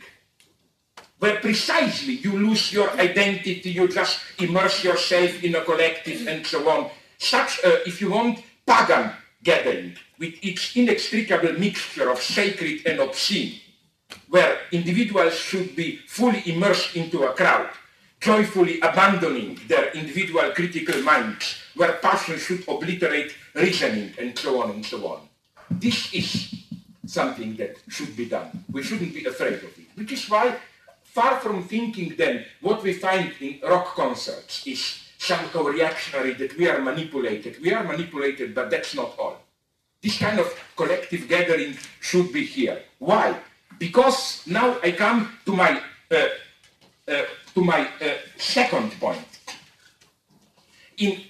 where 1.19 1.39
precisely 1.39 2.13
you 2.13 2.37
lose 2.37 2.71
your 2.71 2.91
identity, 2.91 3.71
you 3.71 3.87
just 3.87 4.19
immerse 4.39 4.83
yourself 4.83 5.43
in 5.43 5.55
a 5.55 5.61
collective 5.61 6.27
and 6.27 6.45
so 6.45 6.69
on. 6.69 6.89
Such 7.17 7.59
a, 7.63 7.87
if 7.87 8.01
you 8.01 8.11
want, 8.11 8.43
pagan 8.65 9.11
gathering 9.43 9.95
with 10.19 10.35
its 10.43 10.75
inextricable 10.75 11.53
mixture 11.53 12.09
of 12.09 12.21
sacred 12.21 12.85
and 12.85 12.99
obscene, 12.99 13.59
where 14.29 14.59
individuals 14.71 15.33
should 15.33 15.75
be 15.75 15.97
fully 16.07 16.43
immersed 16.45 16.95
into 16.95 17.23
a 17.23 17.33
crowd, 17.33 17.69
joyfully 18.19 18.79
abandoning 18.81 19.59
their 19.67 19.91
individual 19.91 20.51
critical 20.53 21.01
minds, 21.01 21.61
where 21.75 21.93
passion 21.93 22.37
should 22.37 22.63
obliterate 22.67 23.33
reasoning 23.55 24.13
and 24.19 24.37
so 24.37 24.61
on 24.61 24.71
and 24.71 24.85
so 24.85 25.05
on. 25.07 25.26
This 25.69 26.13
is 26.13 26.63
something 27.05 27.55
that 27.57 27.77
should 27.87 28.15
be 28.15 28.25
done. 28.25 28.63
We 28.71 28.83
shouldn't 28.83 29.13
be 29.13 29.25
afraid 29.25 29.55
of 29.55 29.77
it. 29.77 29.87
Which 29.95 30.11
is 30.11 30.29
why, 30.29 30.55
far 31.03 31.39
from 31.39 31.63
thinking 31.63 32.15
then 32.17 32.45
what 32.61 32.83
we 32.83 32.93
find 32.93 33.31
in 33.39 33.59
rock 33.63 33.95
concerts 33.95 34.65
is 34.67 35.03
somehow 35.17 35.63
reactionary, 35.63 36.33
that 36.33 36.57
we 36.57 36.69
are 36.69 36.79
manipulated. 36.79 37.61
We 37.61 37.73
are 37.73 37.83
manipulated, 37.83 38.53
but 38.53 38.69
that's 38.69 38.93
not 38.95 39.17
all. 39.17 39.37
This 40.01 40.17
kind 40.19 40.39
of 40.39 40.53
collective 40.75 41.27
gathering 41.27 41.75
should 41.99 42.31
be 42.31 42.45
here. 42.45 42.83
Why? 42.99 43.35
Because 43.79 44.45
now 44.45 44.77
I 44.83 44.91
come 44.91 45.37
to 45.45 45.55
my 45.55 45.81
uh, 46.11 46.27
uh, 47.07 47.23
to 47.55 47.63
my 47.63 47.87
uh, 48.01 48.13
second 48.37 48.91
point. 48.99 49.25
In 50.97 51.21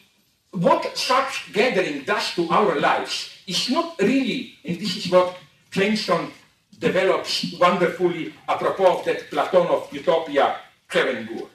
what 0.52 0.98
such 0.98 1.54
gathering 1.54 2.04
does 2.04 2.36
to 2.36 2.50
our 2.50 2.80
lives 2.80 3.37
is 3.48 3.70
not 3.70 3.96
really, 4.00 4.54
and 4.64 4.78
this 4.80 4.98
is 4.98 5.12
what 5.12 5.36
Jameson 5.72 6.32
develops 6.78 7.54
wonderfully 7.60 8.34
apropos 8.48 9.00
of 9.00 9.06
that 9.06 9.30
Platonov 9.32 9.92
Utopia, 9.92 10.58
Chevengur, 10.90 11.48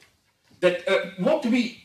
that 0.60 0.88
uh, 0.88 1.10
what 1.18 1.44
we, 1.46 1.78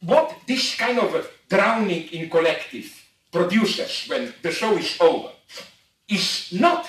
what 0.00 0.34
this 0.46 0.74
kind 0.74 0.98
of 0.98 1.30
drowning 1.48 2.08
in 2.08 2.28
collective 2.28 2.90
produces 3.30 4.06
when 4.08 4.34
the 4.42 4.50
show 4.50 4.76
is 4.76 4.98
over 5.00 5.30
is 6.08 6.52
not 6.52 6.88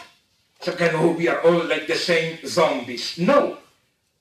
so 0.60 0.72
kind 0.74 0.96
of 0.96 1.18
we 1.18 1.28
are 1.28 1.42
all 1.42 1.66
like 1.66 1.88
the 1.88 1.96
same 1.96 2.38
zombies. 2.46 3.18
No, 3.18 3.58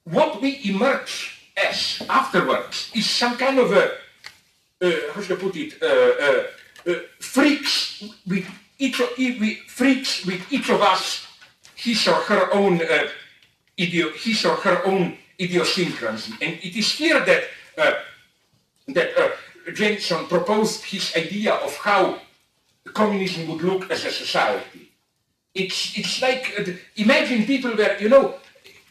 what 0.05 0.41
we 0.43 0.61
emerge 0.65 1.39
as 1.57 2.03
afterwards 2.09 2.91
is 2.95 3.09
some 3.09 3.37
kind 3.37 3.59
of 3.59 3.73
a, 3.73 3.93
uh, 4.83 5.13
how 5.15 5.21
should 5.21 5.39
I 5.39 5.41
put 5.41 5.57
it, 5.57 5.81
uh, 5.81 6.43
uh, 6.87 6.91
uh 6.91 7.01
freaks 7.21 8.03
with 8.27 8.47
each 8.79 9.01
of, 9.01 9.09
freaks 9.69 10.25
with 10.27 10.53
each 10.53 10.71
of 10.71 10.81
us 10.81 11.27
his 11.77 12.07
or 12.07 12.15
her 12.15 12.53
own 12.55 12.81
uh, 12.81 13.09
idio, 13.79 14.15
his 14.15 14.45
or 14.45 14.57
her 14.57 14.85
own 14.87 15.17
idiosyncrasy, 15.41 16.33
and 16.41 16.53
it 16.63 16.77
is 16.77 16.93
here 16.93 17.21
that 17.25 17.43
uh, 17.79 17.95
that 18.89 19.09
Jameson 19.75 20.27
proposed 20.27 20.85
his 20.85 21.13
idea 21.17 21.55
of 21.55 21.77
how 21.77 22.21
communism 22.95 23.49
would 23.49 23.63
look 23.63 23.91
as 23.91 24.05
a 24.05 24.11
society. 24.11 24.93
It's 25.55 25.99
it's 25.99 26.23
like 26.23 26.45
imagine 26.97 27.47
people 27.47 27.73
where 27.77 28.01
you 28.01 28.09
know 28.09 28.35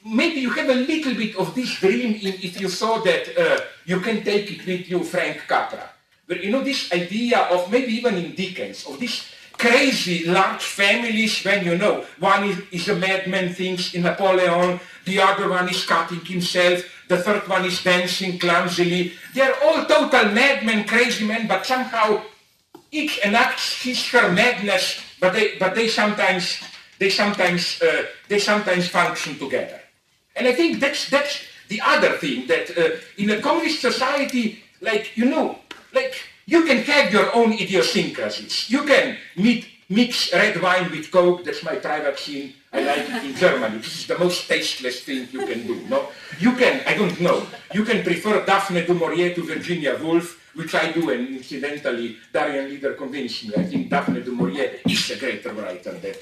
maybe 0.06 0.42
you 0.42 0.50
have 0.52 0.70
a 0.70 0.76
little 0.76 1.16
bit 1.16 1.36
of 1.38 1.54
this 1.56 1.80
dream 1.80 2.16
in, 2.16 2.34
if 2.42 2.60
you 2.60 2.70
saw 2.70 3.00
that 3.00 3.24
uh, 3.38 3.62
you 3.86 4.00
can 4.00 4.24
take 4.24 4.52
it 4.52 4.66
with 4.66 4.90
you, 4.90 5.04
Frank 5.04 5.48
Capra. 5.48 5.90
But 6.32 6.46
you 6.46 6.50
know, 6.50 6.64
this 6.64 6.90
idea 6.94 7.40
of 7.52 7.70
maybe 7.70 7.92
even 7.92 8.16
in 8.16 8.32
Dickens, 8.32 8.86
of 8.88 8.98
these 9.02 9.28
crazy 9.52 10.24
large 10.24 10.64
families 10.64 11.44
when 11.44 11.66
you 11.66 11.78
know 11.78 12.06
one 12.20 12.46
is, 12.46 12.58
is 12.72 12.88
a 12.88 12.96
madman 12.96 13.54
thinks 13.54 13.94
in 13.94 14.04
Napoleon, 14.04 14.80
the 15.04 15.20
other 15.20 15.50
one 15.50 15.68
is 15.68 15.84
cutting 15.84 16.24
himself, 16.24 16.88
the 17.10 17.18
third 17.18 17.46
one 17.50 17.66
is 17.66 17.84
dancing 17.84 18.40
clumsily. 18.40 19.12
They're 19.34 19.62
all 19.62 19.84
total 19.84 20.32
madmen, 20.32 20.88
crazy 20.88 21.28
men, 21.28 21.50
but 21.50 21.66
somehow 21.66 22.24
each 22.92 23.20
enacts 23.26 23.84
his 23.84 24.08
her 24.12 24.32
madness, 24.32 25.02
but 25.20 25.34
they, 25.34 25.58
but 25.58 25.76
they 25.76 25.90
sometimes, 25.90 26.64
they 26.98 27.10
sometimes, 27.10 27.82
uh, 27.82 28.06
they 28.30 28.40
sometimes 28.40 28.88
function 28.88 29.38
together. 29.38 29.82
And 30.38 30.48
I 30.48 30.54
think 30.54 30.80
that's, 30.80 31.10
that's 31.10 31.44
the 31.68 31.82
other 31.82 32.12
thing, 32.12 32.48
that 32.48 32.72
uh, 32.78 32.96
in 33.18 33.32
a 33.32 33.42
communist 33.42 33.82
society, 33.82 34.64
like, 34.80 35.18
you 35.18 35.26
know, 35.26 35.60
like, 35.94 36.16
you 36.46 36.66
can 36.66 36.84
have 36.84 37.12
your 37.14 37.36
own 37.36 37.54
idiosyncrasies. 37.54 38.70
You 38.70 38.84
can 38.84 39.18
meet, 39.36 39.68
mix 39.90 40.34
red 40.34 40.62
wine 40.62 40.90
with 40.92 41.12
Coke, 41.12 41.44
that's 41.44 41.64
my 41.64 41.76
private 41.76 42.18
scene. 42.18 42.54
I 42.74 42.82
like 42.84 43.10
it 43.10 43.24
in 43.26 43.36
Germany. 43.36 43.78
This 43.78 44.00
is 44.00 44.08
the 44.08 44.18
most 44.18 44.48
tasteless 44.48 45.04
thing 45.04 45.28
you 45.32 45.46
can 45.46 45.68
do, 45.68 45.76
no? 45.90 46.10
You 46.40 46.54
can, 46.56 46.82
I 46.88 46.94
don't 46.96 47.20
know, 47.20 47.46
you 47.74 47.84
can 47.84 48.04
prefer 48.04 48.46
Daphne 48.46 48.86
du 48.86 48.94
Maurier 48.94 49.36
to 49.36 49.44
Virginia 49.44 49.98
Woolf, 50.02 50.40
which 50.56 50.74
I 50.76 50.92
do, 50.92 51.10
and 51.10 51.28
incidentally, 51.28 52.18
Darian 52.32 52.70
Leader 52.70 52.94
convinced 52.94 53.48
me. 53.48 53.56
I 53.56 53.64
think 53.64 53.90
Daphne 53.90 54.22
du 54.22 54.32
Maurier 54.32 54.80
is 54.86 55.12
a 55.12 55.18
greater 55.18 55.54
writer 55.54 55.92
than 55.92 56.16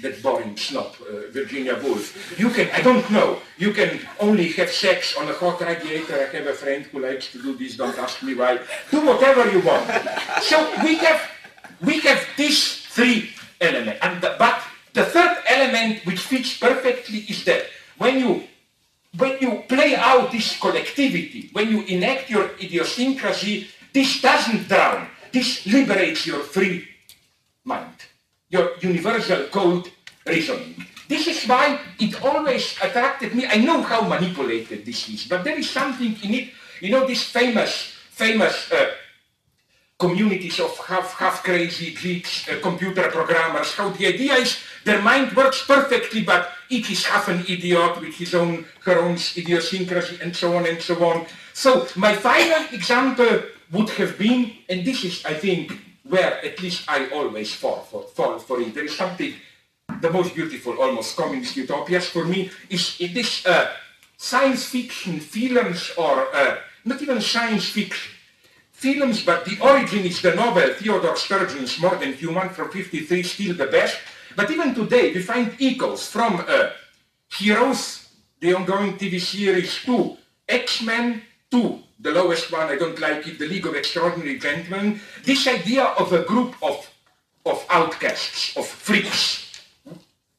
that 0.00 0.22
boring 0.22 0.56
snob, 0.56 0.94
uh, 1.00 1.30
Virginia 1.32 1.78
Woolf. 1.82 2.38
You 2.38 2.50
can, 2.50 2.68
I 2.70 2.82
don't 2.82 3.08
know, 3.10 3.40
you 3.56 3.72
can 3.72 4.00
only 4.20 4.48
have 4.52 4.70
sex 4.70 5.16
on 5.16 5.28
a 5.28 5.32
hot 5.32 5.60
radiator. 5.60 6.14
I 6.14 6.36
have 6.36 6.46
a 6.46 6.52
friend 6.52 6.84
who 6.86 7.00
likes 7.00 7.32
to 7.32 7.42
do 7.42 7.56
this, 7.56 7.76
don't 7.76 7.98
ask 7.98 8.22
me 8.22 8.34
why. 8.34 8.60
Do 8.90 9.06
whatever 9.06 9.50
you 9.50 9.60
want. 9.60 9.86
So 10.42 10.56
we 10.82 10.96
have, 10.96 11.20
we 11.82 12.00
have 12.00 12.26
these 12.36 12.86
three 12.86 13.30
elements. 13.60 14.00
And 14.02 14.20
the, 14.20 14.36
but 14.38 14.60
the 14.92 15.04
third 15.04 15.38
element 15.48 16.04
which 16.04 16.20
fits 16.20 16.58
perfectly 16.58 17.20
is 17.28 17.44
that 17.44 17.66
when 17.96 18.18
you, 18.18 18.44
when 19.16 19.38
you 19.40 19.64
play 19.68 19.96
out 19.96 20.30
this 20.30 20.60
collectivity, 20.60 21.48
when 21.52 21.70
you 21.70 21.82
enact 21.84 22.28
your 22.28 22.50
idiosyncrasy, 22.60 23.68
this 23.92 24.20
doesn't 24.20 24.68
drown. 24.68 25.08
This 25.32 25.66
liberates 25.66 26.26
your 26.26 26.40
free 26.40 26.86
mind 27.64 27.95
your 28.56 28.70
universal 28.80 29.44
code 29.52 29.90
reasoning. 30.24 30.74
This 31.08 31.28
is 31.28 31.44
why 31.46 31.78
it 32.00 32.18
always 32.24 32.74
attracted 32.82 33.34
me. 33.34 33.46
I 33.46 33.58
know 33.58 33.82
how 33.82 34.00
manipulated 34.02 34.84
this 34.84 35.08
is, 35.08 35.28
but 35.28 35.44
there 35.44 35.58
is 35.58 35.70
something 35.70 36.16
in 36.24 36.34
it. 36.34 36.46
You 36.80 36.90
know, 36.90 37.06
these 37.06 37.22
famous, 37.22 37.94
famous 38.10 38.72
uh, 38.72 38.90
communities 39.98 40.58
of 40.60 40.76
half, 40.78 41.14
half 41.14 41.42
crazy 41.44 41.94
geeks, 41.94 42.48
uh, 42.48 42.58
computer 42.60 43.08
programmers, 43.08 43.72
how 43.72 43.90
the 43.90 44.06
idea 44.06 44.34
is 44.34 44.58
their 44.84 45.00
mind 45.00 45.34
works 45.36 45.64
perfectly, 45.64 46.22
but 46.22 46.50
each 46.68 46.90
is 46.90 47.04
half 47.06 47.28
an 47.28 47.40
idiot 47.48 48.00
with 48.00 48.14
his 48.14 48.34
own, 48.34 48.66
her 48.84 48.98
own 48.98 49.16
idiosyncrasy 49.36 50.18
and 50.20 50.34
so 50.34 50.56
on 50.56 50.66
and 50.66 50.82
so 50.82 50.94
on. 51.04 51.24
So 51.54 51.86
my 51.96 52.14
final 52.14 52.66
example 52.72 53.42
would 53.72 53.90
have 53.90 54.18
been, 54.18 54.52
and 54.68 54.84
this 54.84 55.04
is, 55.04 55.24
I 55.24 55.34
think, 55.34 55.72
where 56.08 56.44
at 56.44 56.60
least 56.62 56.84
I 56.88 57.08
always 57.10 57.54
fall 57.54 57.80
for, 57.90 58.02
fall 58.02 58.38
for 58.38 58.60
it. 58.60 58.74
There 58.74 58.84
is 58.84 58.96
something, 58.96 59.34
the 60.00 60.10
most 60.10 60.34
beautiful 60.34 60.80
almost 60.80 61.16
communist 61.16 61.56
utopias 61.56 62.08
for 62.08 62.24
me 62.24 62.50
is 62.70 62.98
this 62.98 63.46
uh, 63.46 63.72
science 64.16 64.64
fiction 64.64 65.20
films 65.20 65.92
or 65.96 66.34
uh, 66.34 66.56
not 66.84 67.02
even 67.02 67.20
science 67.20 67.68
fiction 67.68 68.12
films, 68.72 69.24
but 69.24 69.44
the 69.44 69.58
origin 69.60 70.04
is 70.04 70.20
the 70.20 70.34
novel 70.34 70.68
Theodore 70.74 71.16
Sturgeon's 71.16 71.80
More 71.80 71.96
Than 71.96 72.12
Human 72.12 72.50
from 72.50 72.70
53, 72.70 73.22
still 73.22 73.54
the 73.54 73.66
best. 73.66 73.96
But 74.36 74.50
even 74.50 74.74
today 74.74 75.14
we 75.14 75.22
find 75.22 75.56
echoes 75.58 76.06
from 76.08 76.44
uh, 76.46 76.70
Heroes, 77.30 78.08
the 78.38 78.54
ongoing 78.54 78.98
TV 78.98 79.18
series, 79.18 79.82
to 79.84 80.16
X-Men, 80.46 81.22
to 81.50 81.82
the 82.06 82.12
lowest 82.12 82.52
one, 82.52 82.68
I 82.68 82.76
don't 82.76 82.98
like 83.00 83.26
it, 83.26 83.36
the 83.36 83.48
League 83.48 83.66
of 83.66 83.74
Extraordinary 83.74 84.38
Gentlemen, 84.38 85.00
this 85.24 85.48
idea 85.48 85.82
of 85.98 86.12
a 86.12 86.22
group 86.22 86.54
of, 86.62 86.88
of 87.44 87.66
outcasts, 87.68 88.56
of 88.56 88.64
freaks, 88.64 89.60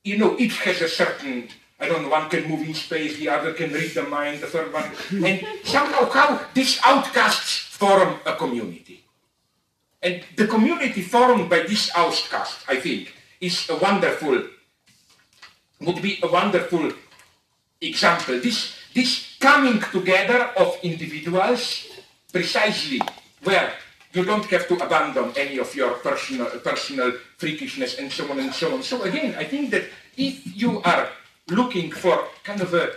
you 0.05 0.17
know, 0.17 0.37
each 0.39 0.61
has 0.61 0.81
a 0.81 0.87
certain, 0.87 1.49
I 1.77 1.89
don't 1.89 2.03
know, 2.03 2.09
one 2.09 2.29
can 2.29 2.47
move 2.47 2.65
in 2.65 2.73
space, 2.73 3.17
the 3.17 3.27
other 3.27 3.51
can 3.51 3.73
read 3.73 3.91
the 3.91 4.03
mind, 4.03 4.39
the 4.39 4.47
third 4.47 4.71
one, 4.71 4.89
and 5.11 5.45
somehow 5.65 6.09
how 6.09 6.39
these 6.53 6.79
outcasts 6.85 7.67
form 7.75 8.15
a 8.25 8.33
community. 8.37 9.03
And 10.01 10.23
the 10.37 10.47
community 10.47 11.01
formed 11.01 11.49
by 11.49 11.63
this 11.63 11.91
outcast, 11.93 12.63
I 12.69 12.79
think, 12.79 13.13
is 13.41 13.69
a 13.69 13.75
wonderful, 13.75 14.41
would 15.81 16.01
be 16.01 16.17
a 16.23 16.27
wonderful 16.27 16.93
example. 17.81 18.39
This 18.39 18.73
this 18.93 19.26
coming 19.39 19.79
together 19.91 20.51
of 20.57 20.77
individuals 20.83 21.87
precisely 22.31 23.01
where 23.43 23.73
you 24.13 24.25
don't 24.25 24.45
have 24.45 24.67
to 24.67 24.75
abandon 24.83 25.31
any 25.37 25.59
of 25.59 25.73
your 25.75 25.91
personal, 25.99 26.47
personal 26.59 27.11
freakishness 27.37 27.99
and 27.99 28.11
so 28.11 28.29
on 28.31 28.39
and 28.39 28.53
so 28.53 28.73
on. 28.73 28.81
So 28.83 29.03
again, 29.03 29.35
I 29.37 29.43
think 29.43 29.71
that 29.71 29.83
if 30.15 30.55
you 30.55 30.81
are 30.81 31.09
looking 31.49 31.91
for 31.91 32.27
kind 32.43 32.61
of 32.61 32.73
a 32.73 32.91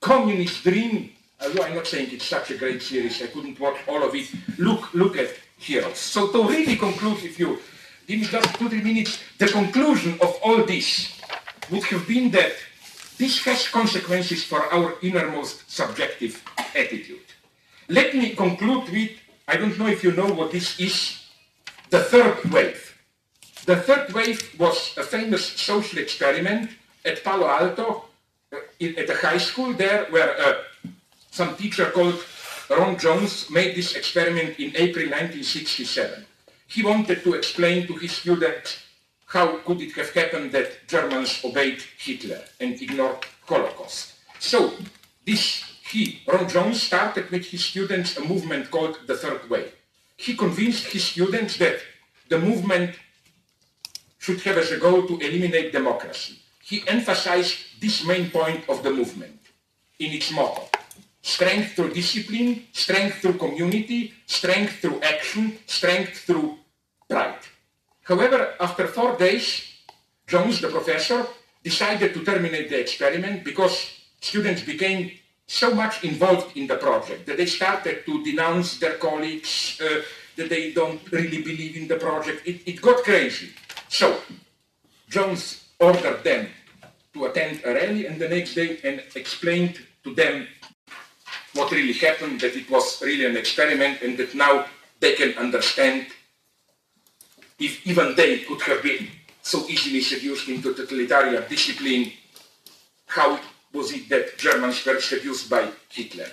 communist 0.00 0.62
dream, 0.64 1.10
although 1.40 1.62
I'm 1.62 1.74
not 1.74 1.86
saying 1.86 2.08
it's 2.12 2.24
such 2.24 2.50
a 2.50 2.56
great 2.56 2.82
series, 2.82 3.22
I 3.22 3.26
couldn't 3.26 3.60
watch 3.60 3.76
all 3.86 4.02
of 4.02 4.14
it, 4.14 4.28
look, 4.58 4.92
look 4.94 5.16
at 5.16 5.30
Heroes. 5.58 5.98
So 5.98 6.30
to 6.30 6.44
really 6.44 6.76
conclude, 6.76 7.18
if 7.24 7.38
you 7.38 7.58
give 8.06 8.20
me 8.20 8.26
just 8.26 8.54
two, 8.58 8.68
three 8.68 8.80
minutes, 8.80 9.18
the 9.38 9.48
conclusion 9.48 10.14
of 10.20 10.38
all 10.42 10.62
this 10.64 11.20
would 11.70 11.84
have 11.84 12.06
been 12.06 12.30
that 12.30 12.52
this 13.18 13.44
has 13.44 13.68
consequences 13.68 14.44
for 14.44 14.72
our 14.72 14.94
innermost 15.02 15.68
subjective 15.70 16.42
attitude. 16.74 17.26
Let 17.88 18.14
me 18.14 18.34
conclude 18.34 18.88
with, 18.90 19.10
I 19.46 19.56
don't 19.56 19.78
know 19.78 19.88
if 19.88 20.04
you 20.04 20.12
know 20.12 20.32
what 20.32 20.52
this 20.52 20.78
is, 20.78 21.26
the 21.90 22.00
third 22.00 22.44
wave. 22.52 22.96
The 23.66 23.76
third 23.76 24.12
wave 24.12 24.54
was 24.58 24.94
a 24.96 25.02
famous 25.02 25.44
social 25.44 25.98
experiment 25.98 26.70
at 27.04 27.24
Palo 27.24 27.48
Alto, 27.48 28.04
uh, 28.52 28.56
at 28.80 29.10
a 29.10 29.16
high 29.16 29.38
school 29.38 29.72
there, 29.72 30.06
where 30.10 30.38
uh, 30.40 30.54
some 31.30 31.56
teacher 31.56 31.90
called 31.90 32.22
Ron 32.70 32.98
Jones 32.98 33.50
made 33.50 33.74
this 33.74 33.94
experiment 33.96 34.58
in 34.58 34.72
April 34.76 35.06
1967. 35.06 36.24
He 36.66 36.82
wanted 36.82 37.24
to 37.24 37.34
explain 37.34 37.86
to 37.86 37.94
his 37.94 38.12
students 38.12 38.78
how 39.28 39.58
could 39.58 39.80
it 39.82 39.92
have 39.92 40.10
happened 40.10 40.52
that 40.52 40.88
Germans 40.88 41.44
obeyed 41.44 41.82
Hitler 41.98 42.40
and 42.60 42.80
ignored 42.80 43.26
Holocaust? 43.46 44.14
So 44.38 44.72
this 45.26 45.64
he, 45.90 46.20
Ron 46.26 46.48
Jones, 46.48 46.82
started 46.82 47.30
with 47.30 47.44
his 47.46 47.64
students 47.64 48.16
a 48.16 48.24
movement 48.24 48.70
called 48.70 48.98
the 49.06 49.16
Third 49.16 49.48
Way. 49.48 49.72
He 50.16 50.34
convinced 50.34 50.92
his 50.92 51.04
students 51.04 51.56
that 51.58 51.78
the 52.28 52.38
movement 52.38 52.96
should 54.18 54.40
have 54.42 54.58
as 54.58 54.72
a 54.72 54.78
goal 54.78 55.06
to 55.06 55.18
eliminate 55.18 55.72
democracy. 55.72 56.38
He 56.62 56.86
emphasized 56.86 57.80
this 57.80 58.04
main 58.04 58.30
point 58.30 58.68
of 58.68 58.82
the 58.82 58.90
movement 58.90 59.40
in 59.98 60.12
its 60.12 60.30
motto. 60.32 60.68
Strength 61.22 61.72
through 61.72 61.94
discipline, 61.94 62.64
strength 62.72 63.16
through 63.20 63.34
community, 63.34 64.14
strength 64.26 64.80
through 64.80 65.00
action, 65.00 65.58
strength 65.66 66.18
through 66.26 66.58
pride. 67.08 67.44
However, 68.08 68.54
after 68.58 68.86
four 68.86 69.16
days, 69.16 69.68
Jones, 70.26 70.62
the 70.62 70.68
professor, 70.68 71.26
decided 71.62 72.14
to 72.14 72.24
terminate 72.24 72.70
the 72.70 72.80
experiment 72.80 73.44
because 73.44 73.90
students 74.20 74.62
became 74.62 75.12
so 75.46 75.74
much 75.74 76.04
involved 76.04 76.56
in 76.56 76.66
the 76.66 76.76
project 76.76 77.26
that 77.26 77.36
they 77.36 77.44
started 77.44 78.06
to 78.06 78.24
denounce 78.24 78.78
their 78.78 78.94
colleagues, 78.94 79.78
uh, 79.82 80.00
that 80.36 80.48
they 80.48 80.72
don't 80.72 81.00
really 81.12 81.42
believe 81.42 81.76
in 81.76 81.86
the 81.86 81.96
project. 81.96 82.46
It, 82.46 82.66
it 82.66 82.80
got 82.80 83.04
crazy. 83.04 83.50
So, 83.88 84.18
Jones 85.10 85.68
ordered 85.78 86.24
them 86.24 86.48
to 87.12 87.26
attend 87.26 87.60
a 87.64 87.74
rally 87.74 88.06
and 88.06 88.18
the 88.18 88.28
next 88.28 88.54
day 88.54 88.78
and 88.84 89.02
explained 89.16 89.80
to 90.04 90.14
them 90.14 90.46
what 91.52 91.72
really 91.72 91.94
happened, 91.94 92.40
that 92.40 92.56
it 92.56 92.70
was 92.70 93.02
really 93.02 93.26
an 93.26 93.36
experiment 93.36 94.00
and 94.00 94.16
that 94.16 94.34
now 94.34 94.66
they 95.00 95.14
can 95.14 95.36
understand 95.36 96.06
if 97.58 97.86
even 97.86 98.14
they 98.14 98.38
could 98.40 98.62
have 98.62 98.82
been 98.82 99.08
so 99.42 99.66
easily 99.68 100.00
seduced 100.00 100.48
into 100.48 100.74
totalitarian 100.74 101.44
discipline, 101.48 102.12
how 103.06 103.38
was 103.72 103.92
it 103.92 104.08
that 104.08 104.38
Germans 104.38 104.84
were 104.84 105.00
seduced 105.00 105.50
by 105.50 105.68
Hitler? 105.88 106.28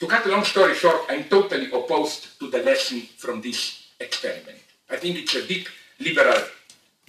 To 0.00 0.06
cut 0.06 0.26
a 0.26 0.28
long 0.28 0.44
story 0.44 0.74
short, 0.74 1.02
I'm 1.08 1.24
totally 1.24 1.66
opposed 1.72 2.38
to 2.40 2.50
the 2.50 2.62
lesson 2.62 3.00
from 3.16 3.40
this 3.40 3.86
experiment. 3.98 4.58
I 4.90 4.96
think 4.96 5.16
it's 5.16 5.34
a 5.34 5.46
deep 5.46 5.68
liberal 6.00 6.42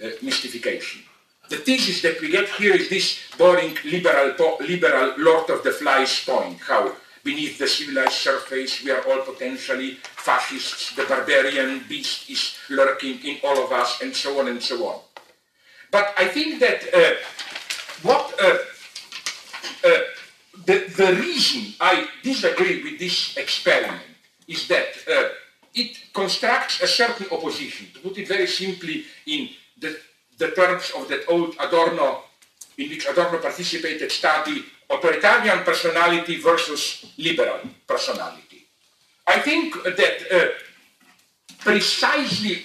uh, 0.02 0.08
mystification. 0.22 1.02
The 1.48 1.56
thesis 1.56 2.02
that 2.02 2.20
we 2.20 2.30
get 2.30 2.48
here 2.48 2.74
is 2.74 2.88
this 2.88 3.18
boring 3.36 3.76
liberal, 3.84 4.34
liberal 4.60 5.14
Lord 5.18 5.50
of 5.50 5.62
the 5.62 5.72
Flies 5.72 6.24
point, 6.24 6.58
how 6.60 6.92
beneath 7.28 7.58
the 7.58 7.68
civilized 7.68 8.12
surface 8.12 8.82
we 8.82 8.90
are 8.90 9.04
all 9.08 9.20
potentially 9.20 9.98
fascists, 10.00 10.96
the 10.96 11.04
barbarian 11.04 11.84
beast 11.86 12.30
is 12.30 12.56
lurking 12.70 13.20
in 13.22 13.36
all 13.44 13.62
of 13.64 13.70
us, 13.70 14.00
and 14.00 14.16
so 14.16 14.40
on 14.40 14.48
and 14.48 14.62
so 14.62 14.76
on. 14.88 14.98
But 15.90 16.14
I 16.16 16.26
think 16.28 16.58
that 16.60 16.80
uh, 16.88 17.14
what 18.02 18.24
uh, 18.40 18.56
uh, 19.84 20.00
the, 20.64 20.76
the 20.96 21.10
reason 21.20 21.74
I 21.80 22.08
disagree 22.22 22.82
with 22.82 22.98
this 22.98 23.36
experiment 23.36 24.08
is 24.46 24.66
that 24.68 24.88
uh, 25.06 25.28
it 25.74 25.92
constructs 26.14 26.80
a 26.80 26.88
certain 26.88 27.26
opposition. 27.30 27.88
To 27.92 28.00
put 28.00 28.16
it 28.16 28.26
very 28.26 28.46
simply 28.46 29.04
in 29.26 29.50
the, 29.78 29.98
the 30.38 30.48
terms 30.52 30.92
of 30.96 31.08
that 31.08 31.28
old 31.28 31.56
Adorno, 31.60 32.24
in 32.78 32.88
which 32.88 33.06
Adorno 33.06 33.38
participated 33.38 34.10
study, 34.10 34.64
authoritarian 34.90 35.64
personality 35.64 36.40
versus 36.40 37.12
liberal 37.18 37.60
personality. 37.86 38.66
I 39.26 39.40
think 39.40 39.74
that 39.84 40.16
uh, 40.30 40.48
precisely 41.58 42.64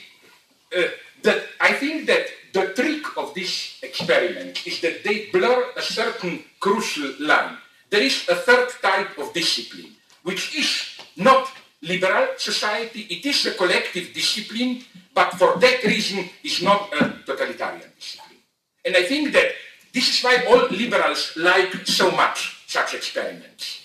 uh, 0.75 0.87
that 1.23 1.43
I 1.59 1.73
think 1.73 2.07
that 2.07 2.27
the 2.53 2.73
trick 2.73 3.17
of 3.17 3.33
this 3.33 3.79
experiment 3.81 4.65
is 4.65 4.79
that 4.81 5.03
they 5.03 5.27
blur 5.31 5.71
a 5.75 5.81
certain 5.81 6.43
crucial 6.59 7.11
line. 7.19 7.57
There 7.89 8.01
is 8.01 8.27
a 8.29 8.35
third 8.35 8.69
type 8.81 9.17
of 9.17 9.33
discipline, 9.33 9.91
which 10.23 10.55
is 10.55 10.97
not 11.17 11.49
liberal 11.81 12.27
society, 12.37 13.01
it 13.09 13.25
is 13.25 13.45
a 13.45 13.53
collective 13.53 14.13
discipline, 14.13 14.83
but 15.13 15.33
for 15.33 15.57
that 15.59 15.83
reason 15.83 16.29
is 16.43 16.61
not 16.61 16.93
a 16.93 17.13
totalitarian 17.25 17.91
discipline. 17.99 18.39
And 18.85 18.95
I 18.95 19.03
think 19.03 19.33
that 19.33 19.51
this 19.93 20.09
is 20.09 20.23
why 20.23 20.43
all 20.47 20.67
liberals 20.69 21.33
like 21.37 21.85
so 21.85 22.11
much 22.11 22.63
such 22.67 22.95
experiments. 22.95 23.81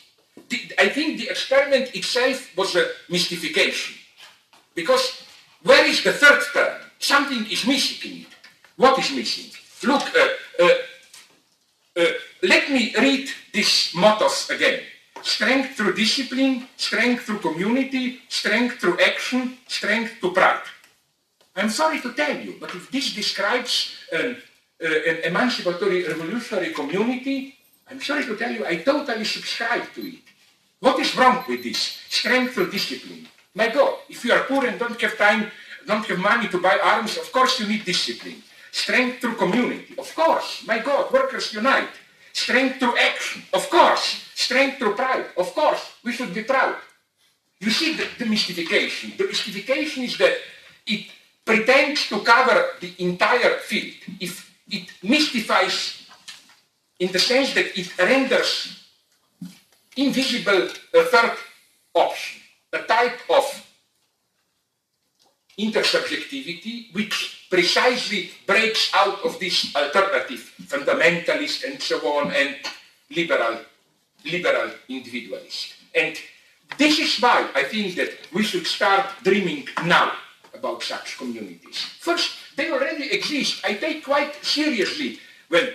I 0.78 0.88
think 0.88 1.18
the 1.18 1.28
experiment 1.28 1.94
itself 1.94 2.56
was 2.56 2.74
a 2.76 2.88
mystification. 3.10 3.94
Because 4.74 5.22
where 5.62 5.84
is 5.84 6.02
the 6.02 6.12
third 6.12 6.42
term? 6.54 6.80
Something 6.98 7.44
is 7.50 7.66
missing. 7.66 8.24
What 8.76 8.98
is 8.98 9.10
missing? 9.12 9.52
Look, 9.84 10.02
uh, 10.16 10.28
uh, 10.60 10.68
uh, 11.96 12.12
let 12.42 12.70
me 12.70 12.94
read 12.96 13.28
these 13.52 13.92
mottos 13.94 14.48
again. 14.50 14.80
Strength 15.22 15.76
through 15.76 15.94
discipline, 15.94 16.68
strength 16.76 17.24
through 17.24 17.40
community, 17.40 18.20
strength 18.28 18.78
through 18.78 18.98
action, 19.00 19.58
strength 19.66 20.20
to 20.20 20.32
pride. 20.32 20.62
I'm 21.56 21.70
sorry 21.70 22.00
to 22.00 22.12
tell 22.12 22.36
you, 22.36 22.54
but 22.60 22.72
if 22.74 22.90
this 22.90 23.12
describes 23.12 23.96
an, 24.12 24.36
Eh, 24.80 24.86
eh, 24.86 25.10
an 25.10 25.18
emancipatory 25.24 26.06
revolutionary 26.06 26.72
community, 26.72 27.52
I'm 27.90 28.00
sorry 28.00 28.24
to 28.26 28.36
tell 28.36 28.52
you, 28.52 28.64
I 28.64 28.76
totally 28.76 29.24
subscribe 29.24 29.92
to 29.94 30.06
it. 30.06 30.22
What 30.78 31.00
is 31.00 31.16
wrong 31.16 31.42
with 31.48 31.64
this? 31.64 31.98
Strength 32.08 32.54
through 32.54 32.70
discipline. 32.70 33.26
My 33.54 33.68
God, 33.70 33.94
if 34.08 34.24
you 34.24 34.32
are 34.32 34.44
poor 34.44 34.64
and 34.66 34.78
don't 34.78 35.00
have 35.00 35.18
time, 35.18 35.50
don't 35.84 36.06
have 36.06 36.18
money 36.20 36.46
to 36.48 36.60
buy 36.60 36.78
arms, 36.78 37.16
of 37.16 37.32
course 37.32 37.58
you 37.58 37.66
need 37.66 37.84
discipline. 37.84 38.40
Strength 38.70 39.20
through 39.20 39.34
community, 39.34 39.94
of 39.98 40.14
course. 40.14 40.62
My 40.64 40.78
God, 40.78 41.10
workers 41.10 41.52
unite. 41.52 41.90
Strength 42.32 42.78
through 42.78 42.96
action, 42.98 43.42
of 43.52 43.68
course. 43.68 44.30
Strength 44.36 44.78
through 44.78 44.94
pride, 44.94 45.26
of 45.36 45.52
course. 45.54 45.90
We 46.04 46.12
should 46.12 46.32
be 46.32 46.44
proud. 46.44 46.76
You 47.58 47.70
see 47.70 47.94
the, 47.94 48.06
the 48.16 48.26
mystification. 48.26 49.14
The 49.18 49.26
mystification 49.26 50.04
is 50.04 50.16
that 50.18 50.38
it 50.86 51.10
pretends 51.44 52.08
to 52.10 52.20
cover 52.20 52.78
the 52.78 52.94
entire 52.98 53.58
field. 53.58 53.94
If 54.20 54.48
it 54.70 54.88
mystifies 55.02 56.06
in 56.98 57.12
the 57.12 57.18
sense 57.18 57.54
that 57.54 57.78
it 57.78 57.96
renders 57.98 58.84
invisible 59.96 60.68
a 60.94 61.02
third 61.04 61.36
option, 61.94 62.42
a 62.72 62.78
type 62.78 63.18
of 63.30 63.44
intersubjectivity 65.58 66.94
which 66.94 67.46
precisely 67.50 68.30
breaks 68.46 68.92
out 68.94 69.24
of 69.24 69.38
this 69.40 69.74
alternative 69.74 70.52
fundamentalist 70.66 71.64
and 71.64 71.80
so 71.82 71.98
on 72.06 72.30
and 72.32 72.56
liberal, 73.14 73.58
liberal 74.24 74.70
individualist. 74.88 75.74
And 75.94 76.16
this 76.76 76.98
is 76.98 77.18
why 77.18 77.48
I 77.54 77.64
think 77.64 77.96
that 77.96 78.10
we 78.32 78.44
should 78.44 78.66
start 78.66 79.06
dreaming 79.24 79.66
now 79.84 80.12
about 80.54 80.82
such 80.82 81.18
communities. 81.18 81.78
First, 81.98 82.36
they 82.58 82.72
already 82.72 83.06
exist. 83.14 83.64
I 83.64 83.74
take 83.74 84.04
quite 84.04 84.34
seriously 84.44 85.20
when 85.48 85.70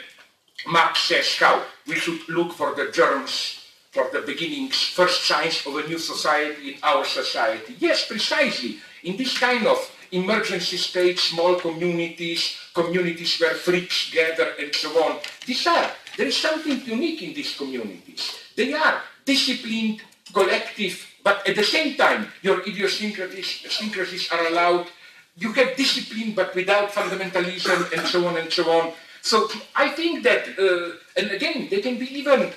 Marx 0.68 1.00
says 1.00 1.34
how 1.40 1.64
we 1.88 1.96
should 1.96 2.28
look 2.28 2.52
for 2.52 2.76
the 2.76 2.92
germs, 2.92 3.64
for 3.92 4.10
the 4.12 4.22
beginnings, 4.22 4.76
first 4.92 5.24
signs 5.24 5.66
of 5.66 5.78
a 5.78 5.88
new 5.88 5.98
society 5.98 6.74
in 6.74 6.78
our 6.84 7.06
society. 7.06 7.76
Yes, 7.80 8.06
precisely 8.06 8.80
in 9.04 9.16
this 9.16 9.40
kind 9.40 9.66
of 9.66 9.80
emergency 10.12 10.76
state, 10.76 11.18
small 11.20 11.56
communities, 11.56 12.58
communities 12.76 13.40
where 13.40 13.56
freaks 13.56 14.12
gather 14.12 14.52
and 14.60 14.76
so 14.76 14.92
on. 15.04 15.20
These 15.46 15.66
are, 15.66 15.90
there 16.18 16.28
is 16.28 16.38
something 16.38 16.82
unique 16.86 17.24
in 17.24 17.34
these 17.34 17.56
communities. 17.56 18.36
They 18.56 18.74
are 18.74 19.02
disciplined, 19.24 20.02
collective, 20.34 21.00
but 21.24 21.48
at 21.48 21.56
the 21.56 21.64
same 21.64 21.96
time, 21.96 22.28
your 22.42 22.60
idiosyncrasies 22.62 24.30
are 24.32 24.48
allowed. 24.48 24.88
You 25.36 25.52
have 25.54 25.76
discipline, 25.76 26.34
but 26.34 26.54
without 26.54 26.92
fundamentalism 26.92 27.92
and 27.94 28.08
so 28.08 28.28
on 28.28 28.38
and 28.38 28.52
so 28.52 28.70
on. 28.70 28.94
So 29.22 29.50
I 29.76 29.90
think 29.90 30.24
that, 30.24 30.48
uh, 30.60 30.98
and 31.18 31.32
again, 31.32 31.68
they 31.70 31.82
can 31.82 31.98
be 31.98 32.06
even 32.20 32.52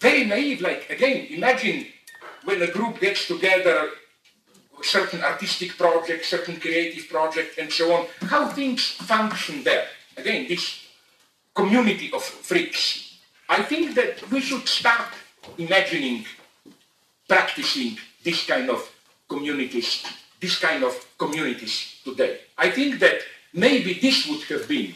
very 0.00 0.24
naive, 0.24 0.60
like, 0.60 0.88
again, 0.90 1.26
imagine 1.30 1.86
when 2.44 2.62
a 2.62 2.66
group 2.66 3.00
gets 3.00 3.26
together 3.26 3.90
certain 4.82 5.22
artistic 5.22 5.76
project, 5.76 6.24
certain 6.24 6.58
creative 6.58 7.08
project, 7.08 7.58
and 7.58 7.70
so 7.70 7.92
on, 7.92 8.06
how 8.22 8.48
things 8.48 8.82
function 8.92 9.62
there. 9.62 9.86
Again, 10.16 10.48
this 10.48 10.86
community 11.54 12.10
of 12.14 12.22
freaks. 12.22 13.18
I 13.48 13.62
think 13.62 13.94
that 13.94 14.28
we 14.30 14.40
should 14.40 14.66
start 14.66 15.08
imagining, 15.58 16.24
practicing 17.28 17.98
this 18.24 18.46
kind 18.46 18.70
of 18.70 18.90
communities, 19.28 20.04
this 20.40 20.58
kind 20.58 20.82
of 20.82 20.94
communities 21.18 21.99
today. 22.10 22.38
I 22.58 22.70
think 22.70 22.98
that 23.00 23.18
maybe 23.52 23.94
this 23.94 24.26
would 24.28 24.42
have 24.44 24.68
been 24.68 24.94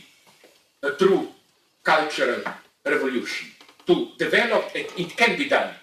a 0.82 0.90
true 0.90 1.28
cultural 1.82 2.42
revolution. 2.84 3.48
To 3.86 4.08
develop 4.18 4.74
it, 4.74 4.92
it 4.98 5.16
can 5.16 5.36
be 5.36 5.48
done. 5.48 5.74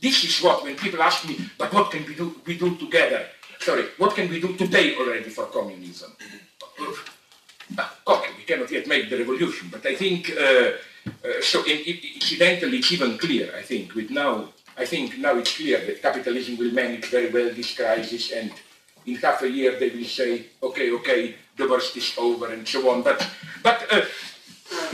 This 0.00 0.24
is 0.24 0.42
what, 0.42 0.62
when 0.62 0.76
people 0.76 1.02
ask 1.02 1.28
me, 1.28 1.36
but 1.58 1.72
what 1.72 1.90
can 1.90 2.04
we 2.06 2.14
do, 2.14 2.34
we 2.46 2.56
do 2.56 2.76
together? 2.76 3.26
sorry, 3.60 3.84
what 3.98 4.14
can 4.14 4.28
we 4.28 4.40
do 4.40 4.56
today 4.56 4.96
already 4.96 5.28
for 5.30 5.44
communism? 5.46 6.10
Uh, 7.78 7.88
okay, 8.08 8.30
we 8.36 8.44
cannot 8.44 8.70
yet 8.70 8.86
make 8.86 9.08
the 9.08 9.18
revolution. 9.18 9.68
But 9.70 9.86
I 9.86 9.94
think, 9.94 10.30
uh, 10.30 10.72
uh, 11.06 11.40
so 11.40 11.64
in, 11.64 11.78
in, 11.78 11.98
incidentally, 12.14 12.78
it's 12.78 12.92
even 12.92 13.18
clear, 13.18 13.52
I 13.56 13.62
think, 13.62 13.94
with 13.94 14.10
now, 14.10 14.48
I 14.76 14.86
think 14.86 15.18
now 15.18 15.36
it's 15.36 15.56
clear 15.56 15.84
that 15.86 16.02
capitalism 16.02 16.56
will 16.56 16.72
manage 16.72 17.06
very 17.06 17.30
well 17.30 17.50
this 17.52 17.74
crisis 17.74 18.32
and 18.32 18.50
in 19.06 19.16
half 19.16 19.42
a 19.42 19.50
year 19.50 19.78
they 19.78 19.90
will 19.90 20.04
say, 20.04 20.46
okay, 20.62 20.90
okay, 20.92 21.34
the 21.56 21.68
worst 21.68 21.96
is 21.96 22.14
over 22.18 22.52
and 22.52 22.66
so 22.66 22.90
on. 22.90 23.02
But, 23.02 23.28
but 23.62 23.86
uh, 23.90 24.02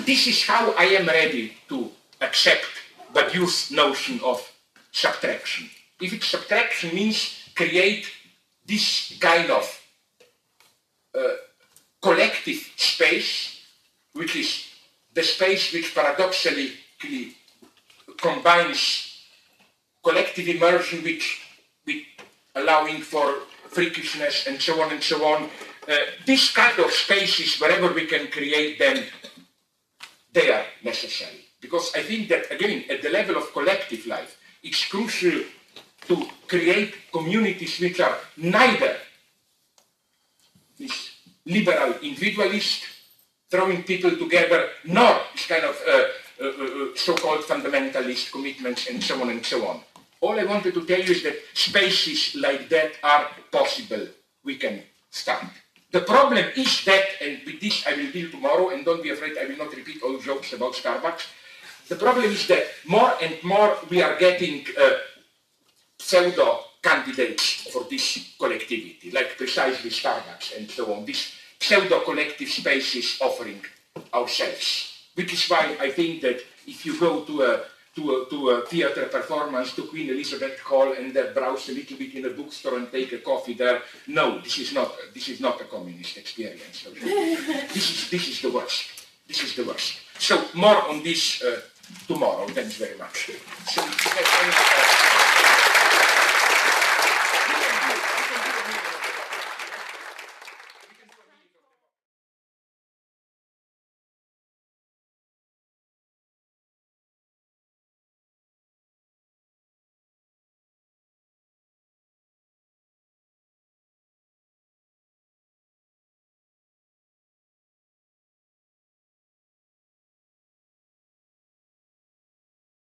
this 0.01 0.27
is 0.27 0.43
how 0.45 0.73
I 0.73 0.85
am 0.85 1.07
ready 1.07 1.53
to 1.69 1.91
accept 2.21 2.67
Badiou's 3.13 3.71
notion 3.71 4.21
of 4.25 4.41
subtraction. 4.91 5.69
If 6.01 6.13
it's 6.13 6.27
subtraction 6.27 6.95
means 6.95 7.51
create 7.55 8.07
this 8.65 9.17
kind 9.21 9.51
of 9.51 9.65
uh, 11.15 11.29
collective 12.03 12.71
space, 12.77 13.61
which 14.13 14.37
is 14.37 14.67
the 15.15 15.23
space 15.23 15.73
which 15.73 15.95
paradoxically 15.95 16.73
combines 18.19 19.23
collective 20.03 20.49
immersion 20.49 21.03
with, 21.03 21.23
with 21.87 22.03
allowing 22.55 23.01
for 23.01 23.35
freakishness 23.71 24.47
and 24.47 24.61
so 24.61 24.81
on 24.83 24.93
and 24.93 25.03
so 25.03 25.25
on. 25.25 25.49
Uh, 25.89 25.97
this 26.27 26.53
kind 26.53 26.79
of 26.79 26.91
spaces, 26.91 27.61
wherever 27.61 27.93
we 27.93 28.07
can 28.07 28.27
create 28.29 28.79
them, 28.79 29.05
they 30.33 30.51
are 30.51 30.65
necessary. 30.83 31.47
Because 31.61 31.93
I 31.95 32.03
think 32.03 32.29
that, 32.29 32.51
again, 32.51 32.85
at 32.91 33.03
the 33.03 33.11
level 33.11 33.37
of 33.37 33.53
collective 33.53 34.07
life, 34.07 34.39
it's 34.63 34.85
crucial 34.87 35.43
to 36.09 36.27
create 36.47 36.95
communities 37.13 37.79
which 37.81 38.01
are 38.01 38.17
neither 38.37 38.97
this 40.79 41.11
liberal 41.47 41.95
individualist, 42.03 42.83
throwing 43.51 43.83
people 43.85 44.11
together, 44.17 44.69
nor 44.85 45.21
this 45.33 45.47
kind 45.47 45.65
of 45.65 45.77
uh, 45.89 46.05
uh, 46.39 46.49
uh, 46.49 46.87
so-called 46.95 47.41
fundamentalist 47.41 48.31
commitments 48.31 48.89
and 48.89 49.03
so 49.03 49.21
on 49.23 49.31
and 49.31 49.45
so 49.45 49.67
on. 49.67 49.81
All 50.21 50.39
I 50.39 50.45
wanted 50.45 50.75
to 50.75 50.85
tell 50.85 51.01
you 51.01 51.13
is 51.13 51.23
that 51.23 51.37
spaces 51.55 52.35
like 52.37 52.69
that 52.69 52.93
are 53.03 53.29
possible. 53.53 54.07
We 54.45 54.57
can 54.57 54.83
start. 55.11 55.45
The 55.93 56.01
problem 56.01 56.45
is 56.57 56.85
that, 56.85 57.05
and 57.21 57.41
with 57.47 57.61
this 57.61 57.87
I 57.87 57.95
will 57.95 58.11
deal 58.11 58.31
tomorrow, 58.31 58.71
and 58.71 58.85
don't 58.85 59.03
be 59.03 59.11
afraid, 59.11 59.39
I 59.39 59.47
will 59.47 59.57
not 59.57 59.75
repeat 59.75 60.03
all 60.03 60.19
jokes 60.19 60.53
about 60.53 60.75
Starbucks. 60.75 61.27
The 61.89 61.97
problem 61.97 62.25
is 62.25 62.47
that 62.49 62.65
more 62.87 63.13
and 63.23 63.43
more 63.45 63.79
we 63.89 64.03
are 64.03 64.19
getting 64.19 64.67
uh, 64.79 64.95
pseudo 65.99 66.61
candidates 66.83 67.71
for 67.73 67.85
this 67.89 68.35
collectivity, 68.39 69.11
like 69.13 69.37
precisely 69.37 69.91
Starbucks 69.91 70.57
and 70.57 70.71
so 70.71 70.93
on, 70.93 71.05
these 71.05 71.33
pseudo 71.61 72.01
collective 72.01 72.49
spaces 72.49 73.19
offering 73.21 73.61
ourselves. 74.13 74.93
Which 75.15 75.33
is 75.33 75.49
why 75.49 75.77
I 75.81 75.91
think 75.91 76.21
that 76.23 76.41
if 76.67 76.85
you 76.85 76.99
go 76.99 77.25
to 77.25 77.43
a 77.43 77.61
to 77.97 78.11
a, 78.11 78.31
to 78.31 78.51
a 78.51 78.67
theater 78.67 79.07
performance 79.07 79.75
to 79.75 79.83
Queen 79.87 80.11
Elizabeth 80.11 80.61
Hall 80.61 80.93
and 80.93 81.17
uh, 81.17 81.33
browse 81.35 81.71
a 81.71 81.73
little 81.73 81.97
bit 81.97 82.15
in 82.15 82.27
a 82.27 82.31
bookstore 82.31 82.77
and 82.77 82.93
take 82.93 83.13
a 83.13 83.19
coffee 83.19 83.55
there. 83.55 83.83
No, 84.07 84.39
this 84.41 84.59
is 84.59 84.73
not 84.73 84.93
this 85.15 85.29
is 85.29 85.41
not 85.41 85.61
a 85.61 85.65
communist 85.65 86.19
experience. 86.19 86.87
this 87.75 87.91
is 87.91 88.11
this 88.11 88.29
is 88.29 88.43
the 88.43 88.51
worst. 88.51 89.07
This 89.27 89.43
is 89.43 89.57
the 89.57 89.65
worst. 89.65 90.01
So 90.19 90.45
more 90.55 90.89
on 90.89 91.03
this 91.03 91.43
uh, 91.43 91.61
tomorrow. 92.07 92.47
Thanks 92.49 92.77
very 92.77 92.99
much. 92.99 93.31
So, 93.67 93.83